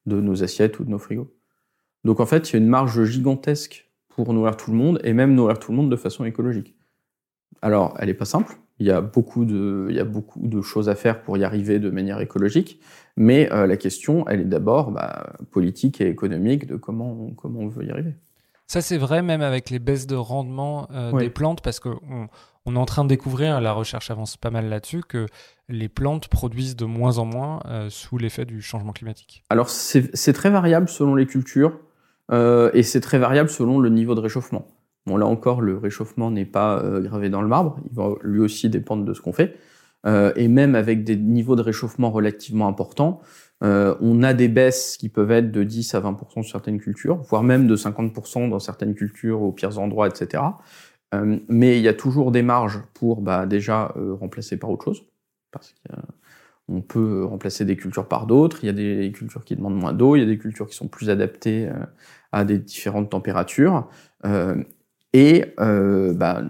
de 0.07 0.21
nos 0.23 0.43
assiettes 0.43 0.81
ou 0.81 0.85
de 0.85 0.91
nos 0.91 0.99
frigos. 0.99 1.31
Donc 2.05 2.19
en 2.21 2.25
fait, 2.25 2.49
il 2.49 2.53
y 2.55 2.57
a 2.57 2.63
une 2.63 2.71
marge 2.71 3.05
gigantesque 3.05 3.93
pour 4.09 4.33
nourrir 4.33 4.57
tout 4.57 4.71
le 4.71 4.79
monde, 4.79 5.03
et 5.05 5.13
même 5.13 5.35
nourrir 5.35 5.59
tout 5.59 5.71
le 5.71 5.77
monde 5.77 5.91
de 5.91 5.97
façon 5.97 6.25
écologique. 6.25 6.74
Alors, 7.63 7.95
elle 7.99 8.09
n'est 8.09 8.15
pas 8.15 8.25
simple. 8.25 8.57
Il 8.81 8.87
y, 8.87 8.91
a 8.91 9.01
beaucoup 9.01 9.45
de, 9.45 9.87
il 9.89 9.95
y 9.95 10.01
a 10.01 10.05
beaucoup 10.05 10.41
de 10.49 10.61
choses 10.61 10.89
à 10.89 10.97
faire 10.97 11.23
pour 11.23 11.37
y 11.37 11.45
arriver 11.45 11.79
de 11.79 11.91
manière 11.91 12.21
écologique, 12.21 12.81
mais 13.17 13.51
euh, 13.53 13.69
la 13.69 13.77
question, 13.77 14.27
elle 14.29 14.41
est 14.41 14.47
d'abord 14.47 14.91
bah, 14.91 15.35
politique 15.53 16.01
et 16.01 16.09
économique 16.09 16.67
de 16.67 16.75
comment 16.75 17.13
on, 17.13 17.31
comment 17.31 17.61
on 17.61 17.69
veut 17.69 17.85
y 17.85 17.91
arriver. 17.91 18.15
Ça, 18.67 18.81
c'est 18.81 18.99
vrai 18.99 19.23
même 19.23 19.43
avec 19.43 19.71
les 19.71 19.79
baisses 19.79 20.09
de 20.09 20.17
rendement 20.17 20.89
euh, 20.91 21.13
des 21.13 21.31
plantes, 21.31 21.61
parce 21.61 21.79
qu'on 21.79 22.29
on 22.67 22.75
est 22.75 22.79
en 22.79 22.85
train 22.85 23.05
de 23.05 23.09
découvrir, 23.09 23.61
la 23.61 23.73
recherche 23.73 24.11
avance 24.11 24.37
pas 24.37 24.51
mal 24.51 24.69
là-dessus, 24.69 25.03
que 25.09 25.27
les 25.69 25.89
plantes 25.89 26.27
produisent 26.27 26.75
de 26.75 26.85
moins 26.85 27.19
en 27.19 27.27
moins 27.27 27.61
euh, 27.67 27.91
sous 27.91 28.19
l'effet 28.19 28.45
du 28.45 28.61
changement 28.61 28.93
climatique. 28.93 29.45
Alors, 29.51 29.69
c'est 29.69 30.33
très 30.33 30.51
variable 30.51 30.89
selon 30.89 31.15
les 31.15 31.27
cultures, 31.27 31.79
et 32.33 32.83
c'est 32.83 33.01
très 33.01 33.19
variable 33.19 33.51
selon 33.51 33.79
le 33.79 33.91
niveau 33.91 34.17
de 34.17 34.21
réchauffement. 34.21 34.67
Bon, 35.07 35.19
là 35.19 35.27
encore, 35.27 35.61
le 35.61 35.77
réchauffement 35.77 36.31
n'est 36.31 36.47
pas 36.47 36.83
euh, 36.83 37.01
gravé 37.01 37.29
dans 37.29 37.43
le 37.43 37.49
marbre, 37.49 37.79
il 37.91 37.95
va 37.95 38.15
lui 38.23 38.41
aussi 38.41 38.71
dépendre 38.71 39.05
de 39.05 39.13
ce 39.13 39.21
qu'on 39.21 39.33
fait. 39.33 39.57
Euh, 40.07 40.33
et 40.37 40.49
même 40.49 40.75
avec 40.75 41.05
des 41.05 41.17
niveaux 41.17 41.57
de 41.57 41.63
réchauffement 41.63 42.11
relativement 42.11 42.69
importants, 42.69 43.21
euh, 43.63 43.95
on 44.01 44.23
a 44.23 44.35
des 44.35 44.49
baisses 44.49 44.97
qui 44.97 45.09
peuvent 45.09 45.31
être 45.31 45.51
de 45.51 45.63
10 45.63 45.95
à 45.95 46.01
20% 46.01 46.43
sur 46.43 46.53
certaines 46.53 46.81
cultures, 46.81 47.17
voire 47.23 47.43
même 47.43 47.67
de 47.67 47.77
50% 47.77 48.49
dans 48.49 48.59
certaines 48.59 48.95
cultures 48.95 49.43
aux 49.43 49.53
pires 49.53 49.79
endroits, 49.79 50.09
etc. 50.09 50.43
Mais 51.49 51.79
il 51.79 51.83
y 51.83 51.87
a 51.87 51.95
toujours 51.95 52.33
des 52.33 52.43
marges 52.43 52.83
pour 52.93 53.23
bah, 53.23 53.47
déjà 53.47 53.95
remplacer 54.19 54.57
par 54.57 54.71
autre 54.71 54.87
chose, 54.87 55.05
parce 55.53 55.73
qu'on 56.67 56.81
peut 56.83 57.25
remplacer 57.25 57.65
des 57.65 57.77
cultures 57.77 58.09
par 58.09 58.27
d'autres. 58.27 58.65
Il 58.65 58.67
y 58.67 58.69
a 58.69 58.73
des 58.73 59.13
cultures 59.13 59.45
qui 59.45 59.55
demandent 59.55 59.79
moins 59.79 59.93
d'eau, 59.93 60.17
il 60.17 60.21
y 60.21 60.23
a 60.25 60.27
des 60.27 60.39
cultures 60.39 60.67
qui 60.67 60.75
sont 60.75 60.89
plus 60.89 61.11
adaptées 61.11 61.71
à 62.33 62.45
des 62.45 62.59
différentes 62.59 63.11
températures. 63.11 63.89
Et 65.15 65.45
euh, 65.61 66.13
bah, 66.13 66.43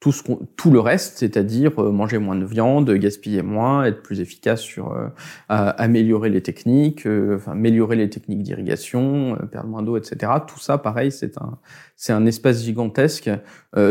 tout, 0.00 0.12
ce 0.12 0.22
tout 0.56 0.70
le 0.70 0.80
reste, 0.80 1.18
c'est-à-dire 1.18 1.80
euh, 1.80 1.90
manger 1.90 2.18
moins 2.18 2.36
de 2.36 2.44
viande, 2.44 2.90
gaspiller 2.90 3.42
moins, 3.42 3.84
être 3.84 4.02
plus 4.02 4.20
efficace 4.20 4.60
sur 4.60 4.92
euh, 4.92 5.08
améliorer 5.48 6.28
les 6.28 6.40
techniques, 6.40 7.06
euh, 7.06 7.36
enfin, 7.36 7.52
améliorer 7.52 7.96
les 7.96 8.10
techniques 8.10 8.42
d'irrigation, 8.42 9.36
perdre 9.50 9.68
moins 9.68 9.82
d'eau, 9.82 9.96
etc. 9.96 10.32
Tout 10.46 10.58
ça, 10.58 10.78
pareil, 10.78 11.10
c'est 11.10 11.38
un 11.38 11.58
c'est 11.96 12.12
un 12.12 12.26
espace 12.26 12.62
gigantesque 12.62 13.30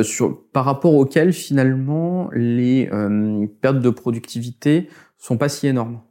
sur 0.04 0.50
par 0.52 0.66
rapport 0.66 0.96
auquel 0.96 1.34
finalement 1.34 2.30
les 2.34 2.90
pertes 3.62 3.80
de 3.80 3.90
productivité 3.90 4.88
sont 5.18 5.38
pas 5.38 5.50
si 5.50 5.68
énormes. 5.68 6.02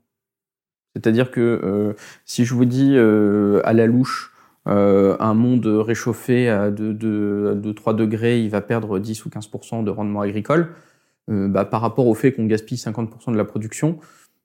C'est-à-dire 0.95 1.31
que 1.31 1.95
si 2.27 2.45
je 2.45 2.55
vous 2.55 2.67
dis 2.67 2.99
à 2.99 3.73
la 3.73 3.87
louche 3.87 4.36
euh, 4.67 5.17
un 5.21 5.35
monde 5.35 5.67
réchauffé 5.67 6.49
à 6.49 6.71
2-3 6.71 7.95
degrés, 7.95 8.41
il 8.41 8.51
va 8.51 8.61
perdre 8.61 8.99
10 8.99 9.25
ou 9.25 9.29
15% 9.29 9.85
de 9.85 9.91
rendement 9.91 10.21
agricole. 10.21 10.75
Euh, 11.29 11.49
bah, 11.49 11.65
par 11.65 11.81
rapport 11.81 12.07
au 12.07 12.15
fait 12.15 12.33
qu'on 12.33 12.47
gaspille 12.47 12.79
50% 12.79 13.33
de 13.33 13.37
la 13.37 13.45
production, 13.45 13.99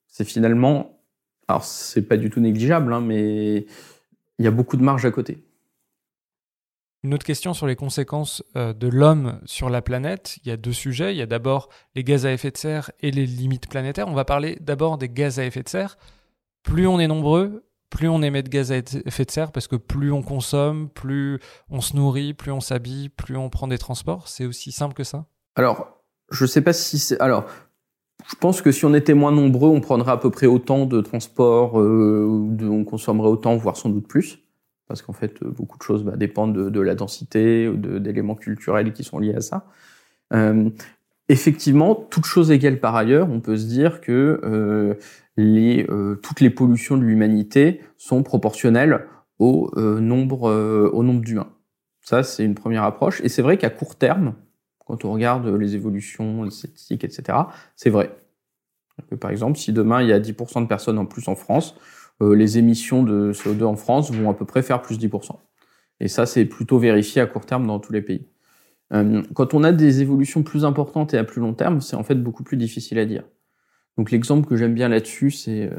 c'est 0.08 0.26
finalement, 0.26 1.00
alors 1.48 1.64
c'est 1.64 2.02
pas 2.04 2.18
du 2.18 2.30
tout 2.30 2.40
négligeable, 2.40 2.92
hein, 2.94 3.02
mais 3.02 3.66
il 4.40 4.46
y 4.46 4.48
a 4.48 4.52
beaucoup 4.52 4.78
de 4.78 4.84
marge 4.84 5.06
à 5.06 5.12
côté. 5.12 5.44
Une 7.04 7.16
autre 7.16 7.26
question 7.26 7.56
sur 7.56 7.66
les 7.66 7.76
conséquences 7.76 8.44
euh, 8.56 8.74
de 8.74 8.88
l'homme 8.88 9.40
sur 9.46 9.72
la 9.72 9.82
planète. 9.82 10.38
Il 10.44 10.50
y 10.50 10.52
a 10.52 10.58
deux 10.58 10.74
sujets. 10.74 11.16
Il 11.16 11.18
y 11.18 11.22
a 11.24 11.26
d'abord 11.26 11.70
les 11.96 12.04
gaz 12.04 12.28
à 12.28 12.32
effet 12.32 12.52
de 12.52 12.58
serre 12.58 12.92
et 13.00 13.10
les 13.10 13.26
limites 13.26 13.68
planétaires. 13.68 14.08
On 14.08 14.14
va 14.14 14.26
parler 14.26 14.58
d'abord 14.62 15.00
des 15.00 15.10
gaz 15.10 15.40
à 15.40 15.46
effet 15.46 15.64
de 15.64 15.70
serre. 15.70 15.98
Plus 16.62 16.86
on 16.86 17.00
est 17.00 17.08
nombreux, 17.08 17.64
plus 17.92 18.08
on 18.08 18.24
émet 18.24 18.42
de 18.42 18.50
gaz 18.50 18.72
à 18.72 18.78
effet 18.78 19.26
de 19.26 19.32
serre 19.32 19.52
parce 19.52 19.68
que 19.68 19.76
plus 19.76 20.12
on 20.12 20.24
consomme, 20.24 20.90
plus 20.90 21.40
on 21.70 21.82
se 21.82 21.96
nourrit, 21.96 22.34
plus 22.34 22.52
on 22.52 22.62
s'habille, 22.62 23.10
plus 23.10 23.38
on 23.38 23.50
prend 23.50 23.68
des 23.68 23.78
transports. 23.78 24.28
C'est 24.28 24.46
aussi 24.46 24.72
simple 24.72 24.96
que 24.96 25.04
ça? 25.04 25.26
Alors, 25.56 26.02
je 26.32 26.46
sais 26.46 26.62
pas 26.62 26.74
si 26.74 26.98
c'est. 26.98 27.20
Alors, 27.20 27.46
je 28.30 28.36
pense 28.36 28.62
que 28.62 28.72
si 28.72 28.86
on 28.86 28.94
était 28.94 29.14
moins 29.14 29.32
nombreux, 29.32 29.70
on 29.70 29.82
prendrait 29.82 30.12
à 30.12 30.18
peu 30.18 30.32
près 30.32 30.48
autant 30.48 30.86
de 30.86 31.02
transports, 31.02 31.80
euh, 31.80 32.58
on 32.62 32.84
consommerait 32.86 33.30
autant, 33.30 33.58
voire 33.58 33.78
sans 33.78 33.90
doute 33.90 34.08
plus. 34.08 34.40
Parce 34.88 35.02
qu'en 35.02 35.14
fait, 35.14 35.44
beaucoup 35.44 35.78
de 35.78 35.84
choses 35.84 36.04
bah, 36.04 36.16
dépendent 36.16 36.54
de, 36.54 36.82
la 36.82 36.96
densité 36.96 37.72
d'éléments 37.72 38.36
culturels 38.36 38.94
qui 38.94 39.04
sont 39.04 39.20
liés 39.20 39.36
à 39.36 39.42
ça. 39.42 39.66
Euh, 40.34 40.70
effectivement, 41.30 41.96
toute 41.96 42.26
chose 42.26 42.52
égale 42.52 42.80
par 42.80 42.96
ailleurs, 42.96 43.30
on 43.30 43.40
peut 43.40 43.58
se 43.58 43.66
dire 43.66 44.02
que 44.02 44.40
euh, 44.44 44.96
les, 45.38 45.86
euh, 45.90 46.16
toutes 46.16 46.42
les 46.42 46.50
pollutions 46.50 46.98
de 46.98 47.04
l'humanité 47.04 47.82
sont 47.98 48.24
proportionnelles 48.24 49.08
au 49.40 49.72
euh, 49.78 50.00
nombre, 50.00 50.50
euh, 50.50 50.90
au 50.94 51.04
nombre 51.04 51.22
d'humains. 51.22 51.52
Ça, 52.02 52.24
c'est 52.24 52.44
une 52.44 52.56
première 52.56 52.84
approche. 52.84 53.22
Et 53.22 53.30
c'est 53.30 53.42
vrai 53.42 53.58
qu'à 53.58 53.70
court 53.70 53.96
terme, 53.96 54.36
quand 54.86 55.06
on 55.06 55.14
regarde 55.14 55.48
les 55.48 55.76
évolutions, 55.76 56.44
les 56.44 56.52
statistiques, 56.52 57.04
etc., 57.04 57.38
c'est 57.76 57.90
vrai. 57.90 58.16
par 59.20 59.32
exemple, 59.32 59.58
si 59.58 59.72
demain 59.72 60.02
il 60.02 60.10
y 60.10 60.14
a 60.14 60.20
10% 60.20 60.64
de 60.64 60.68
personnes 60.68 60.98
en 60.98 61.06
plus 61.06 61.28
en 61.28 61.36
France, 61.36 61.76
les 62.20 62.60
émissions 62.60 63.02
de 63.02 63.34
CO2 63.34 63.64
en 63.64 63.76
France 63.76 64.12
vont 64.12 64.30
à 64.30 64.36
peu 64.36 64.46
près 64.46 64.62
faire 64.62 64.84
plus 64.84 65.00
10%. 65.00 65.40
Et 66.00 66.08
ça, 66.08 66.28
c'est 66.28 66.46
plutôt 66.46 66.78
vérifié 66.78 67.20
à 67.20 67.26
court 67.26 67.48
terme 67.48 67.66
dans 67.66 67.80
tous 67.80 67.94
les 67.94 68.02
pays. 68.02 68.28
quand 69.34 69.54
on 69.56 69.64
a 69.64 69.72
des 69.72 70.02
évolutions 70.02 70.44
plus 70.44 70.66
importantes 70.66 71.14
et 71.16 71.18
à 71.18 71.24
plus 71.24 71.42
long 71.42 71.54
terme, 71.54 71.82
c'est 71.82 71.96
en 71.96 72.04
fait 72.04 72.16
beaucoup 72.16 72.44
plus 72.44 72.58
difficile 72.58 73.00
à 73.00 73.06
dire. 73.06 73.24
Donc 74.02 74.10
l'exemple 74.10 74.50
que 74.50 74.56
j'aime 74.56 74.74
bien 74.74 74.90
là-dessus, 74.90 75.30
c'est 75.30 75.70
euh, 75.72 75.76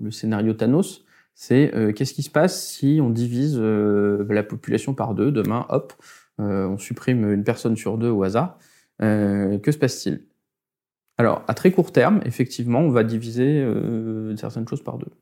le, 0.00 0.10
scénario 0.10 0.54
Thanos. 0.54 1.04
C'est 1.34 1.74
euh, 1.74 1.92
qu'est-ce 1.92 2.14
qui 2.14 2.22
se 2.22 2.30
passe 2.30 2.66
si 2.66 3.00
on 3.02 3.10
divise 3.10 3.58
euh, 3.60 4.24
la 4.30 4.42
population 4.42 4.94
par 4.94 5.14
deux? 5.14 5.30
Demain, 5.30 5.66
hop, 5.68 5.92
on 6.38 6.78
supprime 6.78 7.30
une 7.30 7.44
personne 7.44 7.76
sur 7.76 7.98
deux 7.98 8.08
au 8.08 8.22
hasard. 8.22 8.58
que 8.98 9.70
se 9.70 9.76
passe-t-il? 9.76 10.22
Alors 11.18 11.44
à 11.48 11.52
très 11.52 11.70
court 11.70 11.92
terme, 11.92 12.22
effectivement, 12.24 12.80
on 12.80 12.88
va 12.88 13.04
diviser 13.04 13.62
certaines 14.38 14.66
choses 14.66 14.82
par 14.82 14.96
deux. 14.96 15.12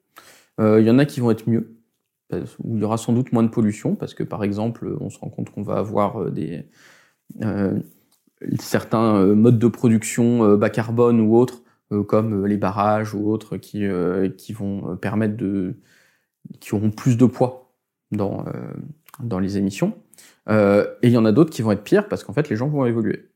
Il 0.60 0.86
y 0.86 0.90
en 0.90 1.00
a 1.00 1.06
qui 1.06 1.18
vont 1.18 1.32
être 1.32 1.48
mieux, 1.48 1.76
où 2.62 2.76
il 2.76 2.82
y 2.82 2.84
aura 2.84 2.98
sans 2.98 3.12
doute 3.12 3.32
moins 3.32 3.42
de 3.42 3.48
pollution, 3.48 3.96
parce 3.96 4.14
que 4.14 4.22
par 4.22 4.44
exemple, 4.44 4.96
on 5.00 5.10
se 5.10 5.18
rend 5.18 5.28
compte 5.28 5.50
qu'on 5.50 5.62
va 5.62 5.74
avoir 5.74 6.30
des 6.30 6.68
certains 8.60 9.24
modes 9.34 9.58
de 9.58 9.68
production 9.68 10.56
bas 10.56 10.70
carbone 10.70 11.20
ou 11.20 11.36
autres 11.36 11.63
comme 11.90 12.44
euh, 12.44 12.46
les 12.46 12.56
barrages 12.56 13.14
ou 13.14 13.30
autres 13.30 13.56
qui, 13.56 13.84
euh, 13.86 14.28
qui 14.28 14.52
vont 14.52 14.96
permettre 14.96 15.36
de. 15.36 15.76
qui 16.60 16.74
auront 16.74 16.90
plus 16.90 17.16
de 17.16 17.26
poids 17.26 17.74
dans, 18.10 18.44
dans 19.20 19.40
les 19.40 19.58
émissions. 19.58 19.94
et 20.48 20.84
il 21.02 21.10
y 21.10 21.16
en 21.16 21.24
a 21.24 21.32
d'autres 21.32 21.50
qui 21.50 21.62
vont 21.62 21.72
être 21.72 21.82
pires 21.82 22.08
parce 22.08 22.22
qu'en 22.24 22.32
fait, 22.32 22.48
les 22.48 22.56
gens 22.56 22.68
vont 22.68 22.86
évoluer. 22.86 23.30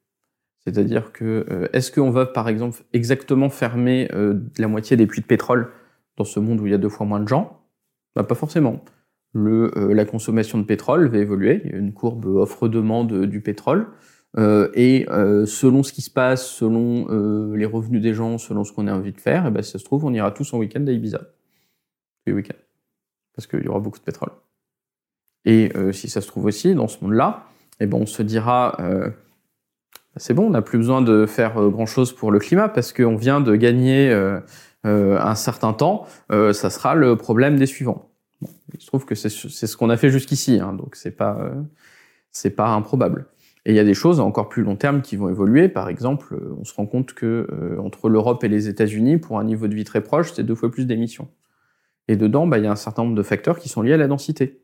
C'est-à-dire 0.61 1.13
que 1.13 1.69
est-ce 1.73 1.91
qu'on 1.91 2.11
va 2.11 2.27
par 2.27 2.49
exemple 2.49 2.83
exactement 2.93 3.49
fermer 3.51 4.09
la 4.59 4.69
moitié 4.69 4.97
des 4.97 5.07
puits 5.07 5.23
de 5.23 5.27
pétrole 5.27 5.73
dans 6.17 6.25
ce 6.25 6.39
monde 6.39 6.61
où 6.61 6.67
il 6.67 6.71
y 6.71 6.75
a 6.75 6.79
deux 6.79 6.89
fois 6.89 7.07
moins 7.07 7.21
de 7.21 7.29
gens? 7.29 7.61
Bah, 8.15 8.23
Pas 8.23 8.35
forcément. 8.37 8.85
Le, 9.33 9.73
la 9.93 10.05
consommation 10.05 10.59
de 10.59 10.65
pétrole 10.65 11.09
va 11.09 11.19
évoluer. 11.19 11.63
Il 11.65 11.73
y 11.73 11.75
a 11.75 11.79
une 11.79 11.93
courbe 11.95 12.27
offre-demande 12.27 13.27
du 13.27 13.41
pétrole. 13.41 13.89
Euh, 14.39 14.71
et 14.75 15.07
euh, 15.11 15.47
selon 15.47 15.83
ce 15.83 15.93
qui 15.93 16.03
se 16.03 16.11
passe, 16.11 16.49
selon 16.49 17.09
euh, 17.11 17.57
les 17.57 17.67
revenus 17.67 18.01
des 18.01 18.15
gens, 18.15 18.39
selon 18.39 18.63
ce 18.63 18.73
qu'on 18.73 18.87
a 18.87 18.95
envie 18.95 19.13
de 19.13 19.21
faire, 19.21 19.45
et 19.45 19.49
eh 19.49 19.51
ben, 19.51 19.63
ça 19.63 19.79
se 19.79 19.85
trouve, 19.85 20.05
on 20.05 20.15
ira 20.15 20.31
tous 20.31 20.53
en 20.55 20.59
week-end 20.59 20.87
à 20.87 20.93
Ibiza. 20.93 21.23
Les 22.27 22.33
week-ends. 22.33 22.59
Parce 23.35 23.49
qu'il 23.49 23.65
y 23.65 23.69
aura 23.69 23.81
beaucoup 23.81 23.99
de 23.99 24.05
pétrole. 24.05 24.31
Et 25.45 25.73
si 25.93 26.11
ça 26.11 26.21
se 26.21 26.27
trouve 26.27 26.45
aussi, 26.45 26.75
dans 26.75 26.89
ce 26.89 27.03
monde-là, 27.03 27.47
eh 27.81 27.87
ben, 27.87 27.97
on 27.99 28.07
se 28.07 28.23
dira, 28.23 28.77
bah, 28.79 29.13
c'est 30.17 30.35
bon, 30.35 30.49
on 30.49 30.51
n'a 30.51 30.61
plus 30.61 30.77
besoin 30.77 31.01
de 31.01 31.25
faire 31.25 31.55
grand-chose 31.71 32.13
pour 32.13 32.31
le 32.33 32.39
climat 32.39 32.69
parce 32.69 32.93
qu'on 32.93 33.17
vient 33.17 33.41
de 33.41 33.55
gagner 33.55 34.13
un 34.85 35.35
certain 35.37 35.73
temps, 35.73 36.07
ça 36.29 36.71
sera 36.71 36.97
le 36.97 37.17
problème 37.17 37.57
des 37.57 37.67
suivants. 37.67 38.11
Bon, 38.43 38.51
il 38.75 38.81
se 38.81 38.87
trouve 38.89 39.07
que 39.07 39.15
c'est 39.15 39.31
ce 39.31 39.77
qu'on 39.77 39.89
a 39.89 39.97
fait 39.97 40.11
jusqu'ici, 40.11 40.59
hein, 40.61 40.75
donc 40.75 40.97
c'est 40.97 41.13
pas, 41.13 41.51
c'est 42.31 42.51
pas 42.51 42.69
improbable. 42.69 43.27
Et 43.69 43.73
il 43.73 43.75
y 43.75 43.81
a 43.81 43.85
des 43.85 43.95
choses 43.95 44.19
encore 44.19 44.49
plus 44.49 44.63
long 44.63 44.77
terme 44.77 45.03
qui 45.03 45.17
vont 45.17 45.29
évoluer. 45.29 45.69
Par 45.69 45.91
exemple, 45.91 46.35
euh, 46.35 46.57
on 46.59 46.65
se 46.65 46.73
rend 46.73 46.87
compte 46.87 47.13
que 47.13 47.47
euh, 47.53 47.79
entre 47.79 48.09
l'Europe 48.09 48.43
et 48.43 48.49
les 48.49 48.67
États-Unis, 48.67 49.19
pour 49.19 49.39
un 49.39 49.45
niveau 49.45 49.69
de 49.69 49.75
vie 49.75 49.85
très 49.85 50.01
proche, 50.01 50.33
c'est 50.33 50.43
deux 50.43 50.55
fois 50.55 50.71
plus 50.71 50.87
d'émissions. 50.87 51.29
Et 52.09 52.17
dedans, 52.17 52.47
bah, 52.47 52.57
il 52.57 52.65
y 52.65 52.67
a 52.67 52.73
un 52.73 52.77
certain 52.77 53.05
nombre 53.05 53.15
de 53.15 53.23
facteurs 53.23 53.59
qui 53.59 53.69
sont 53.69 53.83
liés 53.83 53.93
à 53.93 53.99
la 53.99 54.09
densité. 54.09 54.63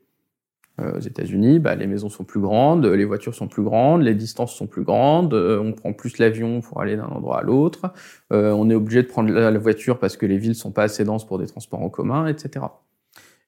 Euh, 0.81 0.97
aux 0.97 1.01
États-Unis, 1.01 1.59
bah, 1.59 1.75
les 1.75 1.85
maisons 1.85 2.09
sont 2.09 2.23
plus 2.23 2.39
grandes, 2.39 2.87
les 2.87 3.05
voitures 3.05 3.35
sont 3.35 3.47
plus 3.47 3.61
grandes, 3.61 4.01
les 4.01 4.15
distances 4.15 4.55
sont 4.55 4.65
plus 4.65 4.83
grandes, 4.83 5.35
on 5.35 5.71
prend 5.73 5.93
plus 5.93 6.17
l'avion 6.17 6.61
pour 6.61 6.81
aller 6.81 6.97
d'un 6.97 7.05
endroit 7.05 7.41
à 7.41 7.43
l'autre, 7.43 7.93
on 8.31 8.69
est 8.69 8.75
obligé 8.75 9.03
de 9.03 9.07
prendre 9.07 9.31
la, 9.31 9.57
voiture 9.59 9.99
parce 9.99 10.17
que 10.17 10.25
les 10.25 10.37
villes 10.37 10.55
sont 10.55 10.71
pas 10.71 10.83
assez 10.83 11.05
denses 11.05 11.25
pour 11.25 11.37
des 11.37 11.45
transports 11.45 11.81
en 11.81 11.89
commun, 11.89 12.27
etc. 12.27 12.65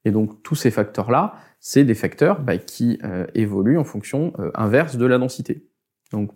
Et 0.05 0.11
donc 0.11 0.41
tous 0.41 0.55
ces 0.55 0.71
facteurs-là, 0.71 1.33
c'est 1.59 1.83
des 1.83 1.95
facteurs 1.95 2.41
bah, 2.41 2.57
qui 2.57 2.99
euh, 3.03 3.25
évoluent 3.33 3.77
en 3.77 3.83
fonction 3.83 4.33
euh, 4.39 4.51
inverse 4.55 4.97
de 4.97 5.05
la 5.05 5.17
densité. 5.17 5.67
Donc 6.11 6.31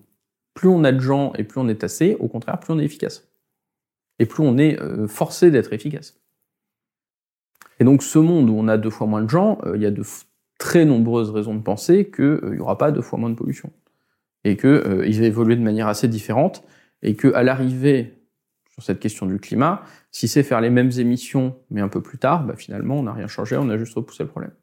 plus 0.54 0.68
on 0.68 0.84
a 0.84 0.92
de 0.92 1.00
gens 1.00 1.34
et 1.38 1.44
plus 1.44 1.60
on 1.60 1.68
est 1.68 1.84
assez, 1.84 2.16
au 2.20 2.28
contraire, 2.28 2.60
plus 2.60 2.74
on 2.74 2.80
est 2.80 2.86
efficace. 2.86 3.28
Et 4.20 4.26
plus 4.26 4.44
on 4.44 4.58
est 4.58 4.80
euh, 4.80 5.08
forcé 5.08 5.52
d'être 5.52 5.74
efficace. 5.74 6.20
Et 7.80 7.84
donc 7.84 8.04
ce 8.04 8.20
monde 8.20 8.50
où 8.50 8.54
on 8.54 8.68
a 8.68 8.78
deux 8.78 8.90
fois 8.90 9.08
moins 9.08 9.24
de 9.24 9.30
gens, 9.30 9.60
il 9.74 9.82
y 9.82 9.86
a 9.86 9.92
de 9.92 10.04
très 10.60 10.86
nombreuses 10.86 11.32
raisons 11.32 11.56
de 11.56 11.62
penser 11.62 12.12
qu'il 12.12 12.52
n'y 12.52 12.60
aura 12.60 12.78
pas 12.78 12.92
deux 12.92 13.02
fois 13.02 13.18
moins 13.18 13.30
de 13.30 13.36
pollution. 13.36 13.72
Et 14.44 14.56
qu'il 14.58 14.72
va 14.72 15.06
évoluer 15.26 15.56
de 15.56 15.62
manière 15.62 15.88
assez 15.88 16.08
différente, 16.08 16.64
et 17.02 17.16
qu'à 17.16 17.44
l'arrivée 17.44 18.22
sur 18.72 18.84
cette 18.84 19.00
question 19.00 19.26
du 19.26 19.40
climat, 19.40 19.84
si 20.12 20.28
c'est 20.28 20.44
faire 20.44 20.62
les 20.62 20.70
mêmes 20.70 20.92
émissions, 20.98 21.56
mais 21.70 21.82
un 21.82 21.90
peu 21.90 22.02
plus 22.02 22.18
tard, 22.18 22.46
bah, 22.46 22.56
finalement, 22.56 23.00
on 23.00 23.04
n'a 23.04 23.14
rien 23.14 23.28
changé, 23.28 23.58
on 23.58 23.70
a 23.70 23.78
juste 23.78 23.94
repoussé 23.96 24.24
le 24.24 24.30
problème. 24.30 24.54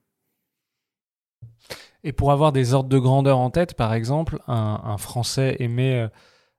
Et 2.04 2.12
pour 2.12 2.32
avoir 2.32 2.52
des 2.52 2.74
ordres 2.74 2.88
de 2.88 2.98
grandeur 2.98 3.38
en 3.38 3.50
tête, 3.50 3.74
par 3.74 3.92
exemple, 3.92 4.38
un, 4.46 4.96
Français 4.98 5.56
émet 5.58 6.08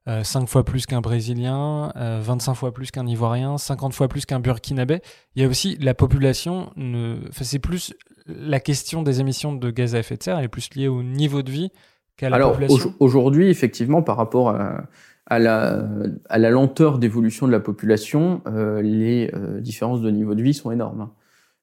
5 0.06 0.43
euh, 0.43 0.45
fois 0.45 0.65
plus 0.65 0.86
qu'un 0.86 1.02
Brésilien, 1.02 1.91
25 1.95 2.52
euh, 2.52 2.56
fois 2.56 2.73
plus 2.73 2.91
qu'un 2.91 3.08
Ivoirien, 3.08 3.58
50 3.58 3.93
fois 3.93 4.08
plus 4.08 4.25
qu'un 4.25 4.39
Burkinabé. 4.39 5.02
Il 5.36 5.41
y 5.41 5.45
a 5.45 5.47
aussi 5.47 5.78
la 5.80 5.93
population, 5.93 6.71
ne... 6.75 7.17
enfin, 7.30 7.43
c'est 7.45 7.60
plus 7.60 7.93
la 8.28 8.60
question 8.60 9.02
des 9.02 9.21
émissions 9.21 9.54
de 9.54 9.71
gaz 9.71 9.95
à 9.95 9.99
effet 9.99 10.17
de 10.17 10.23
serre, 10.23 10.38
elle 10.38 10.45
est 10.45 10.49
plus 10.49 10.69
liée 10.75 10.88
au 10.88 11.04
niveau 11.04 11.41
de 11.41 11.52
vie 11.52 11.71
qu'à 12.17 12.30
la 12.30 12.36
Alors, 12.36 12.52
population. 12.52 12.93
Aujourd'hui, 12.99 13.49
effectivement, 13.49 14.02
par 14.02 14.17
rapport 14.17 14.49
à 14.49 14.83
à 15.29 15.37
la, 15.37 15.83
à 16.27 16.37
la 16.40 16.50
lenteur 16.50 16.98
d'évolution 16.98 17.46
de 17.46 17.52
la 17.52 17.60
population, 17.60 18.42
euh, 18.48 18.81
les 18.81 19.31
euh, 19.33 19.62
différences 19.62 20.02
de 20.02 20.10
niveau 20.10 20.33
de 20.33 20.42
vie 20.42 20.56
sont 20.56 20.71
énormes. 20.71 21.10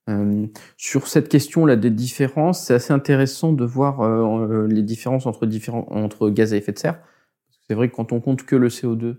Euh, 0.08 0.46
sur 0.76 1.08
cette 1.08 1.28
question-là 1.28 1.76
des 1.76 1.90
différences, 1.90 2.64
c'est 2.64 2.74
assez 2.74 2.92
intéressant 2.92 3.52
de 3.52 3.64
voir 3.64 4.02
euh, 4.02 4.66
les 4.68 4.82
différences 4.82 5.26
entre, 5.26 5.46
différents, 5.46 5.86
entre 5.90 6.30
gaz 6.30 6.52
à 6.52 6.56
effet 6.56 6.72
de 6.72 6.78
serre. 6.78 7.00
C'est 7.66 7.74
vrai 7.74 7.88
que 7.88 7.96
quand 7.96 8.12
on 8.12 8.20
compte 8.20 8.44
que 8.44 8.56
le 8.56 8.68
CO2, 8.68 9.16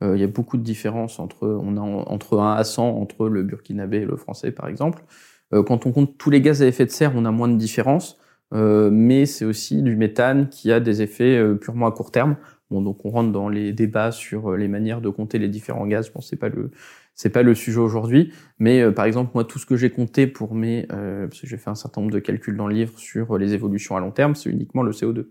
il 0.00 0.20
y 0.20 0.22
a 0.22 0.28
beaucoup 0.28 0.56
de 0.58 0.62
différences 0.62 1.18
entre, 1.18 1.48
on 1.48 1.76
a 1.76 1.80
entre 1.80 2.38
1 2.38 2.54
à 2.54 2.62
100 2.62 2.88
entre 2.88 3.28
le 3.28 3.42
burkinabé 3.42 3.96
et 3.96 4.04
le 4.04 4.16
français, 4.16 4.52
par 4.52 4.68
exemple. 4.68 5.02
quand 5.50 5.86
on 5.86 5.92
compte 5.92 6.16
tous 6.16 6.30
les 6.30 6.40
gaz 6.40 6.62
à 6.62 6.66
effet 6.68 6.84
de 6.84 6.90
serre, 6.92 7.10
on 7.16 7.24
a 7.24 7.32
moins 7.32 7.48
de 7.48 7.56
différences. 7.56 8.16
mais 8.52 9.26
c'est 9.26 9.44
aussi 9.44 9.82
du 9.82 9.96
méthane 9.96 10.50
qui 10.50 10.70
a 10.70 10.78
des 10.78 11.02
effets 11.02 11.42
purement 11.60 11.88
à 11.88 11.90
court 11.90 12.12
terme 12.12 12.36
Bon, 12.70 12.80
donc 12.80 13.04
on 13.04 13.10
rentre 13.10 13.32
dans 13.32 13.48
les 13.48 13.72
débats 13.72 14.12
sur 14.12 14.56
les 14.56 14.68
manières 14.68 15.00
de 15.00 15.08
compter 15.08 15.38
les 15.38 15.48
différents 15.48 15.86
gaz. 15.86 16.12
Bon, 16.12 16.20
c'est 16.20 16.36
pas 16.36 16.48
le 16.48 16.70
c'est 17.18 17.30
pas 17.30 17.42
le 17.42 17.54
sujet 17.54 17.80
aujourd'hui, 17.80 18.32
mais 18.58 18.90
par 18.92 19.04
exemple 19.04 19.32
moi 19.34 19.44
tout 19.44 19.58
ce 19.58 19.66
que 19.66 19.76
j'ai 19.76 19.90
compté 19.90 20.26
pour 20.26 20.54
mes 20.54 20.86
parce 20.86 21.40
que 21.40 21.46
j'ai 21.46 21.58
fait 21.58 21.68
un 21.68 21.74
certain 21.74 22.00
nombre 22.00 22.12
de 22.12 22.20
calculs 22.20 22.56
dans 22.56 22.68
le 22.68 22.74
livre 22.74 22.98
sur 22.98 23.36
les 23.36 23.54
évolutions 23.54 23.96
à 23.96 24.00
long 24.00 24.12
terme, 24.12 24.34
c'est 24.34 24.48
uniquement 24.48 24.82
le 24.82 24.92
CO2. 24.92 25.26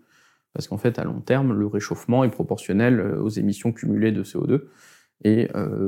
Parce 0.53 0.67
qu'en 0.67 0.77
fait, 0.77 0.99
à 0.99 1.03
long 1.03 1.21
terme, 1.21 1.53
le 1.53 1.67
réchauffement 1.67 2.23
est 2.23 2.29
proportionnel 2.29 2.99
aux 2.99 3.29
émissions 3.29 3.71
cumulées 3.71 4.11
de 4.11 4.23
CO2 4.23 4.63
et 5.23 5.47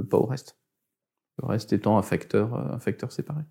pas 0.09 0.17
au 0.17 0.25
reste. 0.25 0.57
Le 1.41 1.47
reste 1.47 1.73
étant 1.73 1.97
un 1.97 2.01
facteur, 2.01 2.55
un 2.55 2.79
facteur 2.79 3.11
séparé. 3.11 3.43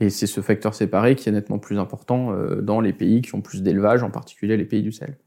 Et 0.00 0.08
c'est 0.08 0.26
ce 0.26 0.40
facteur 0.40 0.74
séparé 0.74 1.14
qui 1.14 1.28
est 1.28 1.32
nettement 1.32 1.58
plus 1.58 1.78
important 1.78 2.32
euh, 2.32 2.62
dans 2.62 2.80
les 2.80 2.94
pays 2.94 3.20
qui 3.20 3.34
ont 3.34 3.42
plus 3.42 3.62
d'élevage, 3.62 4.02
en 4.02 4.10
particulier 4.10 4.56
les 4.56 4.64
pays 4.64 4.82
du 4.82 4.92
sel. 4.92 5.18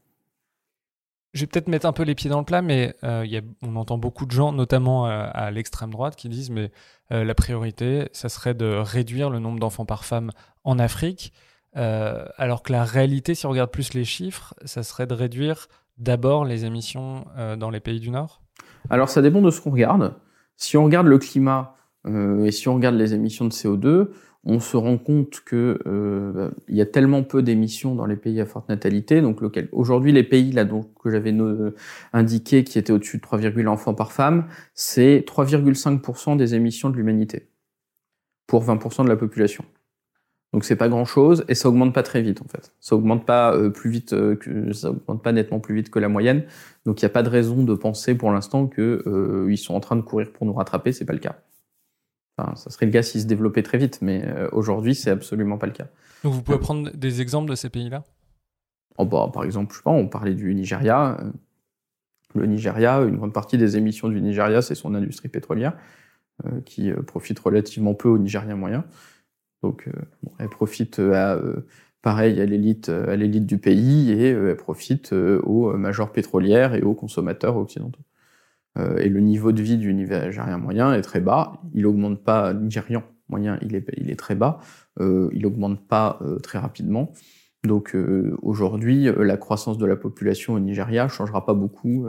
Je 1.34 1.40
vais 1.40 1.46
peut-être 1.46 1.68
mettre 1.68 1.86
un 1.86 1.92
peu 1.92 2.04
les 2.04 2.14
pieds 2.14 2.30
dans 2.30 2.38
le 2.38 2.44
plat, 2.44 2.62
mais 2.62 2.94
euh, 3.04 3.40
on 3.62 3.76
entend 3.76 3.98
beaucoup 3.98 4.24
de 4.24 4.30
gens, 4.30 4.52
notamment 4.52 5.06
euh, 5.06 5.26
à 5.32 5.50
l'extrême 5.50 5.90
droite, 5.90 6.16
qui 6.16 6.28
disent 6.28 6.50
mais 6.50 6.70
la 7.10 7.34
priorité, 7.34 8.08
ça 8.12 8.28
serait 8.30 8.54
de 8.54 8.64
réduire 8.64 9.28
le 9.28 9.38
nombre 9.38 9.60
d'enfants 9.60 9.84
par 9.84 10.04
femme 10.04 10.30
en 10.64 10.78
Afrique, 10.78 11.32
alors 11.74 12.62
que 12.62 12.72
la 12.72 12.82
réalité, 12.82 13.34
si 13.34 13.44
on 13.44 13.50
regarde 13.50 13.70
plus 13.70 13.92
les 13.92 14.04
chiffres, 14.04 14.54
ça 14.64 14.82
serait 14.82 15.06
de 15.06 15.12
réduire 15.12 15.68
d'abord 15.98 16.46
les 16.46 16.64
émissions 16.64 17.26
dans 17.58 17.68
les 17.68 17.78
pays 17.80 18.00
du 18.00 18.10
Nord? 18.10 18.40
Alors 18.88 19.10
ça 19.10 19.20
dépend 19.20 19.42
de 19.42 19.50
ce 19.50 19.60
qu'on 19.60 19.70
regarde. 19.70 20.14
Si 20.56 20.78
on 20.78 20.84
regarde 20.84 21.06
le 21.06 21.18
climat 21.18 21.76
et 22.08 22.50
si 22.50 22.68
on 22.68 22.74
regarde 22.74 22.96
les 22.96 23.12
émissions 23.12 23.44
de 23.44 23.52
CO2, 23.52 24.08
on 24.46 24.60
se 24.60 24.76
rend 24.76 24.98
compte 24.98 25.40
que 25.40 25.78
euh, 25.86 26.50
il 26.68 26.76
y 26.76 26.80
a 26.80 26.86
tellement 26.86 27.22
peu 27.22 27.42
d'émissions 27.42 27.94
dans 27.94 28.06
les 28.06 28.16
pays 28.16 28.40
à 28.40 28.46
forte 28.46 28.68
natalité. 28.68 29.20
Donc 29.20 29.40
aujourd'hui, 29.72 30.12
les 30.12 30.24
pays 30.24 30.52
là 30.52 30.64
donc 30.64 30.90
que 31.02 31.10
j'avais 31.10 31.34
indiqué 32.12 32.64
qui 32.64 32.78
étaient 32.78 32.92
au-dessus 32.92 33.18
de 33.18 33.22
3,1 33.22 33.66
enfants 33.68 33.94
par 33.94 34.12
femme, 34.12 34.46
c'est 34.74 35.24
3,5% 35.26 36.36
des 36.36 36.54
émissions 36.54 36.90
de 36.90 36.96
l'humanité 36.96 37.48
pour 38.46 38.64
20% 38.64 39.04
de 39.04 39.08
la 39.08 39.16
population. 39.16 39.64
Donc 40.54 40.64
c'est 40.64 40.76
pas 40.76 40.88
grand 40.88 41.04
chose 41.04 41.44
et 41.48 41.56
ça 41.56 41.68
augmente 41.68 41.92
pas 41.92 42.04
très 42.04 42.22
vite 42.22 42.40
en 42.40 42.46
fait. 42.46 42.72
Ça 42.78 42.94
augmente 42.94 43.26
pas 43.26 43.52
euh, 43.56 43.70
plus 43.70 43.90
vite 43.90 44.12
euh, 44.12 44.36
que 44.36 44.72
ça 44.72 44.90
augmente 44.90 45.20
pas 45.20 45.32
nettement 45.32 45.58
plus 45.58 45.74
vite 45.74 45.90
que 45.90 45.98
la 45.98 46.08
moyenne. 46.08 46.44
Donc 46.86 47.02
il 47.02 47.04
n'y 47.04 47.06
a 47.06 47.10
pas 47.10 47.24
de 47.24 47.28
raison 47.28 47.64
de 47.64 47.74
penser 47.74 48.14
pour 48.14 48.30
l'instant 48.30 48.68
que 48.68 49.02
euh, 49.04 49.48
ils 49.50 49.58
sont 49.58 49.74
en 49.74 49.80
train 49.80 49.96
de 49.96 50.02
courir 50.02 50.30
pour 50.32 50.46
nous 50.46 50.52
rattraper. 50.52 50.92
C'est 50.92 51.04
pas 51.04 51.12
le 51.12 51.18
cas. 51.18 51.40
Enfin, 52.36 52.56
ça 52.56 52.70
serait 52.70 52.86
le 52.86 52.92
cas 52.92 53.02
s'ils 53.02 53.22
se 53.22 53.26
développaient 53.26 53.62
très 53.62 53.78
vite, 53.78 53.98
mais 54.02 54.24
euh, 54.26 54.48
aujourd'hui, 54.52 54.94
c'est 54.94 55.10
absolument 55.10 55.56
pas 55.56 55.66
le 55.66 55.72
cas. 55.72 55.86
Donc, 56.24 56.32
vous 56.32 56.42
pouvez 56.42 56.58
prendre 56.58 56.90
des 56.90 57.20
exemples 57.20 57.50
de 57.50 57.54
ces 57.54 57.68
pays-là? 57.68 58.02
Oh, 58.98 59.04
bah, 59.04 59.30
Par 59.32 59.44
exemple, 59.44 59.72
je 59.72 59.78
sais 59.78 59.82
pas, 59.82 59.90
on 59.90 60.08
parlait 60.08 60.34
du 60.34 60.52
Nigeria. 60.54 61.18
Euh, 61.20 61.30
le 62.34 62.46
Nigeria, 62.46 63.00
une 63.02 63.16
grande 63.16 63.32
partie 63.32 63.58
des 63.58 63.76
émissions 63.76 64.08
du 64.08 64.20
Nigeria, 64.20 64.62
c'est 64.62 64.74
son 64.74 64.94
industrie 64.96 65.28
pétrolière, 65.28 65.76
euh, 66.44 66.60
qui 66.64 66.90
profite 67.06 67.38
relativement 67.38 67.94
peu 67.94 68.08
au 68.08 68.18
Nigérien 68.18 68.56
moyen. 68.56 68.84
Donc, 69.62 69.88
elle 70.38 70.50
profite 70.50 70.98
à, 70.98 71.38
pareil, 72.02 72.38
à 72.40 72.44
l'élite, 72.44 72.90
à 72.90 73.16
l'élite 73.16 73.46
du 73.46 73.56
pays 73.56 74.10
et 74.10 74.30
elle 74.30 74.56
profite 74.56 75.12
aux 75.12 75.72
majors 75.78 76.12
pétrolières 76.12 76.74
et 76.74 76.82
aux 76.82 76.92
consommateurs 76.92 77.56
occidentaux. 77.56 78.02
Euh, 78.78 78.98
et 78.98 79.08
le 79.08 79.20
niveau 79.20 79.52
de 79.52 79.62
vie 79.62 79.76
du 79.76 79.92
Nigérien 79.94 80.58
moyen 80.58 80.92
est 80.94 81.02
très 81.02 81.20
bas. 81.20 81.60
Il 81.74 81.86
augmente 81.86 82.22
pas, 82.24 82.54
Nigérian 82.54 83.04
moyen, 83.28 83.58
il 83.62 83.74
est, 83.74 83.88
il 83.96 84.10
est 84.10 84.16
très 84.16 84.34
bas. 84.34 84.60
Euh, 85.00 85.28
il 85.32 85.46
augmente 85.46 85.86
pas 85.86 86.18
euh, 86.22 86.38
très 86.38 86.58
rapidement. 86.58 87.12
Donc 87.62 87.96
aujourd'hui, 88.42 89.08
la 89.16 89.38
croissance 89.38 89.78
de 89.78 89.86
la 89.86 89.96
population 89.96 90.52
au 90.52 90.60
Nigeria 90.60 91.08
changera 91.08 91.46
pas 91.46 91.54
beaucoup 91.54 92.06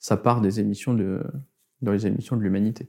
sa 0.00 0.16
part 0.16 0.40
des 0.40 0.58
émissions 0.58 0.92
de, 0.92 1.22
dans 1.82 1.92
les 1.92 2.08
émissions 2.08 2.36
de 2.36 2.42
l'humanité. 2.42 2.88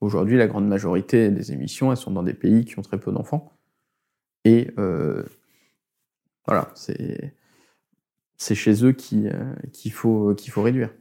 Aujourd'hui, 0.00 0.38
la 0.38 0.46
grande 0.46 0.66
majorité 0.66 1.28
des 1.28 1.52
émissions, 1.52 1.90
elles 1.90 1.98
sont 1.98 2.12
dans 2.12 2.22
des 2.22 2.32
pays 2.32 2.64
qui 2.64 2.78
ont 2.78 2.82
très 2.82 2.98
peu 2.98 3.12
d'enfants. 3.12 3.52
Et 4.46 4.70
voilà, 6.46 6.72
c'est 6.74 7.34
chez 8.54 8.82
eux 8.82 8.92
qu'il 8.92 9.92
faut 9.92 10.34
qu'il 10.34 10.50
faut 10.50 10.62
réduire. 10.62 10.94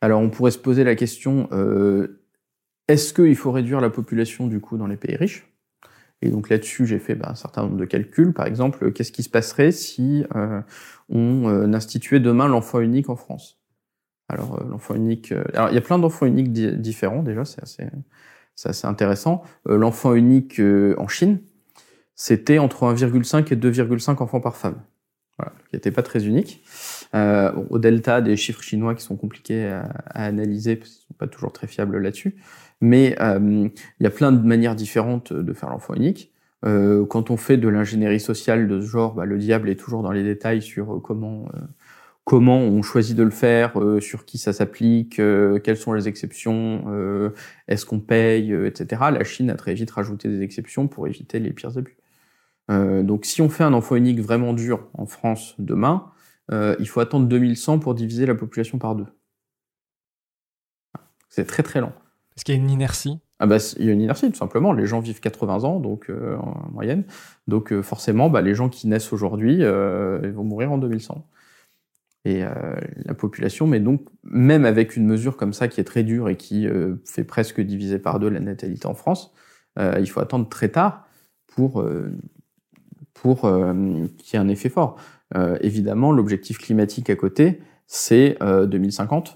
Alors 0.00 0.20
on 0.20 0.30
pourrait 0.30 0.50
se 0.50 0.58
poser 0.58 0.84
la 0.84 0.94
question, 0.94 1.48
euh, 1.52 2.20
est-ce 2.86 3.12
qu'il 3.12 3.36
faut 3.36 3.50
réduire 3.50 3.80
la 3.80 3.90
population 3.90 4.46
du 4.46 4.60
coup 4.60 4.76
dans 4.76 4.86
les 4.86 4.96
pays 4.96 5.16
riches? 5.16 5.46
Et 6.20 6.30
donc 6.30 6.48
là-dessus, 6.48 6.86
j'ai 6.86 6.98
fait 6.98 7.14
bah, 7.14 7.28
un 7.30 7.34
certain 7.34 7.62
nombre 7.62 7.76
de 7.76 7.84
calculs. 7.84 8.32
Par 8.32 8.46
exemple, 8.46 8.92
qu'est-ce 8.92 9.12
qui 9.12 9.22
se 9.22 9.30
passerait 9.30 9.70
si 9.70 10.24
euh, 10.34 10.60
on 11.08 11.48
euh, 11.48 11.72
instituait 11.72 12.20
demain 12.20 12.48
l'enfant 12.48 12.80
unique 12.80 13.08
en 13.08 13.16
France? 13.16 13.60
Alors 14.28 14.62
l'enfant 14.64 14.94
unique, 14.94 15.32
alors 15.54 15.70
il 15.70 15.74
y 15.74 15.78
a 15.78 15.80
plein 15.80 15.98
d'enfants 15.98 16.26
uniques 16.26 16.52
différents 16.52 17.22
déjà, 17.22 17.46
c'est 17.46 17.62
assez, 17.62 17.88
assez, 18.62 18.86
intéressant. 18.86 19.42
l'enfant 19.64 20.12
unique 20.12 20.60
en 20.98 21.08
Chine, 21.08 21.40
c'était 22.14 22.58
entre 22.58 22.84
1,5 22.84 23.50
et 23.50 23.56
2,5 23.56 24.22
enfants 24.22 24.40
par 24.40 24.56
femme. 24.56 24.82
Voilà, 25.38 25.52
qui 25.70 25.76
n'était 25.76 25.92
pas 25.92 26.02
très 26.02 26.26
unique. 26.26 26.62
Euh, 27.14 27.52
au 27.70 27.78
delta 27.78 28.20
des 28.20 28.36
chiffres 28.36 28.62
chinois 28.62 28.94
qui 28.94 29.02
sont 29.02 29.16
compliqués 29.16 29.66
à, 29.66 29.88
analyser 30.10 30.76
parce 30.76 30.90
qu'ils 30.90 31.06
sont 31.06 31.14
pas 31.16 31.26
toujours 31.26 31.52
très 31.52 31.66
fiables 31.66 31.98
là-dessus. 31.98 32.36
Mais 32.80 33.16
euh, 33.20 33.68
il 34.00 34.04
y 34.04 34.06
a 34.06 34.10
plein 34.10 34.30
de 34.30 34.46
manières 34.46 34.74
différentes 34.74 35.32
de 35.32 35.52
faire 35.52 35.70
l'enfant 35.70 35.94
unique. 35.94 36.32
Euh, 36.64 37.06
quand 37.06 37.30
on 37.30 37.36
fait 37.36 37.56
de 37.56 37.68
l'ingénierie 37.68 38.20
sociale 38.20 38.68
de 38.68 38.80
ce 38.80 38.86
genre, 38.86 39.14
bah, 39.14 39.24
le 39.24 39.38
diable 39.38 39.70
est 39.70 39.76
toujours 39.76 40.02
dans 40.02 40.12
les 40.12 40.22
détails 40.22 40.62
sur 40.62 41.00
comment 41.02 41.48
comment 42.24 42.58
on 42.58 42.82
choisit 42.82 43.16
de 43.16 43.22
le 43.22 43.30
faire, 43.30 43.72
sur 44.00 44.26
qui 44.26 44.36
ça 44.36 44.52
s'applique, 44.52 45.14
quelles 45.16 45.76
sont 45.78 45.94
les 45.94 46.08
exceptions, 46.08 47.32
est-ce 47.68 47.86
qu'on 47.86 48.00
paye, 48.00 48.52
etc. 48.66 49.00
La 49.10 49.24
Chine 49.24 49.48
a 49.48 49.54
très 49.54 49.72
vite 49.72 49.90
rajouté 49.90 50.28
des 50.28 50.42
exceptions 50.42 50.88
pour 50.88 51.06
éviter 51.06 51.38
les 51.38 51.54
pires 51.54 51.78
abus. 51.78 51.96
donc 52.68 53.24
si 53.24 53.40
on 53.40 53.48
fait 53.48 53.64
un 53.64 53.72
enfant 53.72 53.96
unique 53.96 54.20
vraiment 54.20 54.52
dur 54.52 54.88
en 54.92 55.06
France 55.06 55.54
demain, 55.58 56.12
euh, 56.50 56.76
il 56.78 56.88
faut 56.88 57.00
attendre 57.00 57.26
2100 57.26 57.78
pour 57.78 57.94
diviser 57.94 58.26
la 58.26 58.34
population 58.34 58.78
par 58.78 58.94
deux. 58.94 59.06
C'est 61.28 61.46
très 61.46 61.62
très 61.62 61.80
lent. 61.80 61.92
Est-ce 62.36 62.44
qu'il 62.44 62.54
y 62.54 62.58
a 62.58 62.60
une 62.60 62.70
inertie 62.70 63.18
ah 63.38 63.46
bah, 63.46 63.58
Il 63.78 63.86
y 63.86 63.90
a 63.90 63.92
une 63.92 64.00
inertie, 64.00 64.30
tout 64.30 64.38
simplement. 64.38 64.72
Les 64.72 64.86
gens 64.86 65.00
vivent 65.00 65.20
80 65.20 65.64
ans, 65.64 65.80
donc 65.80 66.08
euh, 66.08 66.36
en 66.36 66.70
moyenne. 66.72 67.04
Donc 67.46 67.72
euh, 67.72 67.82
forcément, 67.82 68.30
bah, 68.30 68.40
les 68.40 68.54
gens 68.54 68.68
qui 68.68 68.88
naissent 68.88 69.12
aujourd'hui 69.12 69.62
vont 69.62 70.44
mourir 70.44 70.72
en 70.72 70.78
2100. 70.78 71.26
Et 72.24 72.42
la 72.42 73.14
population, 73.14 73.66
mais 73.66 73.80
donc 73.80 74.02
même 74.22 74.66
avec 74.66 74.96
une 74.96 75.06
mesure 75.06 75.38
comme 75.38 75.54
ça 75.54 75.66
qui 75.66 75.80
est 75.80 75.84
très 75.84 76.02
dure 76.02 76.28
et 76.28 76.36
qui 76.36 76.66
fait 77.06 77.24
presque 77.24 77.60
diviser 77.60 77.98
par 77.98 78.18
deux 78.18 78.28
la 78.28 78.40
natalité 78.40 78.86
en 78.86 78.94
France, 78.94 79.32
il 79.78 80.06
faut 80.10 80.20
attendre 80.20 80.46
très 80.46 80.68
tard 80.68 81.06
pour, 81.46 81.82
pour 83.14 83.40
qu'il 83.42 84.34
y 84.34 84.36
ait 84.36 84.40
un 84.40 84.48
effet 84.48 84.68
fort. 84.68 84.98
Euh, 85.36 85.58
évidemment, 85.60 86.12
l'objectif 86.12 86.58
climatique 86.58 87.10
à 87.10 87.16
côté, 87.16 87.60
c'est 87.86 88.38
2050. 88.40 89.28
Euh, 89.28 89.32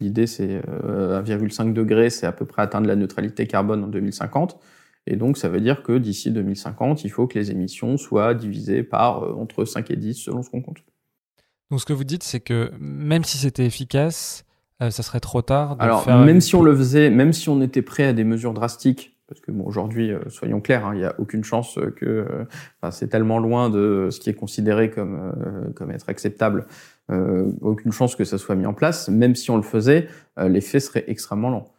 L'idée, 0.00 0.26
c'est 0.26 0.60
1,5 0.60 1.68
euh, 1.68 1.72
degré, 1.72 2.10
c'est 2.10 2.26
à 2.26 2.32
peu 2.32 2.44
près 2.44 2.62
atteindre 2.62 2.88
la 2.88 2.96
neutralité 2.96 3.46
carbone 3.46 3.84
en 3.84 3.88
2050. 3.88 4.58
Et 5.06 5.16
donc, 5.16 5.38
ça 5.38 5.48
veut 5.48 5.60
dire 5.60 5.82
que 5.82 5.98
d'ici 5.98 6.30
2050, 6.30 7.04
il 7.04 7.10
faut 7.10 7.26
que 7.26 7.38
les 7.38 7.50
émissions 7.50 7.96
soient 7.96 8.34
divisées 8.34 8.82
par 8.82 9.38
entre 9.38 9.64
5 9.64 9.90
et 9.90 9.96
10 9.96 10.14
selon 10.14 10.42
ce 10.42 10.50
qu'on 10.50 10.62
compte. 10.62 10.78
Donc, 11.70 11.80
ce 11.80 11.86
que 11.86 11.92
vous 11.92 12.04
dites, 12.04 12.22
c'est 12.22 12.40
que 12.40 12.72
même 12.78 13.22
si 13.24 13.38
c'était 13.38 13.64
efficace, 13.64 14.44
ça 14.80 14.90
serait 14.90 15.20
trop 15.20 15.42
tard. 15.42 15.76
De 15.76 15.82
Alors, 15.82 16.06
même 16.08 16.40
si 16.40 16.56
on 16.56 16.62
le 16.62 16.74
faisait, 16.74 17.10
même 17.10 17.32
si 17.32 17.48
on 17.48 17.60
était 17.62 17.82
prêt 17.82 18.04
à 18.04 18.12
des 18.12 18.24
mesures 18.24 18.52
drastiques, 18.52 19.13
parce 19.26 19.40
que 19.40 19.50
bon, 19.50 19.64
aujourd'hui, 19.64 20.12
euh, 20.12 20.28
soyons 20.28 20.60
clairs, 20.60 20.86
hein, 20.86 20.94
il 20.94 20.98
n'y 20.98 21.04
a 21.04 21.14
aucune 21.18 21.44
chance 21.44 21.78
que 21.96 22.04
euh, 22.04 22.44
enfin, 22.80 22.90
c'est 22.90 23.08
tellement 23.08 23.38
loin 23.38 23.70
de 23.70 24.08
ce 24.10 24.20
qui 24.20 24.28
est 24.28 24.34
considéré 24.34 24.90
comme, 24.90 25.14
euh, 25.14 25.70
comme 25.74 25.90
être 25.90 26.08
acceptable, 26.08 26.66
aucune 27.60 27.92
chance 27.92 28.16
que 28.16 28.24
ça 28.24 28.38
soit 28.38 28.54
mis 28.54 28.64
en 28.64 28.72
place. 28.72 29.10
Même 29.10 29.34
si 29.34 29.50
on 29.50 29.56
le 29.58 29.62
faisait, 29.62 30.08
l'effet 30.38 30.80
serait 30.80 31.04
extrêmement 31.06 31.50
lent. 31.50 31.70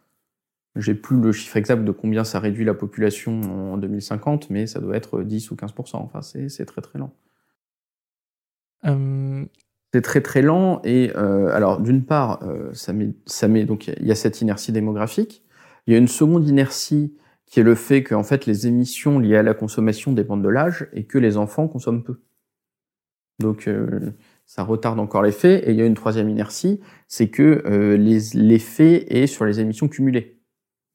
J'ai 0.76 0.94
plus 0.94 1.20
le 1.20 1.32
chiffre 1.32 1.56
exact 1.56 1.82
de 1.82 1.90
combien 1.90 2.22
ça 2.22 2.38
réduit 2.38 2.64
la 2.64 2.74
population 2.74 3.72
en 3.72 3.76
2050, 3.76 4.50
mais 4.50 4.68
ça 4.68 4.78
doit 4.78 4.96
être 4.96 5.24
10 5.24 5.50
ou 5.50 5.56
15%. 5.56 5.96
Enfin, 5.96 6.22
c'est 6.22 6.64
très 6.64 6.80
très 6.80 7.00
lent. 7.00 7.12
C'est 9.92 10.02
très 10.02 10.20
très 10.20 10.42
lent 10.42 10.80
et 10.84 11.10
alors 11.12 11.80
d'une 11.80 12.04
part, 12.04 12.40
ça 12.72 12.92
met, 12.92 13.12
ça 13.26 13.48
met 13.48 13.64
donc 13.64 13.88
il 13.88 14.06
y 14.06 14.12
a 14.12 14.16
cette 14.16 14.40
inertie 14.40 14.70
démographique. 14.70 15.42
Il 15.88 15.92
y 15.92 15.96
a 15.96 15.98
une 15.98 16.06
seconde 16.06 16.46
inertie 16.48 17.16
qui 17.46 17.60
est 17.60 17.62
le 17.62 17.74
fait 17.74 18.02
que 18.02 18.14
en 18.14 18.24
fait 18.24 18.46
les 18.46 18.66
émissions 18.66 19.18
liées 19.18 19.36
à 19.36 19.42
la 19.42 19.54
consommation 19.54 20.12
dépendent 20.12 20.42
de 20.42 20.48
l'âge 20.48 20.88
et 20.92 21.04
que 21.04 21.18
les 21.18 21.36
enfants 21.36 21.68
consomment 21.68 22.02
peu. 22.02 22.20
Donc 23.38 23.68
euh, 23.68 24.12
ça 24.46 24.62
retarde 24.62 24.98
encore 24.98 25.22
l'effet. 25.22 25.68
Et 25.68 25.72
il 25.72 25.76
y 25.76 25.82
a 25.82 25.86
une 25.86 25.94
troisième 25.94 26.28
inertie, 26.28 26.80
c'est 27.08 27.28
que 27.28 27.62
euh, 27.66 27.96
l'effet 27.96 29.06
est 29.14 29.26
sur 29.26 29.44
les 29.44 29.60
émissions 29.60 29.88
cumulées. 29.88 30.40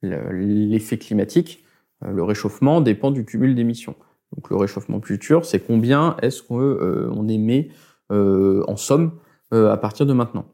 L'effet 0.01 0.97
climatique, 0.97 1.63
euh, 2.03 2.11
le 2.11 2.23
réchauffement 2.23 2.81
dépend 2.81 3.11
du 3.11 3.25
cumul 3.25 3.55
d'émissions. 3.55 3.95
Donc 4.35 4.49
le 4.49 4.55
réchauffement 4.55 5.01
futur, 5.01 5.45
c'est 5.45 5.59
combien 5.59 6.15
est-ce 6.21 6.41
qu'on 6.41 7.27
émet 7.27 7.69
en 8.09 8.77
somme 8.77 9.19
à 9.51 9.75
partir 9.75 10.05
de 10.05 10.13
maintenant. 10.13 10.45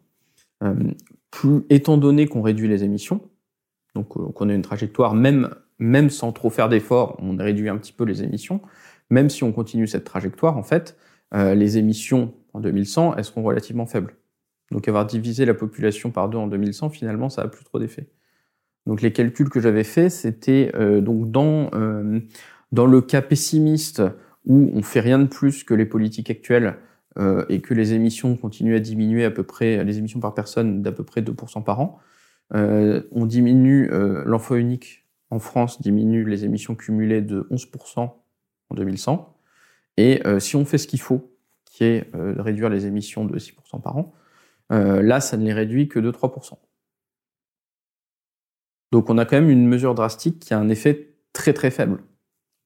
étant 1.70 1.98
donné 1.98 2.28
qu'on 2.28 2.42
réduit 2.42 2.68
les 2.68 2.84
émissions, 2.84 3.22
donc 3.94 4.08
qu'on 4.10 4.50
a 4.50 4.54
une 4.54 4.64
trajectoire, 4.64 5.14
même, 5.14 5.52
même 5.80 6.10
sans 6.10 6.32
trop 6.32 6.50
faire 6.50 6.70
d'efforts, 6.70 7.18
on 7.20 7.36
réduit 7.36 7.70
un 7.70 7.78
petit 7.78 7.94
peu 7.94 8.04
les 8.04 8.24
émissions, 8.24 8.62
même 9.10 9.30
si 9.30 9.44
on 9.44 9.52
continue 9.52 9.88
cette 9.88 10.04
trajectoire, 10.04 10.58
en 10.58 10.64
fait, 10.64 10.98
les 11.34 11.78
émissions 11.78 12.34
en 12.54 12.62
2100, 12.62 13.16
elles 13.16 13.26
seront 13.26 13.44
relativement 13.44 13.86
faibles. 13.86 14.16
Donc 14.72 14.88
avoir 14.88 15.06
divisé 15.06 15.46
la 15.46 15.54
population 15.54 16.12
par 16.12 16.30
deux 16.30 16.38
en 16.38 16.48
2100, 16.48 16.90
finalement, 16.90 17.30
ça 17.30 17.44
n'a 17.44 17.50
plus 17.50 17.64
trop 17.64 17.80
d'effet. 17.80 18.10
Donc 18.86 19.02
les 19.02 19.12
calculs 19.12 19.50
que 19.50 19.60
j'avais 19.60 19.84
faits, 19.84 20.12
c'était 20.12 20.72
euh, 20.76 21.02
donc 21.02 21.32
dans, 21.32 21.70
euh, 21.74 22.20
dans 22.72 22.86
le 22.86 23.02
cas 23.02 23.22
pessimiste 23.22 24.02
où 24.46 24.72
on 24.74 24.82
fait 24.82 25.02
rien 25.02 25.20
de 25.20 25.28
plus 25.28 25.64
que 25.64 25.74
les 25.74 25.86
politiques 25.86 26.30
actuelles 26.30 26.76
euh, 27.18 27.46
et 27.50 27.62
que 27.62 27.74
les 27.74 27.94
émissions 27.94 28.36
continuent 28.38 28.76
à 28.76 28.80
diminuer 28.80 29.26
à 29.26 29.32
peu 29.32 29.44
près, 29.44 29.84
les 29.84 29.98
émissions 29.98 30.20
par 30.20 30.34
personne 30.34 30.82
d'à 30.82 30.92
peu 30.92 31.04
près 31.04 31.22
2% 31.22 31.64
par 31.64 31.80
an, 31.80 32.00
on 32.54 33.26
diminue, 33.26 33.90
l'enfant 34.26 34.56
unique 34.56 35.06
en 35.30 35.40
France 35.40 35.82
diminue 35.82 36.24
les 36.28 36.46
émissions 36.46 36.76
cumulées 36.76 37.22
de 37.22 37.48
11% 37.52 38.00
en 38.00 38.76
2100. 38.76 39.38
Et 39.98 40.22
si 40.40 40.56
on 40.56 40.66
fait 40.66 40.78
ce 40.78 40.88
qu'il 40.88 41.02
faut, 41.02 41.34
qui 41.66 41.84
est 41.84 42.14
de 42.16 42.40
réduire 42.40 42.70
les 42.70 42.86
émissions 42.86 43.26
de 43.26 43.38
6% 43.38 43.82
par 43.82 43.98
an, 43.98 44.14
là, 44.70 45.20
ça 45.22 45.38
ne 45.38 45.46
les 45.46 45.54
réduit 45.54 45.88
que 45.88 46.00
de 46.00 46.12
3%. 46.12 46.58
Donc 48.92 49.10
on 49.10 49.18
a 49.18 49.26
quand 49.26 49.36
même 49.36 49.50
une 49.50 49.68
mesure 49.68 49.96
drastique 49.96 50.40
qui 50.40 50.54
a 50.54 50.60
un 50.60 50.70
effet 50.70 51.16
très 51.34 51.54
très 51.54 51.72
faible 51.72 52.04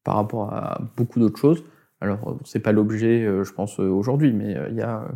par 0.04 0.16
rapport 0.16 0.52
à 0.52 0.80
beaucoup 0.96 1.18
d'autres 1.18 1.38
choses. 1.38 1.64
Alors 2.02 2.36
c'est 2.44 2.58
pas 2.58 2.72
l'objet, 2.72 3.24
euh, 3.24 3.44
je 3.44 3.52
pense, 3.52 3.78
euh, 3.78 3.84
aujourd'hui, 3.84 4.32
mais 4.32 4.56
euh, 4.56 4.68
il 4.70 4.76
y 4.76 4.82
a 4.82 5.06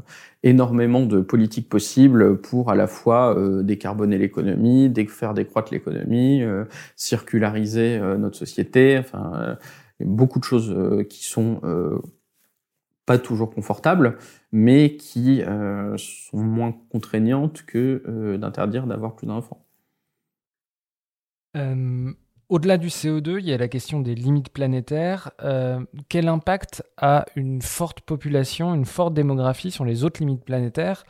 énormément 0.44 1.04
de 1.04 1.20
politiques 1.20 1.68
possibles 1.68 2.40
pour 2.40 2.70
à 2.70 2.76
la 2.76 2.86
fois 2.86 3.36
décarboner 3.64 4.16
l'économie, 4.16 4.92
faire 5.08 5.34
décroître 5.34 5.72
l'économie, 5.72 6.44
circulariser 6.94 7.98
notre 7.98 8.36
société. 8.36 8.96
Enfin, 8.96 9.58
beaucoup 9.98 10.38
de 10.38 10.44
choses 10.44 10.72
qui 11.08 11.24
sont 11.24 11.60
pas 13.06 13.18
toujours 13.18 13.50
confortables, 13.52 14.18
mais 14.52 14.94
qui 14.96 15.42
sont 15.96 16.38
moins 16.38 16.76
contraignantes 16.90 17.64
que 17.64 18.36
d'interdire 18.36 18.86
d'avoir 18.86 19.16
plus 19.16 19.26
d'enfants. 19.26 19.66
Euh, 21.56 22.12
au-delà 22.48 22.78
du 22.78 22.88
CO2, 22.88 23.38
il 23.38 23.46
y 23.46 23.52
a 23.52 23.58
la 23.58 23.68
question 23.68 24.00
des 24.00 24.14
limites 24.14 24.50
planétaires. 24.50 25.32
Euh, 25.42 25.84
quel 26.08 26.28
impact 26.28 26.82
a 26.96 27.24
une 27.34 27.60
forte 27.60 28.00
population, 28.02 28.74
une 28.74 28.84
forte 28.84 29.14
démographie 29.14 29.70
sur 29.70 29.84
les 29.84 30.04
autres 30.04 30.20
limites 30.20 30.44
planétaires 30.44 31.04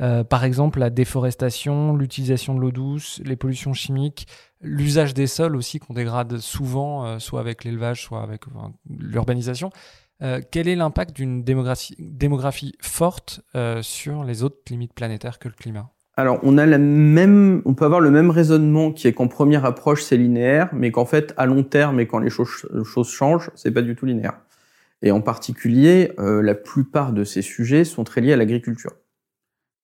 euh, 0.00 0.24
Par 0.24 0.44
exemple, 0.44 0.80
la 0.80 0.90
déforestation, 0.90 1.94
l'utilisation 1.94 2.54
de 2.54 2.60
l'eau 2.60 2.72
douce, 2.72 3.20
les 3.24 3.36
pollutions 3.36 3.72
chimiques, 3.72 4.26
l'usage 4.60 5.14
des 5.14 5.26
sols 5.26 5.56
aussi 5.56 5.78
qu'on 5.78 5.94
dégrade 5.94 6.38
souvent, 6.38 7.18
soit 7.18 7.40
avec 7.40 7.64
l'élevage, 7.64 8.02
soit 8.02 8.22
avec 8.22 8.42
l'urbanisation. 8.88 9.70
quel 10.50 10.68
est 10.68 10.76
l'impact 10.76 11.16
d'une 11.16 11.42
démographie 11.42 12.74
forte 12.82 13.40
sur 13.80 14.24
les 14.24 14.42
autres 14.42 14.58
limites 14.68 14.92
planétaires 14.92 15.38
que 15.38 15.48
le 15.48 15.54
climat? 15.54 15.90
Alors, 16.20 16.38
on 16.42 16.58
a 16.58 16.66
la 16.66 16.78
même, 16.78 17.62
on 17.64 17.74
peut 17.74 17.84
avoir 17.84 18.00
le 18.00 18.10
même 18.10 18.30
raisonnement 18.30 18.92
qui 18.92 19.08
est 19.08 19.12
qu'en 19.12 19.28
première 19.28 19.64
approche 19.64 20.02
c'est 20.02 20.16
linéaire, 20.16 20.68
mais 20.72 20.90
qu'en 20.90 21.06
fait 21.06 21.32
à 21.36 21.46
long 21.46 21.62
terme 21.62 22.00
et 22.00 22.06
quand 22.06 22.18
les 22.18 22.30
choses, 22.30 22.66
changent, 23.04 23.50
c'est 23.54 23.70
pas 23.70 23.82
du 23.82 23.96
tout 23.96 24.06
linéaire. 24.06 24.40
Et 25.02 25.12
en 25.12 25.20
particulier, 25.20 26.12
euh, 26.18 26.42
la 26.42 26.54
plupart 26.54 27.12
de 27.12 27.24
ces 27.24 27.42
sujets 27.42 27.84
sont 27.84 28.04
très 28.04 28.20
liés 28.20 28.34
à 28.34 28.36
l'agriculture, 28.36 28.92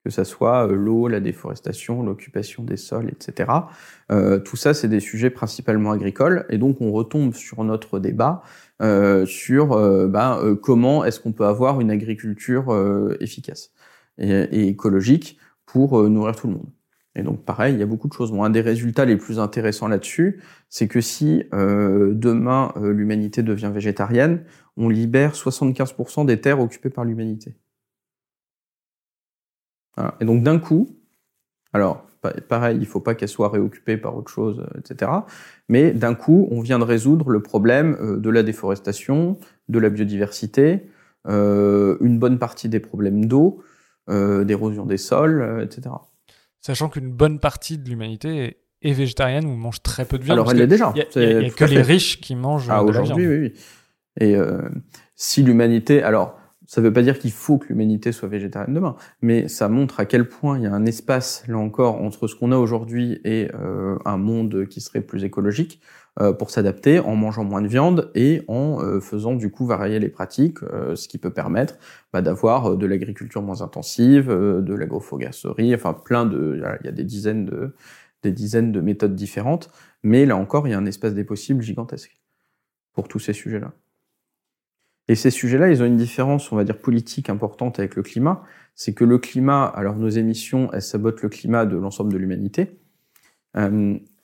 que 0.05 0.11
ça 0.11 0.25
soit 0.25 0.69
euh, 0.69 0.75
l'eau, 0.75 1.09
la 1.09 1.21
déforestation, 1.21 2.03
l'occupation 2.03 2.63
des 2.63 2.77
sols, 2.77 3.09
etc. 3.09 3.51
Euh, 4.13 4.39
tout 4.39 4.57
ça, 4.57 4.75
c'est 4.75 4.89
des 4.89 5.01
sujets 5.01 5.31
principalement 5.31 5.93
agricoles, 5.93 6.45
et 6.51 6.59
donc 6.59 6.83
on 6.83 6.93
retombe 6.93 7.35
sur 7.35 7.65
notre 7.65 7.99
débat 7.99 8.43
sur 9.25 9.69
ben, 10.09 10.55
comment 10.63 11.03
est-ce 11.03 11.19
qu'on 11.19 11.33
peut 11.33 11.47
avoir 11.47 11.81
une 11.81 11.91
agriculture 11.91 12.77
efficace 13.21 13.71
et 14.19 14.69
écologique 14.69 15.39
pour 15.67 16.01
euh, 16.01 16.09
nourrir 16.09 16.37
tout 16.37 16.47
le 16.47 16.55
monde. 16.55 16.71
Et 17.15 17.23
donc 17.23 17.45
pareil, 17.45 17.75
il 17.75 17.81
y 17.81 17.83
a 17.83 17.87
beaucoup 17.87 18.09
de 18.09 18.13
choses. 18.13 18.33
un 18.33 18.51
des 18.51 18.61
résultats 18.61 19.05
les 19.05 19.17
plus 19.17 19.39
intéressants 19.39 19.89
là-dessus, 19.89 20.43
c'est 20.69 20.87
que 20.87 21.01
si 21.01 21.45
euh, 21.55 22.13
demain 22.15 22.73
euh, 22.77 22.93
l'humanité 22.93 23.43
devient 23.43 23.71
végétarienne, 23.73 24.45
on 24.77 24.89
libère 24.89 25.33
75% 25.33 26.27
des 26.27 26.41
terres 26.41 26.61
occupées 26.61 26.91
par 26.91 27.05
l'humanité. 27.05 27.57
Et 30.21 30.27
donc 30.27 30.43
d'un 30.43 30.59
coup, 30.59 30.95
alors 31.73 32.07
pareil, 32.51 32.77
il 32.77 32.81
ne 32.81 32.85
faut 32.85 33.01
pas 33.01 33.15
qu'elle 33.15 33.31
soit 33.31 33.49
réoccupée 33.49 33.97
par 33.97 34.15
autre 34.15 34.31
chose, 34.31 34.67
etc. 34.79 35.11
Mais 35.71 35.93
d'un 35.93 36.15
coup, 36.15 36.49
on 36.51 36.61
vient 36.61 36.79
de 36.79 36.85
résoudre 36.85 37.31
le 37.31 37.41
problème 37.41 38.19
de 38.21 38.29
la 38.29 38.43
déforestation, 38.43 39.39
de 39.71 39.79
la 39.79 39.89
biodiversité, 39.89 40.91
une 41.27 42.19
bonne 42.19 42.39
partie 42.39 42.69
des 42.69 42.81
problèmes 42.81 43.25
d'eau, 43.25 43.63
d'érosion 44.09 44.87
des 44.87 44.99
sols, 44.99 45.41
euh, 45.41 45.65
etc. 45.65 45.95
Sachant 46.61 46.89
qu'une 46.89 47.11
bonne 47.11 47.39
partie 47.39 47.79
de 47.79 47.89
l'humanité 47.89 48.59
est, 48.83 48.93
végétarienne 48.93 49.47
ou 49.47 49.57
mange 49.57 49.83
très 49.83 50.05
peu 50.05 50.17
de 50.19 50.25
viande. 50.25 50.39
Alors 50.39 50.53
elle 50.53 50.59
l'est 50.59 50.67
déjà. 50.67 50.93
Il 50.95 51.39
n'y 51.39 51.47
a, 51.47 51.51
que 51.51 51.65
les 51.65 51.83
riches 51.83 52.21
qui 52.21 52.37
mangent 52.37 52.69
ah, 52.71 52.85
de 52.85 52.91
la 52.91 53.03
viande. 53.03 53.19
Oui, 53.19 53.27
oui. 53.27 53.53
Et 54.21 54.37
euh, 54.37 54.63
si 55.17 55.43
l'humanité, 55.43 56.03
alors 56.03 56.39
ça 56.67 56.81
ne 56.81 56.87
veut 56.87 56.93
pas 56.93 57.03
dire 57.03 57.19
qu'il 57.19 57.33
faut 57.33 57.59
que 57.59 57.69
l'humanité 57.69 58.13
soit 58.13 58.29
végétarienne 58.29 58.75
demain, 58.75 58.97
mais 59.23 59.49
ça 59.49 59.69
montre 59.69 60.01
à 60.01 60.05
quel 60.05 60.29
point 60.29 60.59
il 60.59 60.65
y 60.65 60.67
a 60.67 60.73
un 60.73 60.87
espace, 60.87 61.45
là 61.49 61.59
encore, 61.59 62.01
entre 62.01 62.29
ce 62.29 62.35
qu'on 62.35 62.53
a 62.53 62.57
aujourd'hui 62.57 63.21
et 63.25 63.49
un 64.05 64.17
monde 64.17 64.67
qui 64.67 64.81
serait 64.81 65.01
plus 65.01 65.25
écologique. 65.25 65.81
Euh, 66.19 66.33
pour 66.33 66.49
s'adapter 66.49 66.99
en 66.99 67.15
mangeant 67.15 67.45
moins 67.45 67.61
de 67.61 67.69
viande 67.69 68.11
et 68.15 68.43
en 68.49 68.81
euh, 68.81 69.01
faisant 69.01 69.35
du 69.35 69.51
coup 69.51 69.67
varier 69.67 69.99
les 69.99 70.09
pratiques, 70.09 70.63
euh, 70.63 70.97
ce 70.97 71.09
qui 71.09 71.19
peut 71.19 71.29
permettre 71.29 71.77
bah, 72.11 72.23
d'avoir 72.23 72.75
de 72.79 72.87
l'agriculture 72.87 73.43
moins 73.43 73.61
intensive, 73.61 74.29
de 74.29 74.75
l'agroforesterie, 74.75 75.75
enfin 75.75 75.93
plein 75.93 76.25
de, 76.25 76.59
il 76.81 76.87
y 76.87 76.89
a 76.89 76.93
des 76.93 77.05
dizaines 77.05 77.45
de, 77.45 77.75
des 78.23 78.33
dizaines 78.33 78.73
de 78.73 78.81
méthodes 78.81 79.15
différentes, 79.15 79.71
mais 80.03 80.25
là 80.25 80.37
encore 80.37 80.67
il 80.67 80.71
y 80.71 80.75
a 80.75 80.79
un 80.79 80.87
espace 80.87 81.13
des 81.13 81.25
possibles 81.25 81.61
gigantesque 81.63 82.19
pour 82.95 83.09
tous 83.09 83.19
ces 83.19 83.35
sujets-là. 83.35 83.75
Et 85.09 85.17
ces 85.17 85.31
sujets-là, 85.31 85.71
ils 85.71 85.83
ont 85.83 85.87
une 85.87 85.99
différence, 85.99 86.51
on 86.51 86.57
va 86.57 86.65
dire, 86.65 86.79
politique 86.79 87.29
importante 87.29 87.79
avec 87.79 87.95
le 87.95 88.03
climat. 88.03 88.43
C'est 88.75 88.95
que 88.95 89.05
le 89.05 89.19
climat, 89.19 89.67
alors 89.67 89.97
nos 89.97 90.09
émissions, 90.09 90.71
elles 90.73 90.83
sabotent 90.83 91.21
le 91.21 91.29
climat 91.29 91.67
de 91.67 91.77
l'ensemble 91.77 92.11
de 92.11 92.19
l'humanité 92.19 92.79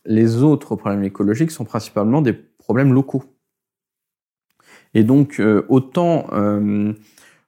les 0.05 0.43
autres 0.43 0.77
problèmes 0.77 1.05
écologiques 1.05 1.51
sont 1.51 1.65
principalement 1.65 2.23
des 2.23 2.33
problèmes 2.33 2.93
locaux. 2.93 3.25
Et 4.95 5.05
donc, 5.05 5.41
euh, 5.41 5.65
autant 5.69 6.27
euh, 6.33 6.93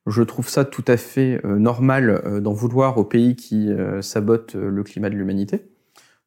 je 0.07 0.23
trouve 0.23 0.49
ça 0.49 0.65
tout 0.65 0.85
à 0.87 0.97
fait 0.97 1.41
euh, 1.45 1.59
normal 1.59 2.41
d'en 2.43 2.53
vouloir 2.53 2.99
aux 2.99 3.05
pays 3.05 3.37
qui 3.37 3.71
sabotent 4.01 4.55
le 4.55 4.83
climat 4.83 5.11
de 5.11 5.15
l'humanité, 5.15 5.71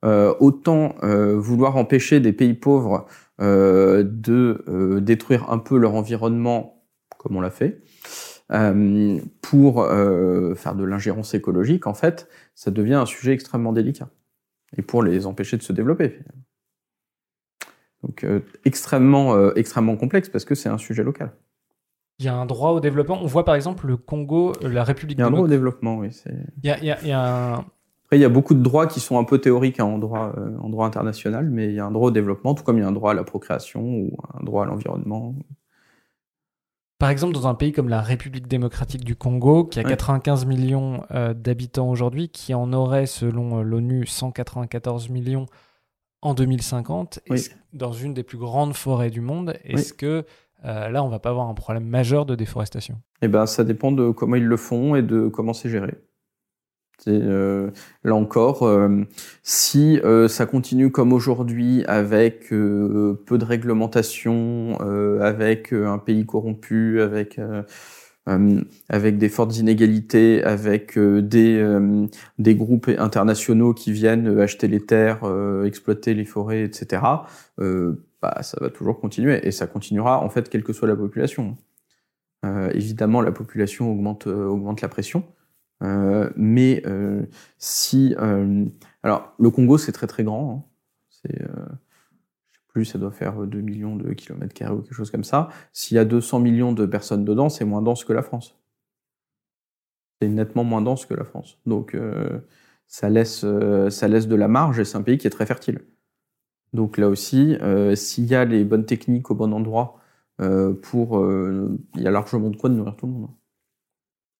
autant 0.04 0.96
vouloir 1.02 1.76
empêcher 1.76 2.20
des 2.20 2.34
pays 2.34 2.54
pauvres 2.54 3.06
de 3.40 5.00
détruire 5.00 5.50
un 5.52 5.58
peu 5.58 5.78
leur 5.78 5.96
environnement, 5.96 6.86
comme 7.18 7.36
on 7.36 7.42
l'a 7.42 7.50
fait, 7.50 7.82
pour 9.42 9.86
faire 9.86 10.76
de 10.76 10.84
l'ingérence 10.84 11.34
écologique, 11.34 11.88
en 11.88 11.94
fait, 11.94 12.30
ça 12.56 12.72
devient 12.72 12.96
un 12.96 13.06
sujet 13.06 13.34
extrêmement 13.34 13.74
délicat 13.74 14.10
et 14.76 14.82
pour 14.82 15.04
les 15.04 15.26
empêcher 15.26 15.58
de 15.58 15.64
se 15.64 15.74
développer. 15.74 16.20
Donc 18.04 18.24
euh, 18.24 18.42
extrêmement, 18.66 19.36
euh, 19.36 19.52
extrêmement 19.56 19.96
complexe 19.96 20.30
parce 20.30 20.46
que 20.46 20.56
c'est 20.56 20.70
un 20.70 20.78
sujet 20.78 21.04
local. 21.04 21.32
Il 22.20 22.26
y 22.26 22.30
a 22.30 22.36
un 22.36 22.46
droit 22.46 22.72
au 22.72 22.80
développement. 22.80 23.20
On 23.22 23.28
voit 23.28 23.46
par 23.46 23.56
exemple 23.56 23.88
le 23.88 23.98
Congo, 23.98 24.54
euh, 24.64 24.70
la 24.70 24.84
République. 24.84 25.18
Il 25.18 25.22
y 25.22 25.24
a 25.24 25.28
un 25.28 25.32
droit 25.32 25.44
au 25.46 25.48
développement, 25.48 25.98
oui. 25.98 26.10
Il 26.64 26.68
y 26.68 26.72
a, 26.72 26.78
il 26.80 26.86
y 26.86 26.92
a, 26.92 26.98
il 27.02 27.08
y 27.08 27.12
a 27.12 27.56
un... 27.56 27.66
Après, 28.06 28.18
il 28.18 28.22
y 28.22 28.26
a 28.26 28.30
beaucoup 28.30 28.54
de 28.54 28.64
droits 28.64 28.88
qui 28.88 29.02
sont 29.02 29.20
un 29.20 29.26
peu 29.26 29.38
théoriques 29.40 29.82
hein, 29.82 29.86
en, 29.86 29.98
droit, 29.98 30.34
en 30.62 30.70
droit 30.70 30.88
international, 30.88 31.50
mais 31.50 31.68
il 31.68 31.74
y 31.74 31.80
a 31.80 31.86
un 31.86 31.92
droit 31.92 32.08
au 32.08 32.12
développement, 32.12 32.56
tout 32.56 32.64
comme 32.64 32.78
il 32.78 32.82
y 32.82 32.84
a 32.84 32.88
un 32.88 32.94
droit 32.94 33.12
à 33.12 33.14
la 33.14 33.26
procréation 33.26 33.82
ou 33.84 34.18
un 34.34 34.46
droit 34.46 34.64
à 34.64 34.66
l'environnement. 34.66 35.36
Par 37.00 37.12
exemple, 37.12 37.34
dans 37.34 37.48
un 37.48 37.54
pays 37.54 37.74
comme 37.74 37.90
la 37.90 38.02
République 38.02 38.48
démocratique 38.48 39.04
du 39.04 39.16
Congo, 39.16 39.66
qui 39.66 39.80
a 39.80 39.84
95 39.84 40.46
millions 40.48 41.04
euh, 41.12 41.36
d'habitants 41.36 41.90
aujourd'hui, 41.90 42.30
qui 42.30 42.56
en 42.56 42.74
aurait, 42.74 43.06
selon 43.06 43.60
euh, 43.60 43.62
l'ONU, 43.62 44.08
194 44.08 45.10
millions 45.10 45.46
en 46.24 46.34
2050, 46.34 47.20
dans 47.74 47.92
une 47.92 48.16
des 48.16 48.24
plus 48.24 48.40
grandes 48.40 48.74
forêts 48.74 49.12
du 49.12 49.22
monde, 49.22 49.54
est-ce 49.64 49.94
que 49.94 50.26
euh, 50.66 50.90
là, 50.90 51.04
on 51.04 51.10
va 51.10 51.20
pas 51.20 51.30
avoir 51.30 51.48
un 51.48 51.54
problème 51.54 51.86
majeur 51.86 52.26
de 52.26 52.34
déforestation? 52.34 53.00
Eh 53.22 53.28
ben, 53.28 53.46
ça 53.46 53.64
dépend 53.64 53.92
de 53.92 54.10
comment 54.10 54.36
ils 54.36 54.46
le 54.46 54.58
font 54.58 54.96
et 54.96 55.04
de 55.04 55.28
comment 55.28 55.54
c'est 55.54 55.70
géré. 55.70 55.94
Euh, 57.08 57.72
là 58.04 58.16
encore, 58.16 58.64
euh, 58.64 59.04
si 59.44 60.00
euh, 60.04 60.28
ça 60.28 60.46
continue 60.46 60.92
comme 60.92 61.14
aujourd'hui 61.14 61.84
avec 61.86 62.50
peu 62.50 63.38
de 63.38 63.46
réglementation, 63.46 64.78
avec 65.22 65.74
un 65.74 65.98
pays 66.00 66.26
corrompu, 66.26 67.02
avec 67.02 67.40
avec 68.90 69.18
des 69.18 69.30
fortes 69.30 69.58
inégalités, 69.58 70.44
avec 70.44 71.00
des, 71.00 71.80
des 72.40 72.56
groupes 72.56 72.90
internationaux 72.98 73.74
qui 73.74 73.94
viennent 73.94 74.40
acheter 74.40 74.68
les 74.68 74.86
terres, 74.86 75.22
exploiter 75.66 76.14
les 76.14 76.26
forêts, 76.26 76.64
etc., 76.64 77.02
bah, 78.20 78.42
ça 78.42 78.58
va 78.60 78.70
toujours 78.70 79.00
continuer 79.00 79.48
et 79.48 79.52
ça 79.52 79.68
continuera 79.68 80.24
en 80.24 80.30
fait 80.30 80.50
quelle 80.50 80.64
que 80.64 80.74
soit 80.74 80.88
la 80.88 80.96
population. 80.96 81.56
évidemment, 82.74 83.22
la 83.22 83.32
population 83.32 83.92
augmente, 83.92 84.28
augmente 84.28 84.82
la 84.82 84.90
pression, 84.90 85.24
mais 85.82 86.84
si 87.58 88.16
alors 89.04 89.34
le 89.40 89.50
Congo 89.50 89.78
c'est 89.78 89.92
très 89.92 90.08
très 90.08 90.24
grand, 90.24 90.52
hein. 90.52 90.64
c'est 91.10 91.46
plus, 92.68 92.86
ça 92.86 93.00
doit 93.00 93.12
faire 93.12 93.34
2 93.46 93.62
millions 93.62 93.96
de 93.96 94.14
kilomètres 94.14 94.54
carrés 94.54 94.74
ou 94.74 94.82
quelque 94.82 94.94
chose 94.94 95.12
comme 95.12 95.24
ça. 95.24 95.50
S'il 95.74 95.96
y 95.96 96.00
a 96.00 96.06
200 96.06 96.40
millions 96.40 96.74
de 96.74 96.86
personnes 96.86 97.26
dedans, 97.26 97.50
c'est 97.50 97.66
moins 97.66 97.82
dense 97.82 98.04
que 98.04 98.14
la 98.14 98.22
France. 98.22 98.56
C'est 100.22 100.28
nettement 100.28 100.64
moins 100.64 100.82
dense 100.82 101.06
que 101.06 101.14
la 101.14 101.24
France. 101.24 101.60
Donc, 101.66 101.96
euh, 101.96 102.40
ça, 102.88 103.10
laisse, 103.10 103.42
euh, 103.44 103.90
ça 103.90 104.08
laisse 104.08 104.28
de 104.28 104.36
la 104.36 104.48
marge 104.48 104.80
et 104.80 104.86
c'est 104.86 104.98
un 104.98 105.02
pays 105.02 105.18
qui 105.18 105.28
est 105.28 105.32
très 105.32 105.46
fertile. 105.46 105.82
Donc 106.74 106.98
là 106.98 107.08
aussi, 107.10 107.56
euh, 107.62 107.96
s'il 107.96 108.26
y 108.26 108.36
a 108.36 108.46
les 108.46 108.64
bonnes 108.64 108.86
techniques 108.86 109.32
au 109.32 109.36
bon 109.36 109.54
endroit, 109.54 110.00
pour, 110.84 111.28
il 111.96 112.02
y 112.02 112.08
a 112.08 112.12
largement 112.12 112.52
de 112.52 112.58
quoi 112.58 112.70
de 112.70 112.76
nourrir 112.76 112.96
tout 112.96 113.08
le 113.08 113.12
monde. 113.14 113.30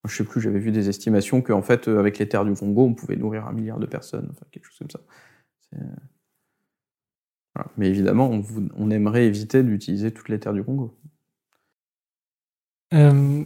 Je 0.08 0.16
sais 0.16 0.24
plus, 0.24 0.42
j'avais 0.42 0.60
vu 0.60 0.72
des 0.72 0.90
estimations 0.90 1.42
qu'en 1.42 1.62
fait, 1.62 1.88
avec 1.88 2.18
les 2.18 2.28
terres 2.28 2.46
du 2.46 2.54
Congo, 2.54 2.86
on 2.86 2.94
pouvait 2.94 3.16
nourrir 3.16 3.48
un 3.48 3.54
milliard 3.54 3.80
de 3.80 3.86
personnes, 3.86 4.28
enfin, 4.32 4.46
quelque 4.52 4.66
chose 4.66 4.78
comme 4.80 4.90
ça. 4.90 5.00
Mais 7.78 7.88
évidemment, 7.88 8.30
on, 8.78 8.90
aimerait 8.92 9.26
éviter 9.26 9.64
d'utiliser 9.64 10.12
toutes 10.12 10.30
les 10.30 10.40
terres 10.40 10.54
du 10.54 10.64
Congo. 10.64 10.98
Euh, 12.94 13.44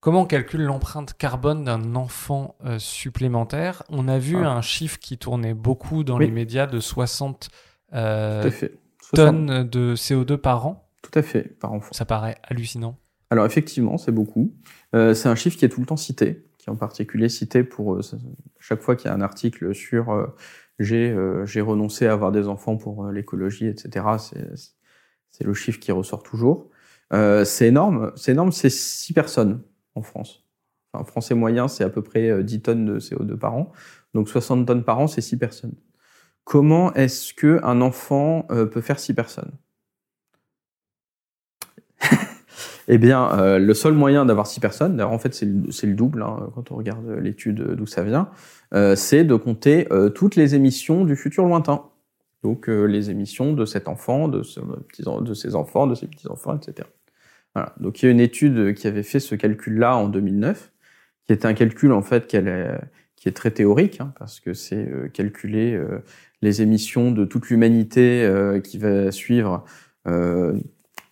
comment 0.00 0.22
on 0.22 0.26
calcule 0.26 0.62
l'empreinte 0.62 1.14
carbone 1.14 1.64
d'un 1.64 1.94
enfant 1.94 2.56
euh, 2.64 2.78
supplémentaire? 2.78 3.82
On 3.88 4.08
a 4.08 4.18
vu 4.18 4.36
ah. 4.38 4.50
un 4.50 4.62
chiffre 4.62 4.98
qui 4.98 5.18
tournait 5.18 5.54
beaucoup 5.54 6.04
dans 6.04 6.18
les 6.18 6.30
médias 6.30 6.66
de 6.66 6.80
60, 6.80 7.50
euh, 7.94 8.50
tonnes 9.12 9.68
de 9.68 9.94
CO2 9.94 10.36
par 10.36 10.66
an. 10.66 10.88
Tout 11.02 11.18
à 11.18 11.22
fait, 11.22 11.58
par 11.58 11.72
enfant. 11.72 11.92
Ça 11.92 12.04
paraît 12.04 12.36
hallucinant. 12.44 12.96
Alors 13.30 13.46
effectivement, 13.46 13.98
c'est 13.98 14.12
beaucoup. 14.12 14.54
C'est 14.92 15.26
un 15.26 15.34
chiffre 15.34 15.56
qui 15.56 15.64
est 15.64 15.68
tout 15.68 15.80
le 15.80 15.86
temps 15.86 15.96
cité, 15.96 16.44
qui 16.58 16.68
est 16.68 16.72
en 16.72 16.76
particulier 16.76 17.28
cité 17.28 17.64
pour 17.64 18.00
chaque 18.58 18.82
fois 18.82 18.94
qu'il 18.94 19.08
y 19.08 19.12
a 19.12 19.14
un 19.14 19.20
article 19.22 19.74
sur 19.74 20.12
euh, 20.82 21.46
j'ai 21.46 21.60
renoncé 21.60 22.06
à 22.06 22.12
avoir 22.12 22.32
des 22.32 22.48
enfants 22.48 22.76
pour 22.76 23.06
euh, 23.06 23.12
l'écologie, 23.12 23.66
etc. 23.66 24.06
C'est 25.30 25.44
le 25.44 25.54
chiffre 25.54 25.78
qui 25.78 25.92
ressort 25.92 26.22
toujours. 26.22 26.70
Euh, 27.12 27.44
c'est 27.44 27.68
énorme, 27.68 28.12
c'est 28.16 28.32
énorme, 28.32 28.52
c'est 28.52 28.70
6 28.70 29.12
personnes 29.12 29.62
en 29.94 30.02
France. 30.02 30.44
Enfin, 30.92 31.04
français 31.04 31.34
moyen, 31.34 31.68
c'est 31.68 31.84
à 31.84 31.90
peu 31.90 32.02
près 32.02 32.42
10 32.42 32.62
tonnes 32.62 32.84
de 32.86 32.98
CO2 33.00 33.36
par 33.36 33.54
an. 33.54 33.72
Donc 34.14 34.28
60 34.28 34.66
tonnes 34.66 34.84
par 34.84 34.98
an, 34.98 35.06
c'est 35.06 35.20
6 35.20 35.38
personnes. 35.38 35.74
Comment 36.44 36.92
est-ce 36.94 37.34
qu'un 37.34 37.80
enfant 37.80 38.42
peut 38.48 38.80
faire 38.80 38.98
6 38.98 39.14
personnes? 39.14 39.52
Eh 42.94 42.98
bien, 42.98 43.38
euh, 43.38 43.58
le 43.58 43.72
seul 43.72 43.94
moyen 43.94 44.26
d'avoir 44.26 44.46
six 44.46 44.60
personnes, 44.60 44.98
d'ailleurs 44.98 45.12
en 45.12 45.18
fait 45.18 45.32
c'est 45.32 45.46
le, 45.46 45.94
double 45.94 46.22
hein, 46.22 46.50
quand 46.54 46.72
on 46.72 46.76
regarde 46.76 47.08
l'étude 47.22 47.72
d'où 47.74 47.86
ça 47.86 48.02
vient, 48.02 48.28
euh, 48.74 48.96
c'est 48.96 49.24
de 49.24 49.34
compter 49.34 49.90
euh, 49.90 50.10
toutes 50.10 50.36
les 50.36 50.54
émissions 50.54 51.06
du 51.06 51.16
futur 51.16 51.46
lointain. 51.46 51.86
Donc 52.42 52.66
les 52.66 53.08
émissions 53.08 53.54
de 53.54 53.64
cet 53.64 53.88
enfant, 53.88 54.28
de, 54.28 54.42
ses 54.42 55.54
enfants, 55.54 55.86
de 55.86 55.94
ses 55.94 56.06
petits-enfants, 56.06 56.54
etc. 56.54 56.86
Donc 57.80 58.02
il 58.02 58.06
y 58.06 58.08
a 58.08 58.12
une 58.12 58.20
étude 58.20 58.74
qui 58.74 58.86
avait 58.88 59.04
fait 59.04 59.20
ce 59.20 59.36
calcul-là 59.36 59.96
en 59.96 60.08
2009, 60.08 60.70
qui 61.24 61.32
était 61.32 61.46
un 61.46 61.54
calcul 61.54 61.92
en 61.92 62.02
fait 62.02 62.26
qui 62.26 62.36
est 62.36 63.32
très 63.32 63.52
théorique, 63.52 64.02
hein, 64.02 64.12
parce 64.18 64.40
que 64.40 64.52
c'est 64.52 64.90
calculer 65.14 65.80
les 66.42 66.60
émissions 66.60 67.12
de 67.12 67.24
toute 67.24 67.48
l'humanité 67.48 68.28
qui 68.64 68.76
va 68.76 69.12
suivre 69.12 69.64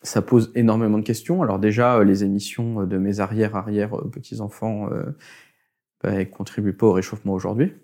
ça 0.03 0.22
pose 0.22 0.51
énormément 0.55 0.98
de 0.98 1.05
questions. 1.05 1.42
Alors 1.42 1.59
déjà, 1.59 1.98
euh, 1.98 2.05
les 2.05 2.24
émissions 2.24 2.84
de 2.84 2.98
mes 2.98 3.20
arrière-arrière 3.20 3.94
euh, 3.98 4.09
petits-enfants 4.11 4.90
euh, 4.92 5.16
bah, 6.03 6.24
contribuent 6.24 6.76
pas 6.76 6.86
au 6.86 6.92
réchauffement 6.92 7.34
aujourd'hui. 7.34 7.74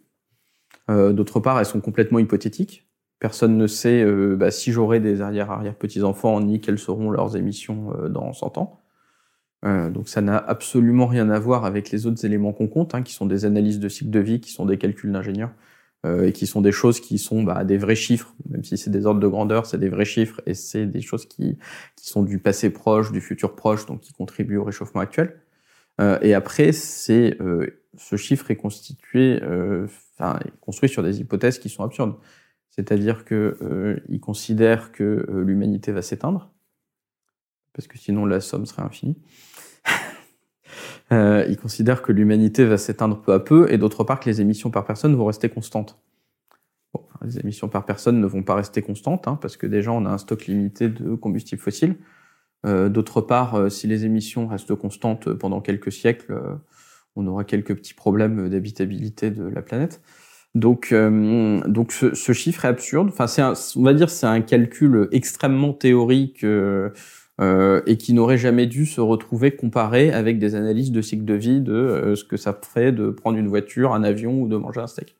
Euh, 0.90 1.12
D'autre 1.12 1.40
part, 1.40 1.58
elles 1.58 1.66
sont 1.66 1.80
complètement 1.80 2.18
hypothétiques. 2.18 2.88
Personne 3.18 3.56
ne 3.56 3.66
sait 3.66 4.02
euh, 4.02 4.36
bah, 4.36 4.50
si 4.50 4.72
j'aurai 4.72 5.00
des 5.00 5.20
arrière-arrière 5.20 5.74
petits-enfants 5.74 6.40
ni 6.40 6.60
quelles 6.60 6.78
seront 6.78 7.10
leurs 7.10 7.36
émissions 7.36 7.92
dans 8.08 8.32
100 8.32 8.58
ans. 8.58 8.82
donc 9.62 10.08
ça 10.08 10.20
n'a 10.20 10.36
absolument 10.36 11.06
rien 11.06 11.28
à 11.30 11.38
voir 11.38 11.64
avec 11.64 11.90
les 11.90 12.06
autres 12.06 12.24
éléments 12.24 12.52
qu'on 12.52 12.68
compte, 12.68 12.94
hein, 12.94 13.02
qui 13.02 13.12
sont 13.12 13.26
des 13.26 13.44
analyses 13.44 13.80
de 13.80 13.88
cycle 13.88 14.10
de 14.10 14.20
vie, 14.20 14.40
qui 14.40 14.52
sont 14.52 14.66
des 14.66 14.78
calculs 14.78 15.12
d'ingénieurs. 15.12 15.52
Euh, 16.04 16.26
et 16.26 16.32
qui 16.32 16.46
sont 16.46 16.60
des 16.60 16.72
choses 16.72 17.00
qui 17.00 17.18
sont 17.18 17.42
bah, 17.42 17.64
des 17.64 17.78
vrais 17.78 17.96
chiffres, 17.96 18.34
même 18.50 18.62
si 18.62 18.76
c'est 18.76 18.90
des 18.90 19.06
ordres 19.06 19.20
de 19.20 19.26
grandeur, 19.26 19.64
c'est 19.66 19.78
des 19.78 19.88
vrais 19.88 20.04
chiffres 20.04 20.40
et 20.46 20.54
c'est 20.54 20.86
des 20.86 21.00
choses 21.00 21.26
qui, 21.26 21.58
qui 21.96 22.08
sont 22.08 22.22
du 22.22 22.38
passé 22.38 22.70
proche, 22.70 23.12
du 23.12 23.20
futur 23.20 23.56
proche, 23.56 23.86
donc 23.86 24.02
qui 24.02 24.12
contribuent 24.12 24.58
au 24.58 24.64
réchauffement 24.64 25.00
actuel. 25.00 25.40
Euh, 26.00 26.18
et 26.20 26.34
après, 26.34 26.72
c'est 26.72 27.40
euh, 27.40 27.82
ce 27.96 28.16
chiffre 28.16 28.50
est 28.50 28.56
constitué, 28.56 29.42
euh, 29.42 29.86
enfin, 30.18 30.38
construit 30.60 30.88
sur 30.88 31.02
des 31.02 31.20
hypothèses 31.20 31.58
qui 31.58 31.68
sont 31.68 31.82
absurdes. 31.82 32.16
C'est-à-dire 32.68 33.24
que 33.24 33.56
euh, 33.62 33.98
il 34.08 34.20
considère 34.20 34.92
que 34.92 35.26
l'humanité 35.46 35.92
va 35.92 36.02
s'éteindre, 36.02 36.52
parce 37.72 37.88
que 37.88 37.96
sinon 37.98 38.26
la 38.26 38.40
somme 38.40 38.66
serait 38.66 38.82
infinie. 38.82 39.16
Euh, 41.12 41.44
il 41.48 41.56
considère 41.56 42.02
que 42.02 42.12
l'humanité 42.12 42.64
va 42.64 42.78
s'éteindre 42.78 43.20
peu 43.20 43.32
à 43.32 43.40
peu, 43.40 43.72
et 43.72 43.78
d'autre 43.78 44.04
part 44.04 44.20
que 44.20 44.28
les 44.28 44.40
émissions 44.40 44.70
par 44.70 44.84
personne 44.84 45.14
vont 45.14 45.26
rester 45.26 45.48
constantes. 45.48 45.98
Bon, 46.94 47.02
les 47.24 47.38
émissions 47.38 47.68
par 47.68 47.84
personne 47.84 48.20
ne 48.20 48.26
vont 48.26 48.42
pas 48.42 48.54
rester 48.54 48.82
constantes, 48.82 49.28
hein, 49.28 49.38
parce 49.40 49.56
que 49.56 49.66
déjà 49.66 49.92
on 49.92 50.06
a 50.06 50.10
un 50.10 50.18
stock 50.18 50.46
limité 50.46 50.88
de 50.88 51.14
combustibles 51.14 51.60
fossiles. 51.60 51.96
Euh, 52.64 52.88
d'autre 52.88 53.20
part, 53.20 53.54
euh, 53.54 53.68
si 53.68 53.86
les 53.86 54.04
émissions 54.04 54.48
restent 54.48 54.74
constantes 54.74 55.32
pendant 55.32 55.60
quelques 55.60 55.92
siècles, 55.92 56.32
euh, 56.32 56.54
on 57.14 57.26
aura 57.26 57.44
quelques 57.44 57.74
petits 57.74 57.94
problèmes 57.94 58.48
d'habitabilité 58.48 59.30
de 59.30 59.44
la 59.44 59.62
planète. 59.62 60.02
Donc, 60.54 60.94
donc 60.94 61.92
ce, 61.92 62.14
ce, 62.14 62.32
chiffre 62.32 62.64
est 62.64 62.68
absurde. 62.68 63.08
Enfin, 63.08 63.26
c'est 63.26 63.42
on 63.42 63.82
va 63.82 63.92
dire, 63.92 64.08
c'est 64.08 64.26
un 64.26 64.40
calcul 64.40 65.06
extrêmement 65.12 65.74
théorique 65.74 66.44
euh, 66.44 66.90
et 67.38 67.96
qui 67.98 68.14
n'aurait 68.14 68.38
jamais 68.38 68.66
dû 68.66 68.86
se 68.86 69.00
retrouver 69.00 69.50
comparé 69.50 70.10
avec 70.10 70.38
des 70.38 70.54
analyses 70.54 70.90
de 70.90 71.02
cycle 71.02 71.24
de 71.24 71.34
vie 71.34 71.60
de 71.60 71.72
euh, 71.72 72.16
ce 72.16 72.24
que 72.24 72.36
ça 72.36 72.52
ferait 72.54 72.92
de 72.92 73.10
prendre 73.10 73.36
une 73.36 73.48
voiture, 73.48 73.92
un 73.92 74.02
avion 74.02 74.40
ou 74.40 74.48
de 74.48 74.56
manger 74.56 74.80
un 74.80 74.86
steak. 74.86 75.16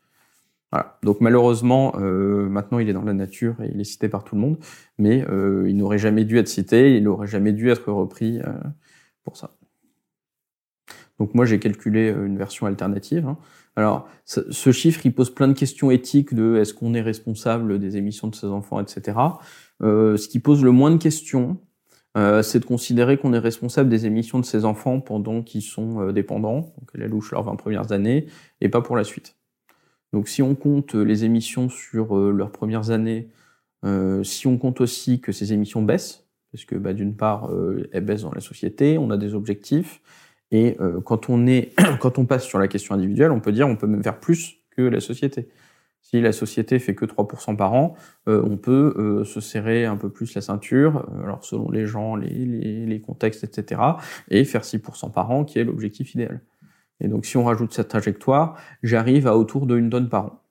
Voilà. 0.73 0.99
Donc 1.03 1.21
malheureusement, 1.21 1.95
euh, 1.99 2.49
maintenant 2.49 2.79
il 2.79 2.89
est 2.89 2.93
dans 2.93 3.05
la 3.05 3.12
nature 3.12 3.55
et 3.62 3.71
il 3.73 3.81
est 3.81 3.85
cité 3.85 4.09
par 4.09 4.25
tout 4.25 4.35
le 4.35 4.41
monde, 4.41 4.59
mais 4.99 5.25
euh, 5.29 5.64
il 5.69 5.77
n'aurait 5.77 5.99
jamais 5.99 6.25
dû 6.25 6.39
être 6.39 6.49
cité, 6.49 6.97
il 6.97 7.05
n'aurait 7.05 7.29
jamais 7.29 7.53
dû 7.53 7.71
être 7.71 7.93
repris 7.93 8.41
euh, 8.41 8.53
pour 9.23 9.37
ça. 9.37 9.57
Donc 11.19 11.35
moi 11.35 11.45
j'ai 11.47 11.59
calculé 11.61 12.09
une 12.09 12.37
version 12.37 12.67
alternative. 12.67 13.27
Hein. 13.27 13.39
Alors 13.77 14.09
ce 14.25 14.71
chiffre 14.73 15.07
il 15.07 15.14
pose 15.14 15.35
plein 15.35 15.49
de 15.49 15.55
questions 15.55 15.91
éthiques 15.91 16.35
de 16.35 16.57
est-ce 16.57 16.75
qu'on 16.75 16.95
est 16.95 17.01
responsable 17.01 17.79
des 17.79 17.97
émissions 17.97 18.29
de 18.29 18.35
ses 18.35 18.49
enfants, 18.49 18.81
etc. 18.81 19.17
ce 19.81 20.29
qui 20.29 20.41
pose 20.41 20.62
le 20.62 20.73
moins 20.73 20.91
de 20.91 20.99
questions, 20.99 21.59
euh, 22.17 22.43
c'est 22.43 22.61
de 22.61 22.64
considérer 22.64 23.19
qu'on 23.19 23.35
est 23.35 23.39
responsable 23.39 23.91
des 23.91 24.07
émissions 24.07 24.39
de 24.39 24.45
ses 24.45 24.64
enfants 24.64 25.01
pendant 25.01 25.43
qu'ils 25.43 25.62
sont 25.62 26.01
euh, 26.01 26.12
dépendants, 26.12 26.73
donc 26.79 26.95
à 26.95 26.99
la 26.99 27.09
louche 27.09 27.31
leurs 27.33 27.43
20 27.43 27.57
premières 27.57 27.93
années, 27.93 28.27
et 28.62 28.71
pas 28.71 28.81
pour 28.81 28.97
la 28.97 29.05
suite. 29.05 29.37
Donc 30.14 30.29
si 30.29 30.41
on 30.41 30.55
compte 30.55 30.95
euh, 30.95 31.03
les 31.03 31.25
émissions 31.25 31.69
sur 31.69 32.17
leurs 32.17 32.53
premières 32.53 32.91
années, 32.91 33.29
si 34.25 34.49
on 34.49 34.59
compte 34.59 34.81
aussi 34.81 35.21
que 35.21 35.31
ces 35.31 35.53
émissions 35.53 35.81
baissent, 35.81 36.27
parce 36.51 36.64
que 36.64 36.75
bah, 36.75 36.93
d'une 36.93 37.14
part 37.14 37.53
elles 37.93 38.05
baissent 38.05 38.23
dans 38.23 38.33
la 38.33 38.41
société, 38.41 38.99
on 38.99 39.11
a 39.11 39.17
des 39.17 39.33
objectifs, 39.33 40.01
et 40.51 40.77
quand 41.05 41.31
on 41.31 41.47
est, 41.47 41.73
quand 42.01 42.19
on 42.19 42.25
passe 42.25 42.43
sur 42.43 42.59
la 42.59 42.67
question 42.67 42.97
individuelle, 42.97 43.31
on 43.31 43.39
peut 43.39 43.53
dire 43.53 43.69
on 43.69 43.77
peut 43.77 43.87
même 43.87 44.03
faire 44.03 44.19
plus 44.19 44.57
que 44.71 44.83
la 44.83 44.99
société. 44.99 45.47
Si 46.09 46.20
la 46.20 46.30
société 46.30 46.78
fait 46.78 46.94
que 46.94 47.04
3% 47.04 47.57
par 47.57 47.74
an, 47.74 47.96
euh, 48.28 48.40
on 48.48 48.57
peut 48.57 48.94
euh, 48.96 49.24
se 49.24 49.40
serrer 49.40 49.86
un 49.86 49.96
peu 49.96 50.09
plus 50.09 50.36
la 50.36 50.40
ceinture, 50.40 50.98
euh, 50.98 51.24
alors 51.24 51.44
selon 51.44 51.68
les 51.68 51.84
gens, 51.84 52.14
les, 52.14 52.28
les, 52.28 52.86
les, 52.86 53.00
contextes, 53.00 53.42
etc., 53.42 53.80
et 54.28 54.44
faire 54.44 54.62
6% 54.62 55.11
par 55.11 55.32
an, 55.32 55.44
qui 55.44 55.59
est 55.59 55.64
l'objectif 55.64 56.14
idéal. 56.14 56.42
Et 57.00 57.09
donc 57.09 57.26
si 57.26 57.36
on 57.36 57.42
rajoute 57.42 57.72
cette 57.72 57.88
trajectoire, 57.88 58.57
j'arrive 58.84 59.26
à 59.26 59.36
autour 59.36 59.66
de 59.66 59.76
une 59.76 59.90
tonne 59.90 60.09
par 60.09 60.26
an. 60.26 60.42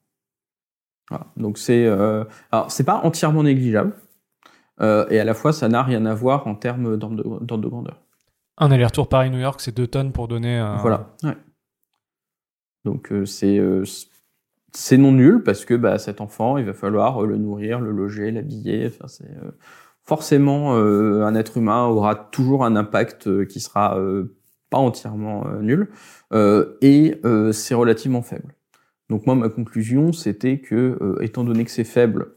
Voilà. 1.09 1.27
Donc 1.37 1.57
c'est, 1.57 1.87
alors 1.87 2.69
c'est 2.69 2.83
pas 2.83 2.99
entièrement 3.05 3.43
négligeable, 3.43 3.93
et 4.81 5.19
à 5.19 5.23
la 5.23 5.33
fois 5.33 5.53
ça 5.53 5.69
n'a 5.69 5.83
rien 5.83 6.05
à 6.05 6.13
voir 6.13 6.47
en 6.47 6.55
termes 6.55 6.97
d'ordre 6.97 7.39
de, 7.39 7.55
de, 7.55 7.67
grandeur. 7.67 8.01
Un 8.57 8.71
aller-retour 8.71 9.07
Paris-New 9.07 9.39
York, 9.39 9.61
c'est 9.61 9.75
2 9.75 9.87
tonnes 9.87 10.11
pour 10.11 10.27
donner. 10.27 10.59
Voilà. 10.81 11.15
Ouais. 11.23 11.37
Donc 12.83 13.13
c'est 13.25 13.57
c'est 14.76 14.97
non 14.97 15.11
nul 15.11 15.41
parce 15.43 15.65
que 15.65 15.73
bah, 15.73 15.97
cet 15.97 16.21
enfant, 16.21 16.57
il 16.57 16.65
va 16.65 16.73
falloir 16.73 17.23
le 17.23 17.38
nourrir, 17.38 17.80
le 17.80 17.91
loger, 17.91 18.32
l'habiller. 18.32 18.88
Enfin, 18.88 19.07
c'est 19.07 19.26
euh, 19.26 19.51
forcément, 20.03 20.76
un 20.76 21.36
être 21.36 21.57
humain 21.57 21.86
aura 21.86 22.15
toujours 22.15 22.63
un 22.63 22.76
impact 22.76 23.47
qui 23.47 23.59
sera 23.59 23.99
pas 24.69 24.78
entièrement 24.78 25.47
nul, 25.61 25.89
et 26.32 27.19
c'est 27.51 27.73
relativement 27.73 28.21
faible. 28.21 28.53
Donc 29.09 29.26
moi, 29.26 29.34
ma 29.34 29.49
conclusion, 29.49 30.13
c'était 30.13 30.59
que, 30.59 31.17
étant 31.21 31.43
donné 31.43 31.65
que 31.65 31.71
c'est 31.71 31.84
faible, 31.84 32.34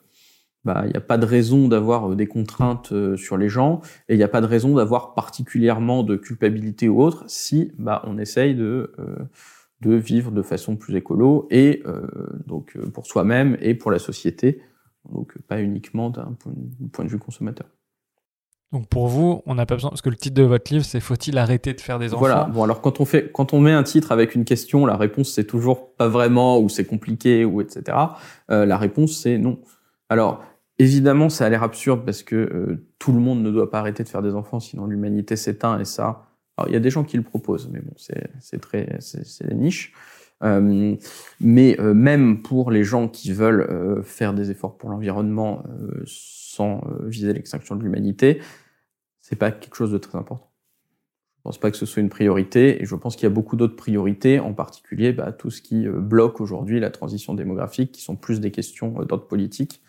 bah, 0.64 0.82
il 0.84 0.90
n'y 0.92 0.96
a 0.96 1.02
pas 1.02 1.18
de 1.18 1.26
raison 1.26 1.68
d'avoir 1.68 2.16
des 2.16 2.26
contraintes 2.26 2.94
sur 3.16 3.36
les 3.36 3.50
gens, 3.50 3.82
et 4.08 4.14
il 4.14 4.16
n'y 4.16 4.24
a 4.24 4.28
pas 4.28 4.40
de 4.40 4.46
raison 4.46 4.74
d'avoir 4.74 5.12
particulièrement 5.12 6.04
de 6.04 6.16
culpabilité 6.16 6.88
ou 6.88 7.02
autre 7.02 7.24
si 7.26 7.72
bah, 7.78 8.00
on 8.06 8.16
essaye 8.16 8.54
de 8.54 8.94
de 9.80 9.94
vivre 9.94 10.32
de 10.32 10.42
façon 10.42 10.76
plus 10.76 10.96
écolo 10.96 11.46
et 11.50 11.82
euh, 11.86 12.06
donc 12.46 12.76
euh, 12.76 12.90
pour 12.90 13.06
soi-même 13.06 13.56
et 13.60 13.74
pour 13.74 13.90
la 13.90 13.98
société, 13.98 14.60
donc 15.12 15.38
pas 15.46 15.60
uniquement 15.60 16.10
d'un 16.10 16.36
point, 16.92 17.04
de 17.04 17.10
vue 17.10 17.18
consommateur. 17.18 17.68
Donc 18.72 18.88
pour 18.88 19.06
vous, 19.06 19.40
on 19.46 19.54
n'a 19.54 19.64
pas 19.64 19.76
besoin 19.76 19.90
parce 19.90 20.02
que 20.02 20.10
le 20.10 20.16
titre 20.16 20.34
de 20.34 20.42
votre 20.42 20.72
livre 20.72 20.84
c'est 20.84 21.00
faut-il 21.00 21.38
arrêter 21.38 21.72
de 21.74 21.80
faire 21.80 21.98
des 21.98 22.12
enfants? 22.12 22.20
Voilà. 22.20 22.44
Bon 22.44 22.64
alors 22.64 22.80
quand 22.80 23.00
on 23.00 23.04
fait 23.04 23.30
quand 23.32 23.54
on 23.54 23.60
met 23.60 23.72
un 23.72 23.84
titre 23.84 24.12
avec 24.12 24.34
une 24.34 24.44
question, 24.44 24.84
la 24.84 24.96
réponse 24.96 25.32
c'est 25.32 25.46
toujours 25.46 25.94
pas 25.94 26.08
vraiment 26.08 26.58
ou 26.58 26.68
c'est 26.68 26.84
compliqué 26.84 27.44
ou 27.44 27.60
etc. 27.60 27.96
Euh, 28.50 28.66
la 28.66 28.76
réponse 28.76 29.12
c'est 29.22 29.38
non. 29.38 29.60
Alors 30.08 30.42
évidemment 30.78 31.28
ça 31.28 31.46
a 31.46 31.48
l'air 31.48 31.62
absurde 31.62 32.04
parce 32.04 32.24
que 32.24 32.34
euh, 32.34 32.88
tout 32.98 33.12
le 33.12 33.20
monde 33.20 33.42
ne 33.42 33.50
doit 33.50 33.70
pas 33.70 33.78
arrêter 33.78 34.02
de 34.02 34.08
faire 34.08 34.22
des 34.22 34.34
enfants 34.34 34.60
sinon 34.60 34.86
l'humanité 34.86 35.36
s'éteint 35.36 35.78
et 35.78 35.84
ça 35.84 36.27
alors, 36.58 36.68
il 36.68 36.72
y 36.72 36.76
a 36.76 36.80
des 36.80 36.90
gens 36.90 37.04
qui 37.04 37.16
le 37.16 37.22
proposent, 37.22 37.70
mais 37.72 37.80
bon, 37.80 37.92
c'est 37.96 38.60
très, 38.60 38.96
c'est 38.98 39.54
niche. 39.54 39.92
Euh, 40.42 40.96
mais 41.40 41.80
euh, 41.80 41.94
même 41.94 42.42
pour 42.42 42.70
les 42.72 42.82
gens 42.82 43.08
qui 43.08 43.32
veulent 43.32 43.66
euh, 43.70 44.02
faire 44.02 44.34
des 44.34 44.50
efforts 44.50 44.76
pour 44.76 44.90
l'environnement 44.90 45.64
euh, 45.68 46.02
sans 46.06 46.82
viser 47.02 47.32
l'extinction 47.32 47.76
de 47.76 47.82
l'humanité, 47.82 48.40
c'est 49.20 49.36
pas 49.36 49.52
quelque 49.52 49.76
chose 49.76 49.92
de 49.92 49.98
très 49.98 50.18
important. 50.18 50.50
Je 51.36 51.42
pense 51.42 51.58
pas 51.58 51.70
que 51.70 51.76
ce 51.76 51.86
soit 51.86 52.02
une 52.02 52.08
priorité, 52.08 52.82
et 52.82 52.86
je 52.86 52.94
pense 52.96 53.14
qu'il 53.14 53.22
y 53.22 53.30
a 53.30 53.34
beaucoup 53.34 53.54
d'autres 53.54 53.76
priorités, 53.76 54.40
en 54.40 54.52
particulier 54.52 55.12
bah, 55.12 55.30
tout 55.30 55.50
ce 55.50 55.62
qui 55.62 55.86
bloque 55.86 56.40
aujourd'hui 56.40 56.80
la 56.80 56.90
transition 56.90 57.34
démographique, 57.34 57.92
qui 57.92 58.02
sont 58.02 58.16
plus 58.16 58.40
des 58.40 58.50
questions 58.50 58.90
d'ordre 59.04 59.28
politique, 59.28 59.80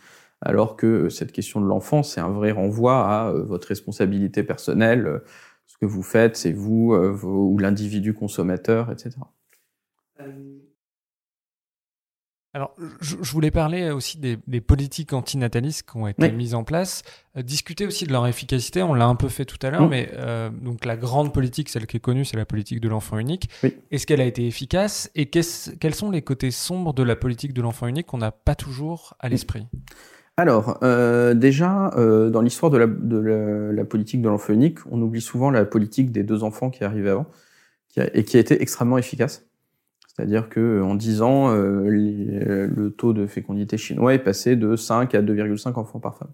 alors 0.41 0.77
que 0.77 1.09
cette 1.09 1.31
question 1.31 1.59
de 1.59 1.65
l'enfant, 1.65 2.03
c'est 2.03 2.21
un 2.21 2.29
vrai 2.29 2.51
renvoi 2.51 3.03
à 3.03 3.31
votre 3.33 3.67
responsabilité 3.67 4.43
personnelle 4.43 5.21
ce 5.69 5.77
que 5.77 5.85
vous 5.85 6.03
faites, 6.03 6.35
c'est 6.35 6.51
vous 6.51 6.93
euh, 6.93 7.15
ou 7.23 7.57
l'individu 7.59 8.15
consommateur, 8.15 8.91
etc. 8.91 9.11
Euh, 10.19 10.57
alors, 12.55 12.73
je, 12.99 13.15
voulais 13.31 13.51
parler 13.51 13.91
aussi 13.91 14.17
des, 14.17 14.61
politiques 14.61 15.13
antinatalistes 15.13 15.87
qui 15.87 15.95
ont 15.95 16.07
été 16.07 16.31
mises 16.31 16.55
en 16.55 16.63
place, 16.63 17.03
euh, 17.37 17.43
discuter 17.43 17.85
aussi 17.85 18.07
de 18.07 18.11
leur 18.11 18.25
efficacité. 18.25 18.81
On 18.81 18.95
l'a 18.95 19.05
un 19.05 19.13
peu 19.15 19.29
fait 19.29 19.45
tout 19.45 19.59
à 19.61 19.69
l'heure, 19.69 19.85
mm. 19.85 19.89
mais 19.89 20.11
donc 20.59 20.85
la 20.85 20.97
grande 20.97 21.31
politique, 21.31 21.69
celle 21.69 21.85
qui 21.85 21.97
est 21.97 22.01
connue, 22.01 22.25
c'est 22.25 22.37
la 22.37 22.47
politique 22.47 22.81
de 22.81 22.89
l'enfant 22.89 23.19
unique. 23.19 23.47
Est-ce 23.91 24.07
qu'elle 24.07 24.21
a 24.21 24.25
été 24.25 24.47
efficace 24.47 25.11
et 25.13 25.27
quels 25.27 25.95
sont 25.95 26.09
les 26.09 26.23
côtés 26.23 26.49
sombres 26.49 26.95
de 26.95 27.03
la 27.03 27.15
politique 27.15 27.53
de 27.53 27.61
l'enfant 27.61 27.85
unique 27.85 28.07
qu'on 28.07 28.17
n'a 28.17 28.31
pas 28.31 28.55
toujours 28.55 29.13
à 29.19 29.29
l'esprit? 29.29 29.67
Alors, 30.39 30.79
euh, 30.83 31.33
déjà, 31.33 31.91
euh, 31.97 32.29
dans 32.29 32.41
l'histoire 32.41 32.71
de, 32.71 32.77
la, 32.77 33.83
politique 33.83 34.21
de 34.21 34.29
l'enfant 34.29 34.53
unique, 34.53 34.79
on 34.89 35.01
oublie 35.01 35.19
souvent 35.19 35.51
la 35.51 35.65
politique 35.65 36.13
des 36.13 36.23
deux 36.23 36.45
enfants 36.45 36.69
qui 36.69 36.81
est 36.81 36.85
arrivée 36.85 37.09
avant, 37.09 37.25
et 37.97 38.23
qui 38.23 38.37
a 38.37 38.39
été 38.39 38.61
extrêmement 38.61 38.97
efficace. 38.97 39.49
C'est-à-dire 40.07 40.47
que 40.47 40.81
en 40.81 40.95
10 40.95 41.21
ans, 41.23 41.53
euh, 41.53 41.89
le 41.89 42.89
taux 42.91 43.11
de 43.11 43.27
fécondité 43.27 43.77
chinois 43.77 44.13
est 44.13 44.23
passé 44.23 44.55
de 44.55 44.77
5 44.77 45.13
à 45.13 45.21
2,5 45.21 45.77
enfants 45.77 45.99
par 45.99 46.17
femme. 46.17 46.31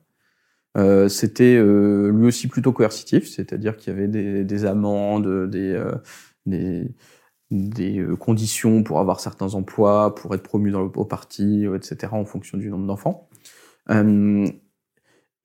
C'était 1.09 1.59
lui 1.59 2.27
aussi 2.27 2.47
plutôt 2.47 2.73
coercitif, 2.73 3.27
c'est-à-dire 3.27 3.75
qu'il 3.75 3.91
y 3.91 3.95
avait 3.95 4.07
des, 4.07 4.65
amendes, 4.65 5.49
des, 5.49 5.81
conditions 8.19 8.83
pour 8.83 8.99
avoir 8.99 9.19
certains 9.19 9.55
emplois, 9.55 10.13
pour 10.13 10.35
être 10.35 10.43
promu 10.43 10.69
dans 10.69 10.83
le, 10.83 10.91
au 10.93 11.05
parti, 11.05 11.65
etc., 11.65 12.09
en 12.11 12.25
fonction 12.25 12.59
du 12.59 12.69
nombre 12.69 12.85
d'enfants. 12.85 13.27
Euh, 13.89 14.47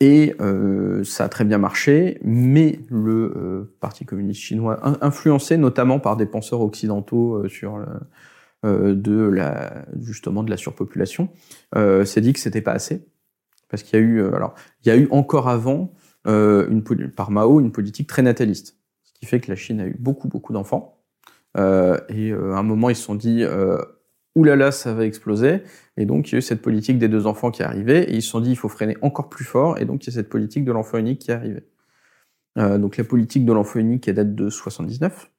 et 0.00 0.34
euh, 0.40 1.04
ça 1.04 1.24
a 1.24 1.28
très 1.28 1.44
bien 1.44 1.58
marché, 1.58 2.18
mais 2.22 2.80
le 2.88 3.34
euh, 3.36 3.76
Parti 3.80 4.06
communiste 4.06 4.40
chinois, 4.40 4.80
influencé 5.04 5.58
notamment 5.58 6.00
par 6.00 6.16
des 6.16 6.26
penseurs 6.26 6.62
occidentaux 6.62 7.46
sur 7.48 7.84
de 8.62 9.22
la 9.28 9.86
justement 10.00 10.42
de 10.42 10.50
la 10.50 10.56
surpopulation, 10.56 11.28
s'est 11.74 12.20
dit 12.20 12.32
que 12.32 12.40
c'était 12.40 12.62
pas 12.62 12.72
assez, 12.72 13.06
parce 13.68 13.82
qu'il 13.82 13.98
y 13.98 14.02
a 14.02 14.04
eu 14.04 14.24
alors 14.24 14.54
il 14.84 14.88
y 14.88 14.90
a 14.90 14.96
eu 14.96 15.06
encore 15.10 15.48
avant 15.48 15.92
par 16.24 17.30
Mao 17.30 17.60
une 17.60 17.72
politique 17.72 18.06
très 18.06 18.22
nataliste, 18.22 18.76
ce 19.02 19.12
qui 19.12 19.26
fait 19.26 19.40
que 19.40 19.50
la 19.50 19.56
Chine 19.56 19.80
a 19.80 19.86
eu 19.86 19.96
beaucoup 19.98 20.28
beaucoup 20.28 20.54
d'enfants. 20.54 21.02
et 21.56 22.32
à 22.32 22.56
un 22.58 22.62
moment 22.62 22.88
ils 22.88 22.96
se 22.96 23.02
sont 23.02 23.14
dit 23.14 23.44
oulala, 24.34 24.72
ça 24.72 24.94
va 24.94 25.04
exploser. 25.04 25.62
Et 25.96 26.06
donc, 26.06 26.28
il 26.28 26.32
y 26.32 26.34
a 26.36 26.38
eu 26.38 26.42
cette 26.42 26.62
politique 26.62 26.98
des 26.98 27.08
deux 27.08 27.26
enfants 27.26 27.50
qui 27.50 27.62
est 27.62 27.64
arrivée, 27.64 28.10
et 28.10 28.14
ils 28.14 28.22
se 28.22 28.30
sont 28.30 28.40
dit, 28.40 28.50
il 28.50 28.56
faut 28.56 28.68
freiner 28.68 28.96
encore 29.02 29.28
plus 29.28 29.44
fort, 29.44 29.78
et 29.78 29.84
donc 29.84 30.04
il 30.04 30.10
y 30.10 30.12
a 30.12 30.14
cette 30.14 30.28
politique 30.28 30.64
de 30.64 30.72
l'enfant 30.72 30.98
unique 30.98 31.20
qui 31.20 31.30
est 31.30 31.34
arrivée. 31.34 31.64
Euh, 32.58 32.78
donc 32.78 32.96
la 32.96 33.04
politique 33.04 33.44
de 33.44 33.52
l'enfant 33.52 33.78
unique, 33.78 34.04
qui 34.04 34.12
date 34.12 34.34
de 34.34 34.50
79. 34.50 35.30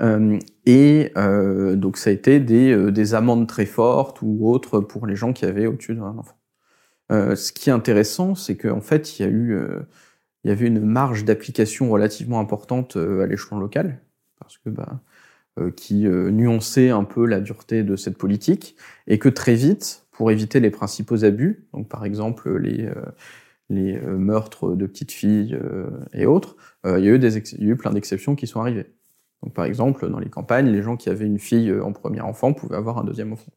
Euh, 0.00 0.38
et 0.66 1.12
euh, 1.16 1.76
donc 1.76 1.96
ça 1.96 2.10
a 2.10 2.12
été 2.12 2.40
des, 2.40 2.90
des 2.90 3.14
amendes 3.14 3.46
très 3.46 3.66
fortes 3.66 4.22
ou 4.22 4.48
autres 4.48 4.80
pour 4.80 5.06
les 5.06 5.16
gens 5.16 5.32
qui 5.32 5.44
avaient 5.44 5.66
au-dessus 5.66 5.94
d'un 5.94 6.18
enfant. 6.18 6.38
Ce 7.10 7.52
qui 7.52 7.68
est 7.68 7.72
intéressant, 7.72 8.34
c'est 8.34 8.56
qu'en 8.56 8.80
fait, 8.80 9.18
il 9.18 9.22
y 9.22 9.24
a 9.26 9.30
eu, 9.30 9.54
il 10.44 10.48
y 10.48 10.50
avait 10.50 10.66
une 10.66 10.80
marge 10.80 11.26
d'application 11.26 11.90
relativement 11.90 12.40
importante 12.40 12.96
à 12.96 13.26
l'échelon 13.26 13.58
local, 13.58 14.00
parce 14.40 14.56
que 14.56 14.70
bah, 14.70 15.02
qui 15.76 16.06
euh, 16.06 16.30
nuançait 16.30 16.90
un 16.90 17.04
peu 17.04 17.26
la 17.26 17.40
dureté 17.40 17.82
de 17.82 17.96
cette 17.96 18.16
politique, 18.16 18.76
et 19.06 19.18
que 19.18 19.28
très 19.28 19.54
vite, 19.54 20.06
pour 20.10 20.30
éviter 20.30 20.60
les 20.60 20.70
principaux 20.70 21.24
abus, 21.24 21.66
donc 21.72 21.88
par 21.88 22.04
exemple 22.04 22.56
les, 22.56 22.86
euh, 22.86 22.94
les 23.70 23.98
meurtres 24.00 24.74
de 24.74 24.86
petites 24.86 25.12
filles 25.12 25.58
et 26.12 26.26
autres, 26.26 26.56
il 26.84 27.04
y, 27.04 27.08
a 27.08 27.14
eu 27.14 27.18
des 27.18 27.38
il 27.38 27.64
y 27.64 27.68
a 27.68 27.72
eu 27.72 27.76
plein 27.76 27.92
d'exceptions 27.92 28.34
qui 28.34 28.46
sont 28.46 28.60
arrivées. 28.60 28.86
Donc 29.42 29.54
par 29.54 29.64
exemple, 29.64 30.08
dans 30.10 30.18
les 30.18 30.28
campagnes, 30.28 30.66
les 30.66 30.82
gens 30.82 30.96
qui 30.96 31.08
avaient 31.08 31.26
une 31.26 31.38
fille 31.38 31.72
en 31.80 31.92
premier 31.92 32.20
enfant 32.20 32.52
pouvaient 32.52 32.76
avoir 32.76 32.98
un 32.98 33.04
deuxième 33.04 33.32
enfant. 33.32 33.52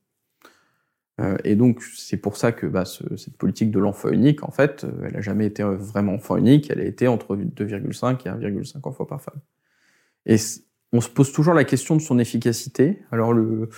Euh, 1.21 1.37
et 1.43 1.55
donc 1.55 1.81
c'est 1.81 2.17
pour 2.17 2.37
ça 2.37 2.51
que 2.51 2.65
bah, 2.65 2.85
ce, 2.85 3.15
cette 3.15 3.37
politique 3.37 3.71
de 3.71 3.79
l'enfant 3.79 4.09
unique, 4.09 4.43
en 4.43 4.51
fait, 4.51 4.85
elle 5.03 5.13
n'a 5.13 5.21
jamais 5.21 5.45
été 5.45 5.63
vraiment 5.63 6.13
enfant 6.13 6.37
unique, 6.37 6.69
elle 6.69 6.81
a 6.81 6.85
été 6.85 7.07
entre 7.07 7.35
2,5 7.35 8.27
et 8.27 8.29
1,5 8.29 8.87
enfants 8.87 9.05
par 9.05 9.21
femme. 9.21 9.39
Et 10.25 10.37
on 10.95 11.01
se 11.01 11.09
pose 11.09 11.31
toujours 11.33 11.53
la 11.53 11.65
question 11.65 11.95
de 11.95 12.01
son 12.01 12.19
efficacité. 12.19 13.03
Alors 13.11 13.33
le, 13.33 13.69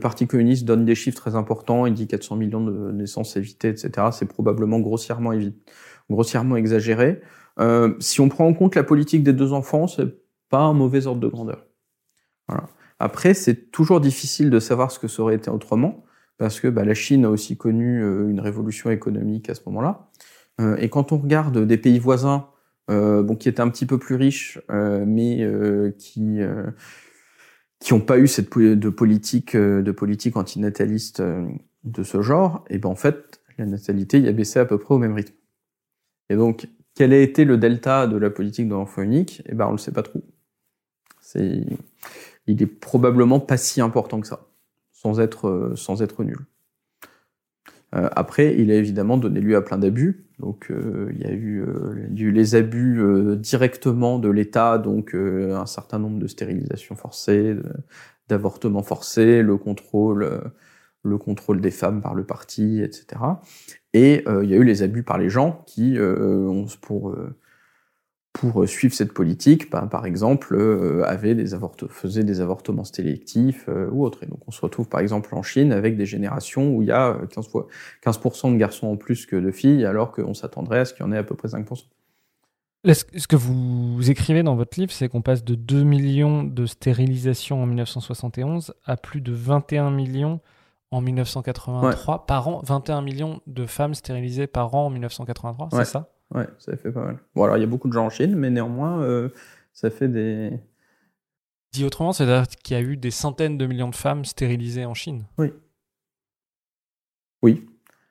Parti 0.00 0.26
communiste 0.26 0.66
donne 0.66 0.84
des 0.84 0.94
chiffres 0.94 1.16
très 1.16 1.34
importants, 1.34 1.86
il 1.86 1.94
dit 1.94 2.06
400 2.06 2.36
millions 2.36 2.62
de 2.62 2.92
naissances 2.92 3.36
évitées, 3.38 3.70
etc. 3.70 4.08
C'est 4.12 4.26
probablement 4.26 4.80
grossièrement, 4.80 5.32
exagéré. 6.56 7.22
Euh, 7.58 7.94
si 7.98 8.20
on 8.20 8.28
prend 8.28 8.46
en 8.46 8.52
compte 8.52 8.74
la 8.74 8.84
politique 8.84 9.22
des 9.22 9.32
deux 9.32 9.54
enfants, 9.54 9.86
c'est 9.86 10.14
pas 10.50 10.60
un 10.60 10.74
mauvais 10.74 11.06
ordre 11.06 11.20
de 11.20 11.28
grandeur. 11.28 11.64
Après, 12.98 13.32
c'est 13.32 13.70
toujours 13.70 14.00
difficile 14.00 14.50
de 14.50 14.60
savoir 14.60 14.90
ce 14.90 14.98
que 14.98 15.08
ça 15.08 15.22
aurait 15.22 15.36
été 15.36 15.50
autrement, 15.50 16.04
parce 16.36 16.60
que 16.60 16.68
bah, 16.68 16.84
la 16.84 16.94
Chine 16.94 17.24
a 17.24 17.30
aussi 17.30 17.56
connu 17.56 18.02
euh, 18.02 18.28
une 18.28 18.40
révolution 18.40 18.90
économique 18.90 19.48
à 19.48 19.54
ce 19.54 19.62
moment-là. 19.66 20.10
Euh, 20.60 20.76
et 20.76 20.88
quand 20.90 21.12
on 21.12 21.18
regarde 21.18 21.66
des 21.66 21.78
pays 21.78 21.98
voisins 21.98 22.48
bon, 22.88 23.36
qui 23.36 23.48
étaient 23.48 23.60
un 23.60 23.68
petit 23.68 23.86
peu 23.86 23.98
plus 23.98 24.14
riches, 24.14 24.60
euh, 24.70 25.04
mais 25.06 25.42
euh, 25.42 25.92
qui 25.98 26.38
qui 27.80 27.94
n'ont 27.94 28.00
pas 28.00 28.18
eu 28.18 28.26
cette 28.26 28.56
de 28.58 28.88
politique 28.88 29.56
de 29.56 29.92
politique 29.92 30.36
antinataliste 30.36 31.22
de 31.84 32.02
ce 32.02 32.22
genre, 32.22 32.64
et 32.70 32.78
ben 32.78 32.88
en 32.88 32.96
fait 32.96 33.40
la 33.58 33.66
natalité 33.66 34.20
y 34.20 34.28
a 34.28 34.32
baissé 34.32 34.58
à 34.58 34.64
peu 34.64 34.78
près 34.78 34.94
au 34.94 34.98
même 34.98 35.14
rythme. 35.14 35.34
Et 36.30 36.36
donc 36.36 36.68
quel 36.94 37.12
a 37.12 37.20
été 37.20 37.44
le 37.44 37.58
delta 37.58 38.06
de 38.06 38.16
la 38.16 38.30
politique 38.30 38.68
de 38.68 38.74
l'enfant 38.74 39.02
unique 39.02 39.42
Et 39.46 39.54
ben 39.54 39.66
on 39.68 39.72
le 39.72 39.78
sait 39.78 39.92
pas 39.92 40.02
trop. 40.02 40.22
C'est 41.20 41.64
il 42.46 42.62
est 42.62 42.66
probablement 42.66 43.40
pas 43.40 43.58
si 43.58 43.80
important 43.80 44.20
que 44.20 44.26
ça, 44.26 44.48
sans 44.92 45.20
être 45.20 45.72
sans 45.76 46.02
être 46.02 46.24
nul. 46.24 46.38
Euh, 47.94 48.08
après, 48.14 48.54
il 48.58 48.70
a 48.70 48.74
évidemment 48.74 49.16
donné 49.16 49.40
lieu 49.40 49.56
à 49.56 49.62
plein 49.62 49.78
d'abus. 49.78 50.26
Donc, 50.38 50.70
euh, 50.70 51.10
il 51.14 51.20
y 51.20 51.24
a 51.24 51.32
eu, 51.32 51.62
euh, 51.62 52.06
les 52.10 52.54
abus 52.54 53.00
directement 53.38 54.18
de 54.18 54.28
l'État, 54.28 54.78
donc 54.78 55.14
un 55.14 55.66
certain 55.66 55.98
nombre 55.98 56.18
de 56.18 56.26
stérilisations 56.26 56.96
forcées, 56.96 57.56
d'avortements 58.28 58.82
forcés, 58.82 59.42
le 59.42 59.56
contrôle, 59.56 60.42
le 61.02 61.18
contrôle 61.18 61.60
des 61.60 61.70
femmes 61.70 62.02
par 62.02 62.14
le 62.14 62.24
parti, 62.24 62.82
etc. 62.82 63.20
Et 63.94 64.24
il 64.42 64.48
y 64.48 64.54
a 64.54 64.56
eu 64.56 64.64
les 64.64 64.82
abus 64.82 65.02
par 65.02 65.18
les 65.18 65.30
gens 65.30 65.62
qui 65.66 65.98
ont 65.98 66.66
pour 66.82 67.16
pour 68.32 68.62
euh, 68.62 68.66
suivre 68.66 68.94
cette 68.94 69.12
politique, 69.12 69.70
bah, 69.70 69.86
par 69.90 70.06
exemple, 70.06 70.54
euh, 70.54 71.02
avait 71.06 71.34
des 71.34 71.56
faisait 71.88 72.24
des 72.24 72.40
avortements 72.40 72.84
sélectifs 72.84 73.64
euh, 73.68 73.88
ou 73.90 74.04
autres. 74.04 74.22
Et 74.22 74.26
donc 74.26 74.40
on 74.46 74.50
se 74.50 74.60
retrouve 74.60 74.88
par 74.88 75.00
exemple 75.00 75.34
en 75.34 75.42
Chine 75.42 75.72
avec 75.72 75.96
des 75.96 76.06
générations 76.06 76.74
où 76.74 76.82
il 76.82 76.88
y 76.88 76.92
a 76.92 77.14
15%, 77.34 77.66
15 78.02 78.20
de 78.52 78.56
garçons 78.56 78.86
en 78.86 78.96
plus 78.96 79.26
que 79.26 79.36
de 79.36 79.50
filles, 79.50 79.84
alors 79.84 80.12
qu'on 80.12 80.34
s'attendrait 80.34 80.80
à 80.80 80.84
ce 80.84 80.94
qu'il 80.94 81.04
y 81.04 81.08
en 81.08 81.12
ait 81.12 81.18
à 81.18 81.24
peu 81.24 81.34
près 81.34 81.48
5%. 81.48 81.84
Ce 82.84 83.26
que 83.26 83.36
vous 83.36 84.08
écrivez 84.08 84.44
dans 84.44 84.54
votre 84.54 84.78
livre, 84.78 84.92
c'est 84.92 85.08
qu'on 85.08 85.20
passe 85.20 85.44
de 85.44 85.56
2 85.56 85.82
millions 85.82 86.44
de 86.44 86.64
stérilisations 86.64 87.62
en 87.62 87.66
1971 87.66 88.72
à 88.84 88.96
plus 88.96 89.20
de 89.20 89.32
21 89.32 89.90
millions 89.90 90.40
en 90.92 91.00
1983 91.00 92.26
par 92.26 92.48
an. 92.48 92.62
21 92.64 93.02
millions 93.02 93.40
de 93.46 93.66
femmes 93.66 93.94
stérilisées 93.94 94.46
par 94.46 94.74
an 94.74 94.86
en 94.86 94.90
1983, 94.90 95.70
c'est 95.72 95.84
ça? 95.84 96.08
Ouais, 96.34 96.46
ça 96.58 96.76
fait 96.76 96.92
pas 96.92 97.04
mal. 97.04 97.18
Bon, 97.34 97.44
alors 97.44 97.56
il 97.56 97.60
y 97.60 97.64
a 97.64 97.66
beaucoup 97.66 97.88
de 97.88 97.92
gens 97.92 98.06
en 98.06 98.10
Chine, 98.10 98.36
mais 98.36 98.50
néanmoins, 98.50 99.02
euh, 99.02 99.30
ça 99.72 99.90
fait 99.90 100.08
des. 100.08 100.52
Dit 101.72 101.84
autrement, 101.84 102.12
c'est-à-dire 102.12 102.46
qu'il 102.62 102.76
y 102.76 102.80
a 102.80 102.82
eu 102.82 102.96
des 102.96 103.10
centaines 103.10 103.58
de 103.58 103.66
millions 103.66 103.88
de 103.88 103.94
femmes 103.94 104.24
stérilisées 104.24 104.84
en 104.84 104.94
Chine. 104.94 105.24
Oui. 105.38 105.52
Oui. 107.42 107.66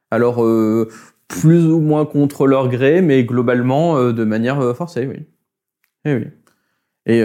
Alors, 0.10 0.44
euh, 0.44 0.90
plus 1.28 1.66
ou 1.66 1.80
moins 1.80 2.06
contre 2.06 2.48
leur 2.48 2.70
gré, 2.70 3.02
mais 3.02 3.24
globalement 3.24 3.98
euh, 3.98 4.14
de 4.14 4.24
manière 4.24 4.76
forcée, 4.76 5.06
oui. 5.06 5.26
Et 6.06 6.12
eh 6.12 6.16
oui. 6.16 6.28
Et 7.06 7.20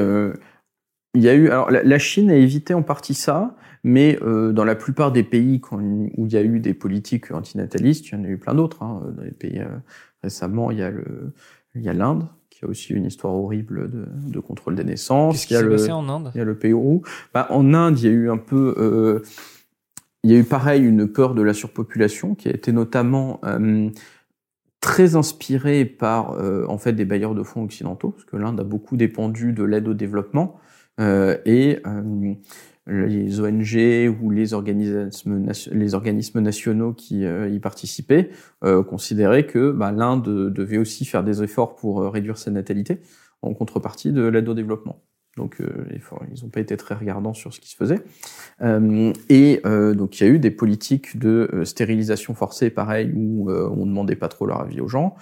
il 1.14 1.22
y 1.22 1.28
a 1.28 1.34
eu, 1.34 1.49
alors 1.49 1.70
la, 1.70 1.99
Chine 1.99 2.30
a 2.30 2.36
évité 2.36 2.72
en 2.74 2.82
partie 2.82 3.14
ça, 3.14 3.57
mais 3.84 4.18
dans 4.20 4.64
la 4.64 4.74
plupart 4.74 5.12
des 5.12 5.22
pays 5.22 5.60
où 5.72 6.26
il 6.26 6.32
y 6.32 6.36
a 6.36 6.42
eu 6.42 6.60
des 6.60 6.74
politiques 6.74 7.30
antinatalistes, 7.30 8.08
il 8.08 8.14
y 8.14 8.16
en 8.16 8.24
a 8.24 8.28
eu 8.28 8.38
plein 8.38 8.54
d'autres. 8.54 8.82
Hein, 8.82 9.02
dans 9.16 9.22
les 9.22 9.30
pays 9.32 9.62
récemment, 10.22 10.70
il 10.70 10.78
y 10.78 10.82
a 10.82 10.90
le, 10.90 11.32
il 11.74 11.82
y 11.82 11.88
a 11.88 11.92
l'Inde 11.92 12.26
qui 12.50 12.64
a 12.64 12.68
aussi 12.68 12.92
une 12.92 13.06
histoire 13.06 13.34
horrible 13.34 13.90
de, 13.90 14.06
de 14.30 14.40
contrôle 14.40 14.74
des 14.74 14.84
naissances. 14.84 15.46
Qu'est-ce 15.46 15.46
qui 15.46 15.54
s'est 15.54 15.68
passé 15.68 15.92
en 15.92 16.08
Inde? 16.08 16.30
Il 16.34 16.38
y 16.38 16.40
a 16.40 16.44
le 16.44 16.56
Pérou. 16.56 17.02
Bah, 17.34 17.46
en 17.50 17.74
Inde, 17.74 17.98
il 17.98 18.04
y 18.04 18.08
a 18.08 18.12
eu 18.12 18.30
un 18.30 18.38
peu 18.38 19.22
il 20.24 20.30
y 20.30 20.36
a 20.36 20.38
eu 20.38 20.44
pareil 20.44 20.84
une 20.84 21.08
peur 21.08 21.34
de 21.34 21.42
la 21.42 21.52
surpopulation 21.52 22.36
qui 22.36 22.48
a 22.48 22.52
été 22.52 22.70
notamment 22.70 23.40
euh, 23.44 23.90
très 24.78 25.16
inspirée 25.16 25.84
par 25.84 26.34
euh, 26.34 26.64
en 26.68 26.78
fait 26.78 26.92
des 26.92 27.04
bailleurs 27.04 27.34
de 27.34 27.42
fonds 27.42 27.64
occidentaux, 27.64 28.10
parce 28.10 28.24
que 28.24 28.36
l'Inde 28.36 28.60
a 28.60 28.64
beaucoup 28.64 28.96
dépendu 28.96 29.52
de 29.52 29.64
l'aide 29.64 29.88
au 29.88 29.94
développement 29.94 30.60
euh, 31.00 31.38
et 31.44 31.80
les 32.86 33.40
ONG 33.40 34.16
ou 34.20 34.30
les 34.30 34.54
organismes, 34.54 36.40
nationaux 36.40 36.92
qui 36.92 37.22
y 37.22 37.58
participaient 37.60 38.30
considéraient 38.60 39.46
que 39.46 39.70
bah, 39.70 39.92
l'Inde 39.92 40.52
devait 40.52 40.78
aussi 40.78 41.04
faire 41.04 41.22
des 41.22 41.42
efforts 41.42 41.76
pour 41.76 42.02
réduire 42.02 42.38
sa 42.38 42.50
natalité 42.50 43.00
en 43.42 43.54
contrepartie 43.54 44.12
de 44.12 44.22
l'aide 44.22 44.48
au 44.48 44.54
développement. 44.54 45.00
Donc 45.36 45.60
euh, 45.60 45.86
ils 45.90 46.42
n'ont 46.42 46.50
pas 46.50 46.60
été 46.60 46.76
très 46.76 46.94
regardants 46.94 47.32
sur 47.32 47.54
ce 47.54 47.60
qui 47.60 47.70
se 47.70 47.76
faisait. 47.76 48.00
Euh, 48.60 49.12
et 49.28 49.60
euh, 49.64 49.94
donc 49.94 50.20
il 50.20 50.24
y 50.24 50.26
a 50.26 50.30
eu 50.30 50.38
des 50.38 50.50
politiques 50.50 51.18
de 51.18 51.62
stérilisation 51.64 52.34
forcée, 52.34 52.70
pareil, 52.70 53.12
où 53.14 53.50
on 53.50 53.86
demandait 53.86 54.16
pas 54.16 54.28
trop 54.28 54.46
leur 54.46 54.60
avis 54.60 54.80
aux 54.80 54.88
gens, 54.88 55.14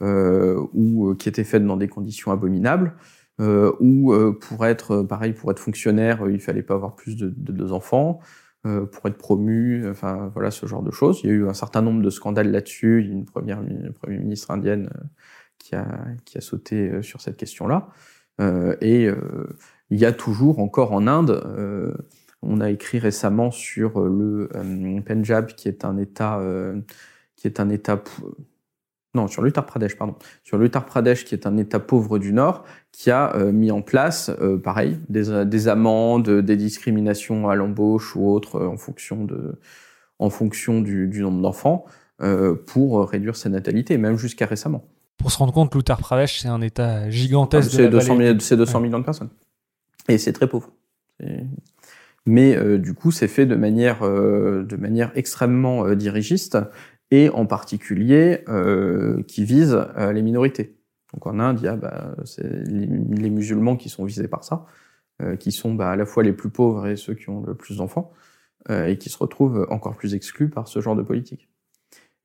ou 0.00 1.14
qui 1.18 1.28
étaient 1.28 1.44
faites 1.44 1.64
dans 1.64 1.76
des 1.76 1.88
conditions 1.88 2.32
abominables, 2.32 2.94
ou 3.38 4.14
pour 4.40 4.66
être 4.66 5.02
pareil, 5.02 5.32
pour 5.32 5.50
être 5.50 5.60
fonctionnaire, 5.60 6.28
il 6.28 6.40
fallait 6.40 6.62
pas 6.62 6.74
avoir 6.74 6.96
plus 6.96 7.16
de, 7.16 7.28
deux 7.28 7.72
enfants. 7.72 8.20
pour 8.62 9.06
être 9.06 9.18
promu, 9.18 9.88
enfin 9.88 10.30
voilà 10.34 10.50
ce 10.50 10.66
genre 10.66 10.82
de 10.82 10.90
choses. 10.90 11.20
Il 11.22 11.30
y 11.30 11.32
a 11.32 11.36
eu 11.36 11.48
un 11.48 11.54
certain 11.54 11.82
nombre 11.82 12.02
de 12.02 12.10
scandales 12.10 12.50
là-dessus. 12.50 13.02
Il 13.02 13.08
y 13.08 13.10
a 13.10 13.14
une 13.14 13.24
première, 13.24 13.60
ministre 14.08 14.50
indienne 14.50 14.90
qui 15.58 15.74
a 15.76 15.86
qui 16.24 16.38
a 16.38 16.40
sauté 16.40 17.02
sur 17.02 17.20
cette 17.20 17.36
question-là. 17.36 17.90
Euh, 18.40 18.76
et 18.80 19.06
euh, 19.06 19.56
il 19.90 19.98
y 19.98 20.04
a 20.04 20.12
toujours 20.12 20.58
encore 20.60 20.92
en 20.92 21.06
Inde, 21.06 21.42
euh, 21.46 21.94
on 22.42 22.60
a 22.60 22.70
écrit 22.70 22.98
récemment 22.98 23.50
sur 23.50 24.00
le 24.00 24.48
Punjab, 25.04 25.46
qui 25.46 25.68
est 25.68 25.84
un 25.84 25.96
État, 25.96 26.40
qui 27.34 27.48
est 27.48 27.58
un 27.58 27.68
État 27.68 28.00
non, 29.14 29.26
sur 29.26 29.42
l'Uttar 29.42 29.64
Pradesh, 29.66 29.96
pardon, 29.96 30.14
sur 30.44 30.58
l'Uttar 30.58 30.84
Pradesh, 30.84 31.24
qui 31.24 31.34
est 31.34 31.46
un 31.46 31.56
État 31.56 31.80
pauvre 31.80 32.18
du 32.18 32.32
Nord, 32.32 32.64
qui 32.92 33.10
a 33.10 33.34
mis 33.52 33.70
en 33.70 33.82
place, 33.82 34.30
pareil, 34.62 34.98
des, 35.08 35.44
des, 35.46 35.68
amendes, 35.68 36.28
des 36.28 36.56
discriminations 36.56 37.48
à 37.48 37.54
l'embauche 37.54 38.14
ou 38.16 38.28
autres 38.28 38.64
en 38.64 38.76
fonction 38.76 39.24
de, 39.24 39.58
en 40.18 40.30
fonction 40.30 40.80
du, 40.80 41.08
du 41.08 41.22
nombre 41.22 41.40
d'enfants, 41.40 41.86
pour 42.66 43.08
réduire 43.08 43.36
sa 43.36 43.48
natalité, 43.48 43.96
même 43.96 44.18
jusqu'à 44.18 44.46
récemment 44.46 44.84
pour 45.18 45.32
se 45.32 45.38
rendre 45.38 45.52
compte, 45.52 45.74
l'Uttar 45.74 45.98
Pradesh, 45.98 46.40
c'est 46.40 46.48
un 46.48 46.62
État 46.62 47.10
gigantesque. 47.10 47.72
C'est 47.72 47.88
200, 47.88 48.16
200 48.56 48.80
millions 48.80 49.00
de 49.00 49.04
personnes. 49.04 49.30
Et 50.08 50.16
c'est 50.16 50.32
très 50.32 50.46
pauvre. 50.46 50.70
Mais 52.24 52.56
euh, 52.56 52.78
du 52.78 52.94
coup, 52.94 53.10
c'est 53.10 53.28
fait 53.28 53.44
de 53.44 53.56
manière, 53.56 54.04
euh, 54.04 54.64
de 54.64 54.76
manière 54.76 55.10
extrêmement 55.16 55.84
euh, 55.84 55.96
dirigiste 55.96 56.56
et 57.10 57.28
en 57.30 57.46
particulier 57.46 58.44
qui 59.26 59.44
vise 59.44 59.78
les 59.96 60.22
minorités. 60.22 60.76
Donc 61.14 61.26
en 61.26 61.38
Inde, 61.38 61.58
il 61.60 61.64
y 61.64 61.68
a 61.68 61.76
bah, 61.76 62.14
les, 62.38 62.86
les, 62.86 63.30
musulmans 63.30 63.76
qui 63.76 63.88
sont 63.88 64.04
visés 64.04 64.28
par 64.28 64.44
ça, 64.44 64.66
qui 65.40 65.52
sont 65.52 65.74
bah, 65.74 65.90
à 65.90 65.96
la 65.96 66.04
fois 66.04 66.22
les 66.22 66.34
plus 66.34 66.50
pauvres 66.50 66.86
et 66.86 66.96
ceux 66.96 67.14
qui 67.14 67.30
ont 67.30 67.42
le 67.46 67.54
plus 67.54 67.78
d'enfants, 67.78 68.12
et 68.70 68.98
qui 68.98 69.08
se 69.08 69.16
retrouvent 69.16 69.66
encore 69.70 69.96
plus 69.96 70.14
exclus 70.14 70.50
par 70.50 70.68
ce 70.68 70.80
genre 70.80 70.96
de 70.96 71.02
politique. 71.02 71.48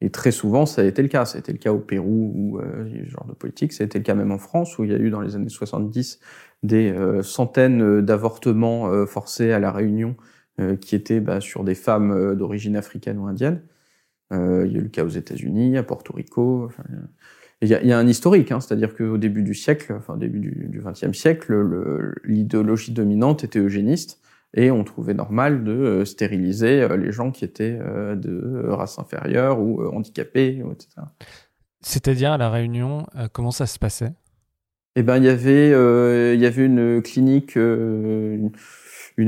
Et 0.03 0.09
très 0.09 0.31
souvent, 0.31 0.65
ça 0.65 0.81
a 0.81 0.85
été 0.85 1.01
le 1.01 1.07
cas. 1.07 1.23
Ça 1.23 1.37
a 1.37 1.39
été 1.39 1.53
le 1.53 1.57
cas 1.57 1.71
au 1.71 1.79
Pérou, 1.79 2.33
ou 2.35 2.59
euh, 2.59 3.05
ce 3.05 3.09
genre 3.09 3.25
de 3.25 3.33
politique. 3.33 3.71
Ça 3.71 3.83
a 3.83 3.85
été 3.85 3.97
le 3.97 4.03
cas 4.03 4.15
même 4.15 4.33
en 4.33 4.37
France, 4.37 4.77
où 4.77 4.83
il 4.83 4.91
y 4.91 4.93
a 4.93 4.97
eu 4.97 5.09
dans 5.09 5.21
les 5.21 5.37
années 5.37 5.47
70 5.47 6.19
des 6.61 6.91
euh, 6.91 7.23
centaines 7.23 8.01
d'avortements 8.01 8.91
euh, 8.91 9.05
forcés 9.05 9.53
à 9.53 9.59
la 9.59 9.71
Réunion 9.71 10.15
qui 10.81 10.95
étaient 10.95 11.19
bah, 11.19 11.41
sur 11.41 11.63
des 11.63 11.73
femmes 11.73 12.35
d'origine 12.35 12.75
africaine 12.75 13.17
ou 13.17 13.25
indienne. 13.25 13.63
Il 14.33 14.71
y 14.71 14.75
a 14.75 14.79
eu 14.79 14.83
le 14.83 14.89
cas 14.89 15.03
aux 15.03 15.09
États-Unis, 15.09 15.77
à 15.77 15.83
Porto 15.83 16.13
Rico. 16.13 16.69
il 17.61 17.69
y, 17.69 17.93
a, 17.93 17.97
un 17.97 18.07
historique, 18.07 18.51
hein, 18.51 18.59
c'est-à-dire 18.59 18.95
qu'au 18.95 19.17
début 19.17 19.43
du 19.43 19.53
siècle, 19.53 19.93
enfin 19.97 20.17
début 20.17 20.39
du 20.39 20.81
XXe 20.83 21.17
siècle, 21.17 21.53
l'idéologie 22.25 22.91
dominante 22.91 23.43
était 23.43 23.59
eugéniste 23.59 24.19
et 24.53 24.71
on 24.71 24.83
trouvait 24.83 25.13
normal 25.13 25.63
de 25.63 25.71
euh, 25.71 26.05
stériliser 26.05 26.81
euh, 26.81 26.97
les 26.97 27.11
gens 27.11 27.31
qui 27.31 27.43
étaient 27.43 27.77
euh, 27.81 28.15
de 28.15 28.67
race 28.69 28.99
inférieure 28.99 29.59
ou 29.59 29.83
handicapés, 29.87 30.61
etc. 30.71 31.07
C'est-à-dire 31.81 32.31
à 32.31 32.37
la 32.37 32.49
Réunion, 32.49 33.05
comment 33.33 33.51
ça 33.51 33.65
se 33.65 33.77
passait? 33.77 34.13
Eh 34.95 35.03
ben, 35.03 35.17
il 35.17 35.25
y 35.25 35.29
avait, 35.29 35.69
il 36.33 36.39
y 36.39 36.45
avait 36.45 36.65
une 36.65 37.01
clinique, 37.01 37.55
une, 37.57 38.51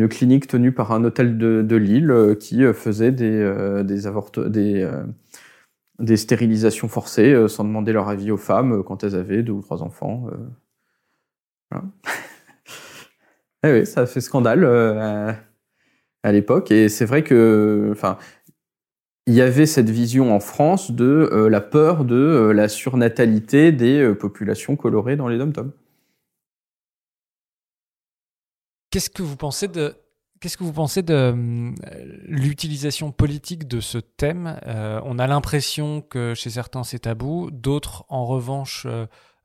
clinique 0.09 0.47
tenue 0.47 0.71
par 0.71 0.91
un 0.91 1.03
hôtel 1.03 1.37
de, 1.37 1.75
Lille 1.75 2.35
qui 2.39 2.63
faisait 2.73 3.11
des 3.11 3.83
des, 5.99 6.17
stérilisations 6.17 6.87
forcées 6.87 7.47
sans 7.47 7.63
demander 7.63 7.93
leur 7.93 8.09
avis 8.09 8.31
aux 8.31 8.37
femmes 8.37 8.83
quand 8.83 9.03
elles 9.03 9.15
avaient 9.15 9.43
deux 9.43 9.53
ou 9.53 9.61
trois 9.61 9.83
enfants. 9.83 10.27
Eh 13.65 13.71
oui, 13.71 13.85
ça 13.87 14.05
fait 14.05 14.21
scandale 14.21 14.63
euh, 14.63 15.33
à, 16.23 16.31
l'époque. 16.31 16.71
Et 16.71 16.87
c'est 16.87 17.05
vrai 17.05 17.23
que, 17.23 17.89
enfin, 17.91 18.17
il 19.25 19.33
y 19.33 19.41
avait 19.41 19.65
cette 19.65 19.89
vision 19.89 20.35
en 20.35 20.39
France 20.39 20.91
de 20.91 21.29
euh, 21.31 21.49
la 21.49 21.61
peur 21.61 22.05
de 22.05 22.15
euh, 22.15 22.53
la 22.53 22.67
surnatalité 22.67 23.71
des 23.71 24.13
populations 24.13 24.75
colorées 24.75 25.15
dans 25.15 25.27
les 25.27 25.39
dom-toms. 25.39 25.71
Qu'est-ce 28.95 29.09
que 29.09 29.23
vous 29.23 29.35
pensez 29.35 29.67
de 29.67 29.93
Qu'est-ce 30.39 30.55
que 30.55 30.63
vous 30.63 30.71
pensez 30.71 31.01
de 31.01 31.35
l'utilisation 32.29 33.11
politique 33.11 33.67
de 33.67 33.81
ce 33.81 33.97
thème? 33.97 34.57
On 34.65 35.19
a 35.19 35.27
l'impression 35.27 35.99
que 35.99 36.33
chez 36.33 36.49
certains 36.49 36.85
c'est 36.85 36.99
tabou, 36.99 37.51
d'autres 37.51 38.05
en 38.07 38.25
revanche 38.25 38.87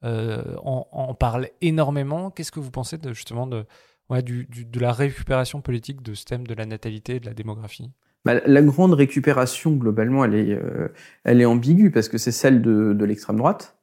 en, 0.04 0.86
en, 0.92 1.14
parlent 1.14 1.48
énormément. 1.62 2.30
Qu'est-ce 2.30 2.52
que 2.52 2.60
vous 2.60 2.70
pensez 2.70 2.96
de, 2.96 3.12
justement 3.12 3.48
de, 3.48 3.64
ouais, 4.08 4.22
du, 4.22 4.46
de 4.46 4.78
la 4.78 4.92
récupération 4.92 5.60
politique 5.60 6.00
de 6.00 6.14
ce 6.14 6.26
thème 6.26 6.46
de 6.46 6.54
la 6.54 6.64
natalité 6.64 7.16
et 7.16 7.20
de 7.20 7.26
la 7.26 7.34
démographie? 7.34 7.90
Bah, 8.24 8.34
la 8.46 8.62
grande 8.62 8.92
récupération, 8.92 9.72
globalement, 9.72 10.24
elle 10.24 10.34
est, 10.34 10.52
euh, 10.52 10.92
elle 11.24 11.40
est 11.40 11.46
ambiguë 11.46 11.90
parce 11.90 12.08
que 12.08 12.18
c'est 12.18 12.30
celle 12.30 12.62
de, 12.62 13.04
l'extrême 13.04 13.38
droite. 13.38 13.64
euh, 13.64 13.79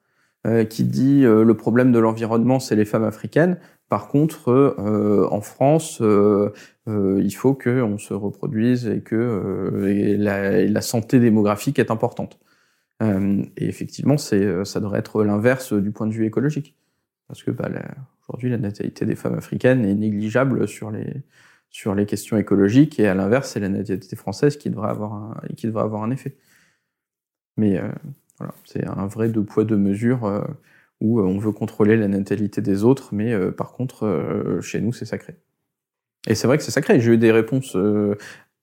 qui 0.69 0.83
dit 0.83 1.25
euh, 1.25 1.43
le 1.43 1.53
problème 1.55 1.91
de 1.91 1.99
l'environnement, 1.99 2.59
c'est 2.59 2.75
les 2.75 2.85
femmes 2.85 3.03
africaines. 3.03 3.57
Par 3.89 4.07
contre, 4.09 4.75
en 5.31 5.39
France, 5.39 6.01
il 6.01 7.31
faut 7.31 7.53
qu'on 7.53 7.97
se 7.97 8.13
reproduise 8.13 8.85
et 8.85 8.99
que 8.99 9.85
et 9.87 10.17
la, 10.17 10.65
la, 10.65 10.81
santé 10.81 11.21
démographique 11.21 11.79
est 11.79 11.89
importante. 11.89 12.37
et 13.01 13.45
effectivement, 13.57 14.17
c'est, 14.17 14.65
ça 14.65 14.81
devrait 14.81 14.99
être 14.99 15.23
l'inverse 15.23 15.71
du 15.71 15.91
point 15.91 16.05
de 16.05 16.11
vue 16.11 16.25
écologique. 16.25 16.75
Parce 17.29 17.43
que 17.43 17.51
bah, 17.51 17.69
Aujourd'hui, 18.27 18.49
la 18.49 18.57
natalité 18.57 19.05
des 19.05 19.15
femmes 19.15 19.35
africaines 19.35 19.85
est 19.85 19.95
négligeable 19.95 20.67
sur 20.67 20.91
les, 20.91 21.23
sur 21.69 21.95
les 21.95 22.05
questions 22.05 22.37
écologiques, 22.37 22.99
et 22.99 23.07
à 23.07 23.15
l'inverse, 23.15 23.51
c'est 23.51 23.59
la 23.61 23.69
natalité 23.69 24.15
française 24.17 24.57
qui 24.57 24.69
devrait 24.69 24.89
avoir 24.89 25.13
un, 25.13 25.41
qui 25.55 25.67
devrait 25.67 25.83
avoir 25.83 26.03
un 26.03 26.11
effet. 26.11 26.35
Mais 27.55 27.77
euh, 27.77 27.89
voilà, 28.39 28.53
c'est 28.65 28.85
un 28.85 29.07
vrai 29.07 29.29
deux 29.29 29.43
poids, 29.43 29.63
deux 29.63 29.77
mesures 29.77 30.25
euh, 30.25 30.41
où 31.01 31.19
euh, 31.19 31.23
on 31.23 31.39
veut 31.39 31.51
contrôler 31.51 31.97
la 31.97 32.07
natalité 32.07 32.61
des 32.61 32.83
autres, 32.83 33.09
mais 33.13 33.35
par 33.51 33.73
contre, 33.73 34.59
chez 34.61 34.81
nous, 34.81 34.93
c'est 34.93 35.05
sacré. 35.05 35.35
Et 36.27 36.35
c'est 36.35 36.47
vrai 36.47 36.57
que 36.57 36.63
c'est 36.63 36.71
sacré. 36.71 36.99
J'ai 36.99 37.13
eu 37.13 37.17
des 37.17 37.31
réponses 37.31 37.77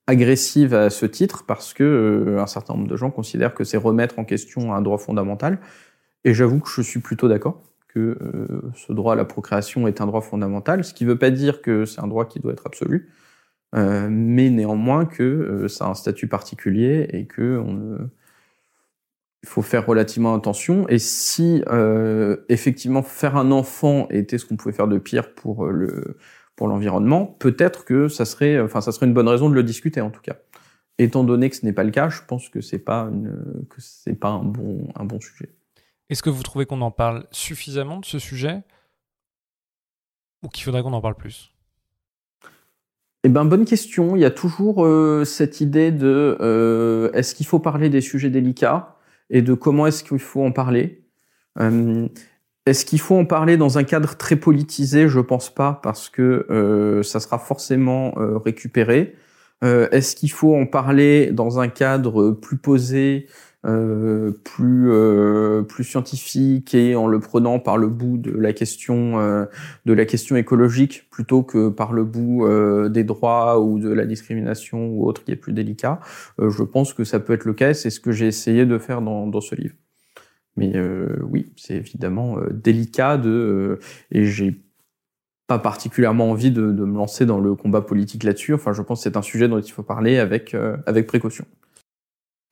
agressives 0.07 0.73
à 0.73 0.89
ce 0.89 1.05
titre 1.05 1.45
parce 1.47 1.73
que 1.73 2.37
un 2.39 2.47
certain 2.47 2.75
nombre 2.75 2.87
de 2.87 2.95
gens 2.95 3.09
considèrent 3.09 3.55
que 3.55 3.63
c'est 3.63 3.77
remettre 3.77 4.19
en 4.19 4.25
question 4.25 4.73
un 4.73 4.81
droit 4.81 4.97
fondamental. 4.97 5.59
Et 6.25 6.33
j'avoue 6.33 6.59
que 6.59 6.69
je 6.69 6.81
suis 6.81 6.99
plutôt 6.99 7.27
d'accord 7.27 7.61
que 7.87 8.17
ce 8.75 8.91
droit 8.91 9.13
à 9.13 9.15
la 9.15 9.25
procréation 9.25 9.87
est 9.87 10.01
un 10.01 10.05
droit 10.05 10.21
fondamental, 10.21 10.83
ce 10.83 10.93
qui 10.93 11.05
ne 11.05 11.11
veut 11.11 11.17
pas 11.17 11.31
dire 11.31 11.61
que 11.61 11.85
c'est 11.85 12.01
un 12.01 12.07
droit 12.07 12.25
qui 12.25 12.39
doit 12.39 12.51
être 12.51 12.67
absolu, 12.67 13.09
mais 13.73 14.49
néanmoins 14.49 15.05
que 15.05 15.67
ça 15.69 15.85
a 15.85 15.89
un 15.89 15.95
statut 15.95 16.27
particulier 16.27 17.07
et 17.13 17.25
que 17.25 17.63
il 19.45 19.47
faut 19.47 19.61
faire 19.61 19.85
relativement 19.85 20.33
attention. 20.33 20.87
Et 20.89 20.97
si 20.97 21.63
effectivement 22.49 23.03
faire 23.03 23.37
un 23.37 23.51
enfant 23.51 24.07
était 24.09 24.39
ce 24.39 24.45
qu'on 24.45 24.57
pouvait 24.57 24.73
faire 24.75 24.87
de 24.87 24.97
pire 24.97 25.35
pour 25.35 25.67
le 25.67 26.17
pour 26.55 26.67
l'environnement, 26.67 27.25
peut-être 27.25 27.83
que 27.85 28.07
ça 28.07 28.25
serait, 28.25 28.59
enfin, 28.59 28.81
ça 28.81 28.91
serait 28.91 29.05
une 29.05 29.13
bonne 29.13 29.27
raison 29.27 29.49
de 29.49 29.55
le 29.55 29.63
discuter 29.63 30.01
en 30.01 30.09
tout 30.09 30.21
cas. 30.21 30.37
Étant 30.97 31.25
donné 31.25 31.49
que 31.49 31.55
ce 31.55 31.65
n'est 31.65 31.73
pas 31.73 31.83
le 31.83 31.91
cas, 31.91 32.07
je 32.07 32.21
pense 32.25 32.47
que 32.47 32.61
c'est 32.61 32.79
pas 32.79 33.09
une, 33.11 33.65
que 33.69 33.75
c'est 33.79 34.15
pas 34.15 34.29
un 34.29 34.43
bon, 34.43 34.87
un 34.95 35.03
bon 35.03 35.19
sujet. 35.19 35.53
Est-ce 36.09 36.23
que 36.23 36.29
vous 36.29 36.43
trouvez 36.43 36.65
qu'on 36.65 36.81
en 36.81 36.91
parle 36.91 37.25
suffisamment 37.31 37.99
de 37.99 38.05
ce 38.05 38.19
sujet 38.19 38.63
ou 40.43 40.47
qu'il 40.47 40.63
faudrait 40.63 40.81
qu'on 40.81 40.93
en 40.93 41.01
parle 41.01 41.15
plus? 41.15 41.51
Eh 43.25 43.29
ben, 43.29 43.43
bonne 43.43 43.65
question. 43.65 44.15
Il 44.15 44.21
y 44.21 44.25
a 44.25 44.31
toujours 44.31 44.85
euh, 44.85 45.25
cette 45.25 45.59
idée 45.59 45.91
de 45.91 46.37
euh, 46.39 47.11
est-ce 47.13 47.35
qu'il 47.35 47.47
faut 47.47 47.59
parler 47.59 47.89
des 47.89 48.01
sujets 48.01 48.29
délicats? 48.29 48.94
Et 49.29 49.41
de 49.41 49.53
comment 49.53 49.87
est-ce 49.87 50.03
qu'il 50.03 50.19
faut 50.19 50.43
en 50.43 50.51
parler. 50.51 51.03
Euh, 51.59 52.07
est-ce 52.65 52.85
qu'il 52.85 52.99
faut 52.99 53.15
en 53.15 53.25
parler 53.25 53.57
dans 53.57 53.77
un 53.77 53.83
cadre 53.83 54.15
très 54.15 54.35
politisé? 54.35 55.07
Je 55.07 55.19
pense 55.19 55.53
pas, 55.53 55.79
parce 55.83 56.09
que 56.09 57.01
ça 57.03 57.19
sera 57.19 57.37
forcément 57.37 58.15
récupéré. 58.43 59.15
Est-ce 59.61 60.15
qu'il 60.15 60.31
faut 60.31 60.55
en 60.55 60.65
parler 60.65 61.31
dans 61.31 61.59
un 61.59 61.67
cadre 61.67 62.31
plus 62.31 62.57
posé 62.57 63.27
euh, 63.65 64.31
plus 64.43 64.91
euh, 64.91 65.63
plus 65.63 65.83
scientifique 65.83 66.75
et 66.75 66.95
en 66.95 67.07
le 67.07 67.19
prenant 67.19 67.57
par 67.57 67.77
le 67.77 67.87
bout 67.87 68.19
de 68.19 68.29
la 68.29 68.53
question 68.53 69.19
euh, 69.19 69.45
écologique 70.35 71.09
plutôt 71.09 71.41
que 71.41 71.69
par 71.69 71.91
le 71.91 72.03
bout 72.03 72.47
des 72.89 73.03
droits 73.03 73.59
ou 73.59 73.79
de 73.79 73.89
la 73.89 74.05
discrimination 74.05 74.89
ou 74.89 75.07
autre 75.07 75.23
qui 75.23 75.31
est 75.31 75.35
plus 75.35 75.53
délicat. 75.53 75.99
je 76.37 76.63
pense 76.63 76.93
que 76.93 77.03
ça 77.03 77.19
peut 77.19 77.33
être 77.33 77.45
le 77.45 77.53
cas. 77.53 77.73
C'est 77.73 77.89
ce 77.89 77.99
que 77.99 78.11
j'ai 78.11 78.27
essayé 78.27 78.65
de 78.65 78.77
faire 78.77 79.01
dans, 79.01 79.41
ce 79.41 79.55
livre. 79.55 79.75
Mais 80.57 80.73
oui, 81.23 81.51
c'est 81.55 81.75
évidemment 81.75 82.37
délicat 82.51 83.17
de 83.17 83.79
et 84.11 84.25
j'ai 84.25 84.61
pas 85.47 85.59
particulièrement 85.59 86.29
envie 86.29 86.51
de, 86.51 86.61
me 86.61 86.97
lancer 86.97 87.25
dans 87.25 87.39
le 87.39 87.55
combat 87.55 87.81
politique 87.81 88.23
là-dessus. 88.23 88.53
Enfin, 88.53 88.73
je 88.73 88.81
pense 88.81 88.99
que 88.99 89.03
c'est 89.03 89.17
un 89.17 89.21
sujet 89.21 89.47
dont 89.47 89.59
il 89.59 89.71
faut 89.71 89.83
parler 89.83 90.19
avec 90.19 90.55
précaution 91.07 91.45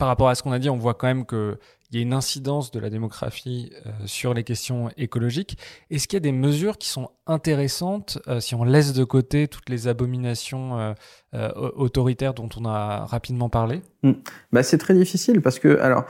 par 0.04 0.10
rapport 0.10 0.28
à 0.28 0.36
ce 0.36 0.44
qu'on 0.44 0.52
a 0.52 0.60
dit, 0.60 0.70
on 0.70 0.76
voit 0.76 0.96
quand 0.96 1.08
même 1.08 1.26
qu'il 1.26 1.56
y 1.94 1.98
a 1.98 2.02
une 2.02 2.12
incidence 2.12 2.72
de 2.72 2.80
la 2.82 2.90
démographie 2.90 3.72
euh, 3.86 3.92
sur 4.04 4.34
les 4.34 4.44
questions 4.44 4.90
écologiques. 4.98 5.58
Est-ce 5.90 6.10
qu'il 6.10 6.18
y 6.18 6.20
a 6.20 6.20
des 6.20 6.34
mesures 6.34 6.78
qui 6.78 6.90
sont 6.90 7.12
intéressantes 7.26 8.20
euh, 8.28 8.42
si 8.42 8.54
on 8.54 8.66
laisse 8.66 8.92
de 8.92 9.06
côté 9.06 9.48
toutes 9.48 9.70
les 9.70 9.88
abominations 9.88 10.94
euh, 11.34 11.50
autoritaires 11.78 12.34
dont 12.34 12.50
on 12.60 12.66
a 12.66 13.06
rapidement 13.06 13.48
parlé? 13.48 13.82
Hmm. 14.04 14.12
bah, 14.52 14.62
C'est 14.62 14.78
très 14.78 14.94
difficile 14.94 15.42
parce 15.42 15.58
que, 15.58 15.80
alors, 15.80 16.04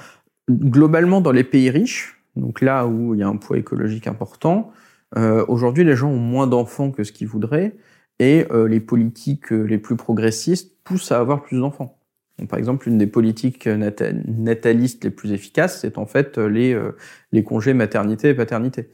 globalement, 0.49 1.21
dans 1.21 1.31
les 1.31 1.43
pays 1.43 1.69
riches, 1.69 2.19
donc 2.35 2.61
là 2.61 2.87
où 2.87 3.13
il 3.13 3.19
y 3.19 3.23
a 3.23 3.27
un 3.27 3.37
poids 3.37 3.59
écologique 3.59 4.07
important, 4.07 4.71
aujourd'hui, 5.47 5.83
les 5.83 5.95
gens 5.95 6.09
ont 6.09 6.17
moins 6.17 6.47
d'enfants 6.47 6.89
que 6.89 7.03
ce 7.03 7.11
qu'ils 7.11 7.27
voudraient 7.27 7.75
et 8.17 8.47
les 8.67 8.79
politiques 8.79 9.51
les 9.51 9.77
plus 9.77 9.97
progressistes 9.97 10.83
poussent 10.83 11.11
à 11.11 11.19
avoir 11.19 11.43
plus 11.43 11.59
d'enfants 11.59 11.99
par 12.49 12.59
exemple, 12.59 12.87
une 12.89 12.97
des 12.97 13.07
politiques 13.07 13.67
natalistes 13.67 15.03
les 15.03 15.11
plus 15.11 15.31
efficaces, 15.31 15.81
c'est 15.81 15.97
en 15.97 16.05
fait 16.05 16.37
euh, 16.37 16.47
les, 16.47 16.73
euh, 16.73 16.95
les 17.31 17.43
congés 17.43 17.73
maternité 17.73 18.29
et 18.29 18.33
paternité. 18.33 18.89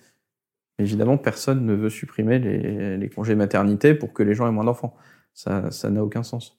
Évidemment, 0.77 1.17
personne 1.17 1.65
ne 1.65 1.73
veut 1.73 1.89
supprimer 1.89 2.39
les, 2.39 3.09
congés 3.09 3.35
maternité 3.35 3.93
pour 3.93 4.13
que 4.13 4.23
les 4.23 4.33
gens 4.33 4.47
aient 4.47 4.51
moins 4.51 4.63
d'enfants. 4.63 4.95
Ça, 5.33 5.69
n'a 5.89 6.03
aucun 6.03 6.23
sens. 6.23 6.57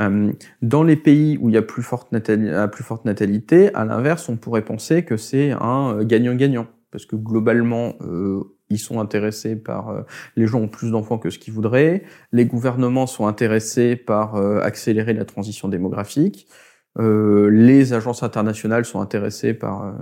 Euh, 0.00 0.32
dans 0.62 0.82
les 0.82 0.96
pays 0.96 1.38
où 1.40 1.48
il 1.48 1.54
y 1.54 1.58
a 1.58 1.62
plus 1.62 1.82
forte, 1.82 2.12
natalité, 2.12 3.74
à 3.74 3.84
l'inverse, 3.84 4.28
on 4.28 4.36
pourrait 4.36 4.64
penser 4.64 5.04
que 5.04 5.16
c'est 5.16 5.52
un 5.52 6.02
gagnant-gagnant. 6.04 6.66
Parce 6.90 7.06
que 7.06 7.16
globalement, 7.16 7.94
ils 8.70 8.78
sont 8.78 9.00
intéressés 9.00 9.56
par 9.56 9.88
euh, 9.90 10.02
les 10.36 10.46
gens 10.46 10.60
ont 10.60 10.68
plus 10.68 10.90
d'enfants 10.90 11.18
que 11.18 11.30
ce 11.30 11.38
qu'ils 11.38 11.54
voudraient, 11.54 12.02
les 12.32 12.46
gouvernements 12.46 13.06
sont 13.06 13.26
intéressés 13.26 13.96
par 13.96 14.36
euh, 14.36 14.60
accélérer 14.60 15.14
la 15.14 15.24
transition 15.24 15.68
démographique, 15.68 16.46
euh, 16.98 17.48
les 17.50 17.92
agences 17.92 18.22
internationales 18.22 18.84
sont 18.84 19.00
intéressées 19.00 19.54
par 19.54 19.94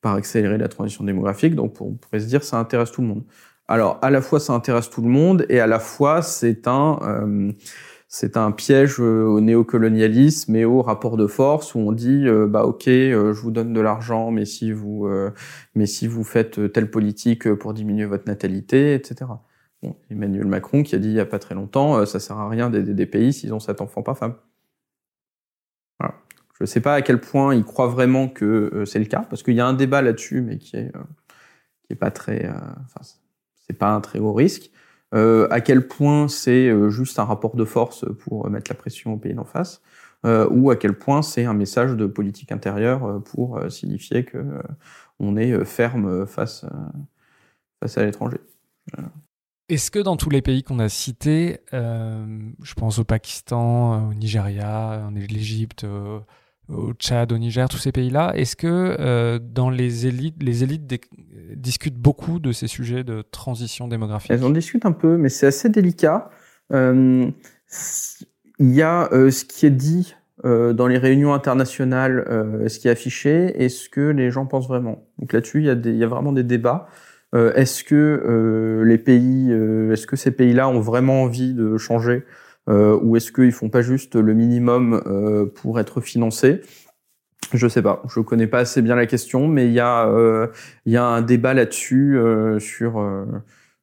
par 0.00 0.14
accélérer 0.14 0.58
la 0.58 0.68
transition 0.68 1.04
démographique. 1.04 1.54
Donc 1.54 1.80
on 1.80 1.94
pourrait 1.94 2.20
se 2.20 2.26
dire 2.26 2.44
ça 2.44 2.58
intéresse 2.58 2.92
tout 2.92 3.02
le 3.02 3.08
monde. 3.08 3.24
Alors 3.68 3.98
à 4.02 4.10
la 4.10 4.20
fois 4.20 4.38
ça 4.40 4.52
intéresse 4.52 4.88
tout 4.90 5.02
le 5.02 5.08
monde 5.08 5.44
et 5.48 5.60
à 5.60 5.66
la 5.66 5.80
fois 5.80 6.22
c'est 6.22 6.68
un 6.68 7.54
c'est 8.08 8.36
un 8.36 8.52
piège 8.52 9.00
euh, 9.00 9.24
au 9.24 9.40
néocolonialisme 9.40 10.54
et 10.54 10.64
au 10.64 10.80
rapport 10.82 11.16
de 11.16 11.26
force 11.26 11.74
où 11.74 11.80
on 11.80 11.92
dit 11.92 12.26
euh, 12.28 12.46
bah 12.46 12.64
ok 12.64 12.86
euh, 12.88 13.32
je 13.32 13.40
vous 13.40 13.50
donne 13.50 13.72
de 13.72 13.80
l'argent 13.80 14.30
mais 14.30 14.44
si 14.44 14.70
vous 14.72 15.08
mais 15.74 15.86
si 15.86 16.06
vous 16.06 16.24
faites 16.24 16.72
telle 16.72 16.90
politique 16.90 17.52
pour 17.54 17.74
diminuer 17.74 18.06
votre 18.06 18.26
natalité 18.26 18.94
etc. 18.94 19.30
Emmanuel 20.10 20.46
Macron 20.46 20.82
qui 20.82 20.94
a 20.94 20.98
dit 20.98 21.08
il 21.08 21.14
y 21.14 21.20
a 21.20 21.26
pas 21.26 21.38
très 21.38 21.54
longtemps 21.54 22.04
ça 22.06 22.20
sert 22.20 22.38
à 22.38 22.48
rien 22.48 22.70
d'aider 22.70 22.94
des 22.94 23.06
pays 23.06 23.32
s'ils 23.32 23.52
ont 23.54 23.60
sept 23.60 23.80
enfants 23.80 24.02
par 24.02 24.18
femme. 24.18 24.36
Je 26.58 26.64
ne 26.64 26.66
sais 26.66 26.80
pas 26.80 26.94
à 26.94 27.02
quel 27.02 27.20
point 27.20 27.54
il 27.54 27.64
croit 27.64 27.88
vraiment 27.88 28.28
que 28.28 28.84
c'est 28.86 28.98
le 28.98 29.04
cas 29.04 29.26
parce 29.28 29.42
qu'il 29.42 29.52
y 29.54 29.60
a 29.60 29.66
un 29.66 29.74
débat 29.74 30.00
là-dessus 30.00 30.40
mais 30.40 30.56
qui 30.56 30.76
est 30.76 30.90
qui 31.86 31.94
pas 31.94 32.10
très 32.10 32.48
enfin 32.48 33.00
c'est 33.66 33.76
pas 33.78 33.90
un 33.92 34.00
très 34.00 34.18
haut 34.20 34.32
risque. 34.32 34.70
Euh, 35.14 35.46
à 35.50 35.60
quel 35.60 35.86
point 35.86 36.28
c'est 36.28 36.68
euh, 36.68 36.90
juste 36.90 37.18
un 37.18 37.24
rapport 37.24 37.54
de 37.54 37.64
force 37.64 38.04
pour 38.20 38.48
mettre 38.50 38.70
la 38.70 38.76
pression 38.76 39.14
au 39.14 39.16
pays 39.16 39.34
d'en 39.34 39.44
face, 39.44 39.80
euh, 40.24 40.48
ou 40.50 40.70
à 40.70 40.76
quel 40.76 40.98
point 40.98 41.22
c'est 41.22 41.44
un 41.44 41.54
message 41.54 41.92
de 41.92 42.06
politique 42.06 42.50
intérieure 42.50 43.22
pour 43.24 43.60
signifier 43.70 44.24
que 44.24 44.38
on 45.20 45.36
est 45.36 45.64
ferme 45.64 46.26
face, 46.26 46.66
à 47.82 48.04
l'étranger. 48.04 48.38
Est-ce 49.68 49.90
que 49.90 49.98
dans 49.98 50.16
tous 50.16 50.30
les 50.30 50.42
pays 50.42 50.62
qu'on 50.62 50.78
a 50.78 50.88
cités, 50.88 51.60
je 51.72 52.74
pense 52.74 52.98
au 52.98 53.04
Pakistan, 53.04 54.10
au 54.10 54.14
Nigeria, 54.14 55.06
en 55.06 55.10
l'Égypte, 55.10 55.86
au 56.68 56.92
Tchad, 56.94 57.32
au 57.32 57.38
Niger, 57.38 57.68
tous 57.68 57.78
ces 57.78 57.92
pays-là, 57.92 58.32
est-ce 58.34 58.56
que 58.56 58.96
euh, 58.98 59.38
dans 59.38 59.70
les 59.70 60.06
élites, 60.06 60.42
les 60.42 60.64
élites 60.64 60.86
discutent 61.54 61.98
beaucoup 61.98 62.38
de 62.38 62.52
ces 62.52 62.66
sujets 62.66 63.04
de 63.04 63.22
transition 63.22 63.88
démographique? 63.88 64.30
Elles 64.30 64.44
en 64.44 64.50
discutent 64.50 64.86
un 64.86 64.92
peu, 64.92 65.16
mais 65.16 65.28
c'est 65.28 65.46
assez 65.46 65.68
délicat. 65.68 66.30
Euh, 66.72 67.30
il 68.58 68.72
y 68.72 68.82
a 68.82 69.08
euh, 69.12 69.30
ce 69.30 69.44
qui 69.44 69.66
est 69.66 69.70
dit 69.70 70.14
dans 70.44 70.86
les 70.86 70.98
réunions 70.98 71.34
internationales, 71.34 72.24
ce 72.68 72.78
qui 72.78 72.86
est 72.86 72.90
affiché, 72.92 73.64
et 73.64 73.68
ce 73.68 73.88
que 73.88 74.00
les 74.00 74.30
gens 74.30 74.46
pensent 74.46 74.68
vraiment? 74.68 75.04
Donc 75.18 75.32
là-dessus, 75.32 75.64
il 75.64 75.82
il 75.86 75.96
y 75.96 76.04
a 76.04 76.06
vraiment 76.06 76.32
des 76.32 76.44
débats. 76.44 76.86
est-ce 77.34 77.82
que 77.82 78.84
les 78.86 78.98
pays, 78.98 79.50
est-ce 79.50 80.06
que 80.06 80.14
ces 80.14 80.30
pays-là 80.30 80.68
ont 80.68 80.78
vraiment 80.78 81.22
envie 81.22 81.52
de 81.52 81.76
changer? 81.78 82.22
euh, 82.22 82.45
ou 82.68 83.16
est-ce 83.16 83.32
qu'ils 83.32 83.52
font 83.52 83.68
pas 83.68 83.82
juste 83.82 84.16
le 84.16 84.34
minimum 84.34 85.02
euh, 85.06 85.46
pour 85.46 85.78
être 85.78 86.00
financés? 86.00 86.62
Je 87.52 87.68
sais 87.68 87.82
pas, 87.82 88.02
je 88.08 88.20
connais 88.20 88.46
pas 88.46 88.60
assez 88.60 88.82
bien 88.82 88.96
la 88.96 89.06
question, 89.06 89.46
mais 89.46 89.66
il 89.66 89.72
y 89.72 89.80
a 89.80 90.08
euh, 90.08 90.48
un 90.86 91.22
débat 91.22 91.54
là-dessus 91.54 92.18
euh, 92.18 92.58
sur 92.58 92.98
euh, 92.98 93.24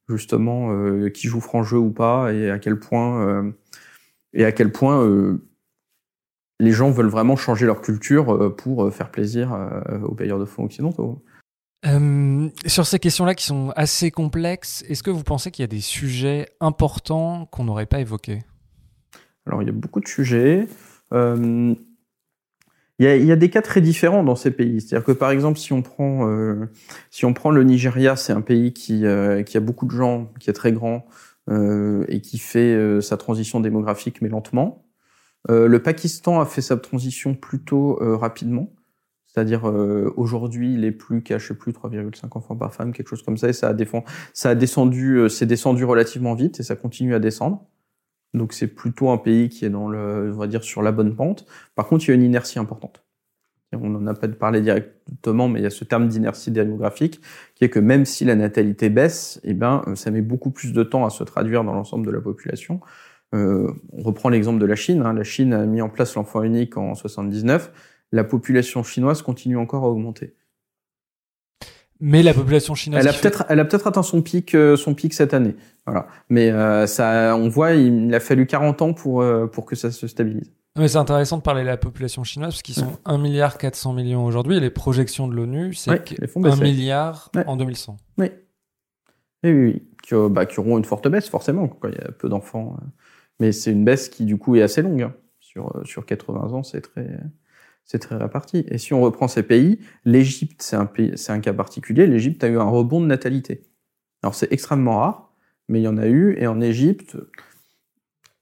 justement 0.10 0.70
qui 1.14 1.28
joue 1.28 1.40
franc 1.40 1.64
jeu 1.64 1.78
ou 1.78 1.92
pas 1.92 2.34
et 2.34 2.52
à 2.52 2.60
quel 2.60 2.78
point 2.78 3.54
et 4.34 4.44
à 4.44 4.52
quel 4.52 4.72
point 4.72 5.40
les 6.60 6.72
gens 6.72 6.92
veulent 6.92 7.08
vraiment 7.08 7.38
changer 7.38 7.66
leur 7.66 7.82
culture 7.82 8.54
pour 8.58 8.94
faire 8.94 9.12
plaisir 9.12 9.58
aux 10.04 10.14
payeurs 10.14 10.40
de 10.40 10.46
fonds 10.46 10.66
occidentaux. 10.66 11.24
sur 12.66 12.86
ces 12.86 13.00
questions-là 13.00 13.34
qui 13.34 13.46
sont 13.46 13.72
assez 13.78 14.12
complexes, 14.12 14.84
est-ce 14.90 15.04
que 15.04 15.10
vous 15.10 15.24
pensez 15.24 15.52
qu'il 15.52 15.64
y 15.64 15.68
a 15.68 15.68
des 15.68 15.82
sujets 15.82 16.50
importants 16.60 17.46
qu'on 17.46 17.64
n'aurait 17.64 17.86
pas 17.86 18.02
évoqués? 18.02 18.40
Alors, 19.46 19.62
il 19.62 19.66
y 19.66 19.70
a 19.70 19.74
beaucoup 19.74 20.00
de 20.00 20.08
sujets. 20.08 20.68
Euh, 21.12 21.76
il, 23.00 23.06
y 23.06 23.32
a, 23.32 23.36
des 23.36 23.50
cas 23.50 23.62
très 23.62 23.82
différents 23.82 24.24
dans 24.24 24.36
ces 24.36 24.52
pays. 24.52 24.80
C'est-à-dire 24.80 25.06
que, 25.06 25.12
par 25.12 25.32
exemple, 25.32 25.60
si 25.60 25.74
on 25.74 25.82
prend, 25.82 26.30
euh, 26.30 26.70
si 27.10 27.26
on 27.26 27.34
prend 27.34 27.52
le 27.52 27.64
Nigeria, 27.64 28.16
c'est 28.16 28.34
un 28.34 28.42
pays 28.42 28.72
qui, 28.72 29.06
euh, 29.06 29.44
qui 29.44 29.58
a 29.58 29.60
beaucoup 29.60 29.86
de 29.86 29.92
gens, 29.92 30.32
qui 30.40 30.50
est 30.50 30.54
très 30.54 30.72
grand 30.72 31.06
et 32.08 32.22
qui 32.22 32.38
fait 32.38 33.02
sa 33.02 33.18
transition 33.18 33.60
démographique, 33.60 34.22
mais 34.22 34.30
lentement. 34.30 34.86
le 35.50 35.78
Pakistan 35.78 36.40
a 36.40 36.46
fait 36.46 36.62
sa 36.62 36.78
transition 36.78 37.36
plutôt 37.36 38.00
rapidement. 38.18 38.72
C'est-à-dire 39.26 39.66
aujourd'hui, 40.16 40.74
il 40.74 40.86
est 40.86 40.94
plus 40.94 41.22
qu'à 41.22 41.40
je 41.40 41.48
sais 41.50 41.54
plus 41.54 41.74
3,5 41.74 42.38
enfants 42.38 42.56
par 42.56 42.74
femme, 42.74 42.94
quelque 42.94 43.10
chose 43.10 43.24
comme 43.24 43.36
ça, 43.36 43.50
et 43.50 43.54
ça 43.54 43.68
a, 43.68 43.74
défend, 43.74 44.06
ça 44.34 44.52
a 44.52 44.56
descendu, 44.56 45.30
c'est 45.30 45.46
descendu 45.46 45.84
relativement 45.84 46.34
vite 46.34 46.62
et 46.62 46.64
ça 46.64 46.78
continue 46.78 47.14
à 47.14 47.20
descendre. 47.20 47.68
Donc 48.34 48.54
c'est 48.54 48.68
plutôt 48.68 49.10
un 49.10 49.18
pays 49.18 49.50
qui 49.50 49.66
est 49.66 49.70
dans 49.70 49.88
le, 49.88 50.32
on 50.34 50.38
va 50.38 50.48
dire, 50.48 50.64
sur 50.64 50.82
la 50.82 50.92
bonne 50.92 51.16
pente. 51.16 51.46
Par 51.76 51.88
contre, 51.88 52.06
il 52.06 52.08
y 52.10 52.12
a 52.12 52.16
une 52.16 52.24
inertie 52.24 52.60
importante. 52.60 53.04
On 53.74 53.90
n'en 53.90 54.06
a 54.08 54.14
pas 54.14 54.28
parlé 54.28 54.62
directement, 54.62 55.48
mais 55.48 55.60
il 55.60 55.64
y 55.64 55.66
a 55.66 55.72
ce 55.72 55.84
terme 55.84 56.08
d'inertie 56.08 56.52
démographique 56.52 57.22
qui 57.56 57.64
est 57.64 57.70
que 57.70 57.80
même 57.80 58.06
si 58.06 58.24
la 58.24 58.36
natalité 58.36 58.90
baisse, 58.90 59.40
eh 59.44 59.54
ben, 59.54 59.84
ça 59.96 60.12
met 60.12 60.22
beaucoup 60.22 60.52
plus 60.52 60.74
de 60.74 60.84
temps 60.84 61.06
à 61.06 61.10
se 61.10 61.24
traduire 61.24 61.64
dans 61.64 61.74
l'ensemble 61.74 62.06
de 62.06 62.12
la 62.12 62.22
population. 62.22 62.82
Euh, 63.34 63.72
on 63.92 64.04
reprend 64.04 64.30
l'exemple 64.30 64.60
de 64.60 64.66
la 64.66 64.76
Chine. 64.76 65.02
Hein. 65.02 65.14
La 65.14 65.24
Chine 65.24 65.54
a 65.54 65.66
mis 65.66 65.82
en 65.82 65.90
place 65.90 66.16
l'enfant 66.16 66.44
unique 66.44 66.78
en 66.78 66.94
79. 66.94 67.72
La 68.12 68.24
population 68.24 68.84
chinoise 68.84 69.24
continue 69.24 69.58
encore 69.58 69.84
à 69.86 69.90
augmenter. 69.90 70.36
Mais 72.06 72.22
la 72.22 72.34
population 72.34 72.76
chinoise. 72.76 73.06
Elle 73.06 73.10
a 73.10 73.18
peut-être, 73.18 73.46
elle 73.48 73.62
a 73.62 73.66
peut-être 73.66 73.88
atteint 73.88 74.04
son 74.04 74.22
pic, 74.22 74.56
euh, 74.56 74.76
son 74.76 74.94
pic 74.94 75.14
cette 75.14 75.34
année. 75.34 75.56
Voilà. 75.86 76.08
Mais 76.28 76.52
euh, 76.52 76.86
ça, 76.86 77.34
on 77.38 77.48
voit, 77.48 77.76
il, 77.76 78.14
a 78.14 78.20
fallu 78.20 78.46
40 78.46 78.82
ans 78.82 78.94
pour 78.94 79.22
euh, 79.22 79.48
pour 79.48 79.66
que 79.66 79.78
ça 79.78 79.90
se 79.90 80.06
stabilise. 80.06 80.52
Mais 80.78 80.90
c'est 80.90 80.98
intéressant 80.98 81.38
de 81.38 81.44
parler 81.44 81.62
de 81.62 81.68
la 81.68 81.78
population 81.78 82.26
chinoise 82.26 82.56
parce 82.56 82.62
qu'ils 82.62 82.76
sont 82.76 82.98
1 83.06 83.18
milliard 83.20 83.58
400 83.58 83.94
millions 83.94 84.26
aujourd'hui 84.26 84.58
et 84.58 84.60
les 84.60 84.70
projections 84.70 85.30
de 85.30 85.34
l'ONU, 85.34 85.74
c'est 85.76 85.92
ouais, 85.92 86.04
1 86.36 86.56
milliard 86.58 87.32
en 87.46 87.56
2100. 87.56 87.96
Oui. 88.18 88.32
oui, 89.46 89.52
oui, 89.54 89.84
Qui, 90.04 90.16
bah, 90.30 90.46
qui, 90.46 90.60
auront 90.60 90.78
une 90.78 90.84
forte 90.84 91.08
baisse 91.08 91.30
forcément 91.30 91.70
quand 91.70 91.88
il 91.88 91.96
y 91.96 92.04
a 92.04 92.12
peu 92.12 92.28
d'enfants. 92.28 92.76
Mais 93.40 93.54
c'est 93.54 93.72
une 93.72 93.86
baisse 93.86 94.10
qui 94.10 94.26
du 94.26 94.38
coup 94.38 94.58
est 94.58 94.62
assez 94.62 94.82
longue. 94.82 95.04
Hein. 95.04 95.14
Sur, 95.40 95.72
sur 95.86 96.06
80 96.06 96.52
ans, 96.52 96.64
c'est 96.64 96.82
très 96.82 97.20
c'est 97.86 98.00
très 98.00 98.16
réparti. 98.16 98.66
Et 98.70 98.78
si 98.78 98.94
on 98.94 99.02
reprend 99.02 99.28
ces 99.28 99.44
pays, 99.44 99.80
l'Égypte, 100.06 100.62
c'est 100.62 100.76
un, 100.76 101.40
cas 101.40 101.54
particulier. 101.54 102.08
L'Égypte 102.08 102.44
a 102.44 102.48
eu 102.48 102.58
un 102.58 102.64
rebond 102.64 103.02
de 103.02 103.06
natalité. 103.06 103.64
Alors 104.22 104.36
c'est 104.36 104.52
extrêmement 104.52 105.00
rare, 105.00 105.34
mais 105.68 105.80
il 105.80 105.84
y 105.84 105.88
en 105.88 105.98
a 105.98 106.08
eu. 106.08 106.36
Et 106.40 106.48
en 106.48 106.62
Égypte, 106.62 107.18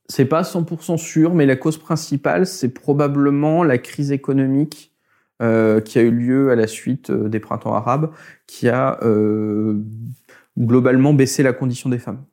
c'est 0.07 0.25
pas 0.25 0.43
100% 0.43 0.97
sûr, 0.97 1.33
mais 1.33 1.45
la 1.45 1.55
cause 1.55 1.77
principale, 1.77 2.45
c'est 2.45 2.69
probablement 2.69 3.63
la 3.63 3.77
crise 3.77 4.11
économique 4.11 4.93
euh, 5.41 5.81
qui 5.81 5.97
a 5.97 6.03
eu 6.03 6.11
lieu 6.11 6.51
à 6.51 6.55
la 6.55 6.67
suite 6.67 7.09
euh, 7.09 7.27
des 7.27 7.39
printemps 7.39 7.73
arabes, 7.73 8.11
qui 8.45 8.69
a 8.69 8.99
euh, 9.01 9.81
globalement 10.59 11.13
baissé 11.13 11.41
la 11.41 11.53
condition 11.53 11.89
des 11.89 11.97
femmes. 11.97 12.23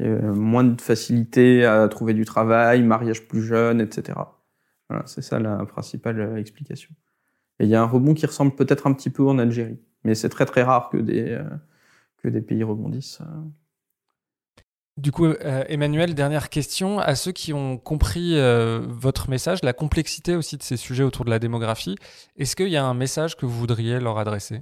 moins 0.00 0.64
de 0.64 0.80
facilité 0.80 1.66
à 1.66 1.86
trouver 1.88 2.14
du 2.14 2.24
travail, 2.24 2.82
mariage 2.82 3.28
plus 3.28 3.42
jeune, 3.42 3.80
etc 3.80 4.14
c'est 5.06 5.22
ça 5.22 5.38
la 5.38 5.64
principale 5.66 6.20
euh, 6.20 6.36
explication. 6.36 6.90
Et 7.60 7.64
il 7.64 7.70
y 7.70 7.74
a 7.74 7.82
un 7.82 7.86
rebond 7.86 8.14
qui 8.14 8.26
ressemble 8.26 8.54
peut-être 8.54 8.86
un 8.86 8.92
petit 8.92 9.10
peu 9.10 9.26
en 9.26 9.38
Algérie, 9.38 9.78
mais 10.04 10.14
c'est 10.14 10.28
très 10.28 10.46
très 10.46 10.62
rare 10.62 10.90
que 10.90 10.96
des, 10.96 11.30
euh, 11.30 11.44
que 12.18 12.28
des 12.28 12.40
pays 12.40 12.62
rebondissent. 12.62 13.20
Du 14.98 15.10
coup, 15.10 15.24
euh, 15.24 15.64
Emmanuel, 15.68 16.14
dernière 16.14 16.50
question. 16.50 16.98
À 16.98 17.14
ceux 17.14 17.32
qui 17.32 17.52
ont 17.52 17.78
compris 17.78 18.36
votre 18.88 19.30
message, 19.30 19.60
la 19.62 19.72
complexité 19.72 20.36
aussi 20.36 20.56
de 20.56 20.62
ces 20.62 20.76
sujets 20.76 21.04
autour 21.04 21.24
de 21.24 21.30
la 21.30 21.38
démographie, 21.38 21.96
est-ce 22.36 22.56
qu'il 22.56 22.68
y 22.68 22.76
a 22.76 22.84
un 22.84 22.94
message 22.94 23.36
que 23.36 23.46
vous 23.46 23.58
voudriez 23.58 24.00
leur 24.00 24.18
adresser? 24.18 24.60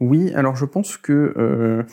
Oui, 0.00 0.32
alors 0.34 0.56
je 0.56 0.66
pense 0.66 0.96
que 0.98 1.86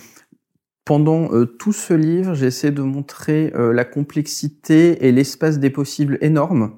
pendant 0.83 1.29
tout 1.59 1.71
ce 1.71 1.93
livre, 1.93 2.33
j'essaie 2.33 2.71
de 2.71 2.81
montrer 2.81 3.53
la 3.55 3.85
complexité 3.85 5.07
et 5.07 5.13
l'espace 5.13 5.57
des 5.57 5.69
possibles 5.69 6.17
énormes 6.19 6.77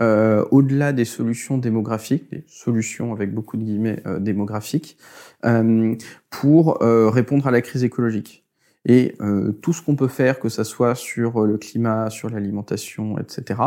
euh, 0.00 0.44
au-delà 0.50 0.92
des 0.92 1.04
solutions 1.04 1.58
démographiques, 1.58 2.30
des 2.30 2.44
solutions 2.46 3.12
avec 3.12 3.34
beaucoup 3.34 3.58
de 3.58 3.64
guillemets 3.64 4.02
euh, 4.06 4.18
démographiques, 4.18 4.96
euh, 5.44 5.94
pour 6.30 6.78
répondre 6.80 7.46
à 7.46 7.50
la 7.50 7.60
crise 7.60 7.84
écologique. 7.84 8.46
Et 8.86 9.14
tout 9.60 9.74
ce 9.74 9.82
qu'on 9.82 9.94
peut 9.94 10.08
faire, 10.08 10.40
que 10.40 10.48
ça 10.48 10.64
soit 10.64 10.94
sur 10.94 11.44
le 11.44 11.58
climat, 11.58 12.08
sur 12.08 12.30
l'alimentation, 12.30 13.18
etc., 13.18 13.60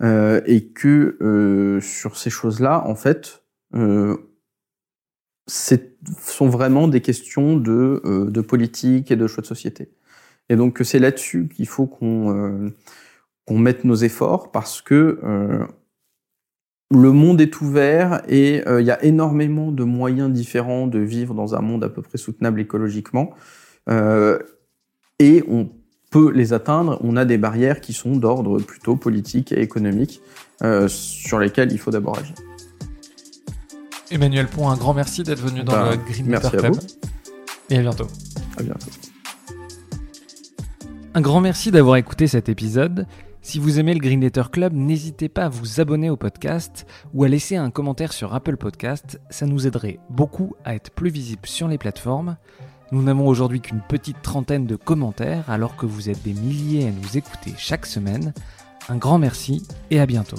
et 0.00 0.66
que 0.68 1.80
sur 1.82 2.16
ces 2.16 2.30
choses-là, 2.30 2.84
en 2.86 2.94
fait, 2.94 3.42
sont 5.48 6.48
vraiment 6.48 6.86
des 6.86 7.00
questions 7.00 7.56
de, 7.56 8.28
de 8.30 8.40
politique 8.40 9.10
et 9.10 9.16
de 9.16 9.26
choix 9.26 9.42
de 9.42 9.46
société. 9.46 9.90
Et 10.48 10.56
donc 10.56 10.80
c'est 10.84 11.00
là-dessus 11.00 11.48
qu'il 11.48 11.66
faut 11.66 11.86
qu'on 11.86 12.70
qu'on 13.46 13.58
mette 13.58 13.84
nos 13.84 13.96
efforts 13.96 14.50
parce 14.50 14.80
que 14.80 15.20
euh, 15.22 15.64
le 16.90 17.12
monde 17.12 17.40
est 17.40 17.60
ouvert 17.60 18.22
et 18.28 18.66
euh, 18.66 18.80
il 18.80 18.86
y 18.86 18.90
a 18.90 19.02
énormément 19.04 19.72
de 19.72 19.84
moyens 19.84 20.30
différents 20.32 20.86
de 20.86 20.98
vivre 20.98 21.34
dans 21.34 21.54
un 21.54 21.60
monde 21.60 21.84
à 21.84 21.88
peu 21.88 22.02
près 22.02 22.18
soutenable 22.18 22.60
écologiquement. 22.60 23.34
Euh, 23.90 24.38
et 25.18 25.44
on 25.48 25.70
peut 26.10 26.30
les 26.30 26.52
atteindre. 26.52 26.98
On 27.02 27.16
a 27.16 27.24
des 27.24 27.38
barrières 27.38 27.80
qui 27.80 27.92
sont 27.92 28.16
d'ordre 28.16 28.60
plutôt 28.60 28.96
politique 28.96 29.52
et 29.52 29.60
économique 29.60 30.20
sur 30.86 31.38
lesquelles 31.38 31.72
il 31.72 31.78
faut 31.78 31.90
d'abord 31.90 32.18
agir. 32.18 32.34
Emmanuel 34.10 34.46
Pont, 34.46 34.68
un 34.70 34.76
grand 34.76 34.94
merci 34.94 35.22
d'être 35.22 35.40
venu 35.40 35.62
dans 35.62 35.72
bah, 35.72 35.90
le 35.90 35.96
Green 35.96 36.26
Merci 36.26 36.50
Club. 36.50 36.74
vous. 36.74 36.80
Et 37.70 37.78
à 37.78 37.80
bientôt. 37.80 38.06
À 38.56 38.62
bientôt. 38.62 38.90
Un 41.14 41.20
grand 41.20 41.40
merci 41.40 41.70
d'avoir 41.70 41.96
écouté 41.96 42.26
cet 42.26 42.48
épisode. 42.48 43.06
Si 43.44 43.58
vous 43.58 43.78
aimez 43.78 43.92
le 43.92 44.00
Green 44.00 44.22
Letter 44.22 44.44
Club, 44.50 44.72
n'hésitez 44.72 45.28
pas 45.28 45.44
à 45.44 45.48
vous 45.50 45.78
abonner 45.78 46.08
au 46.08 46.16
podcast 46.16 46.86
ou 47.12 47.24
à 47.24 47.28
laisser 47.28 47.56
un 47.56 47.70
commentaire 47.70 48.14
sur 48.14 48.34
Apple 48.34 48.56
Podcast, 48.56 49.20
ça 49.28 49.44
nous 49.44 49.66
aiderait 49.66 50.00
beaucoup 50.08 50.56
à 50.64 50.74
être 50.74 50.90
plus 50.90 51.10
visible 51.10 51.46
sur 51.46 51.68
les 51.68 51.76
plateformes. 51.76 52.38
Nous 52.90 53.02
n'avons 53.02 53.28
aujourd'hui 53.28 53.60
qu'une 53.60 53.82
petite 53.82 54.22
trentaine 54.22 54.64
de 54.66 54.76
commentaires 54.76 55.50
alors 55.50 55.76
que 55.76 55.84
vous 55.84 56.08
êtes 56.08 56.22
des 56.22 56.32
milliers 56.32 56.88
à 56.88 56.90
nous 56.90 57.18
écouter 57.18 57.52
chaque 57.58 57.84
semaine. 57.84 58.32
Un 58.88 58.96
grand 58.96 59.18
merci 59.18 59.62
et 59.90 60.00
à 60.00 60.06
bientôt. 60.06 60.38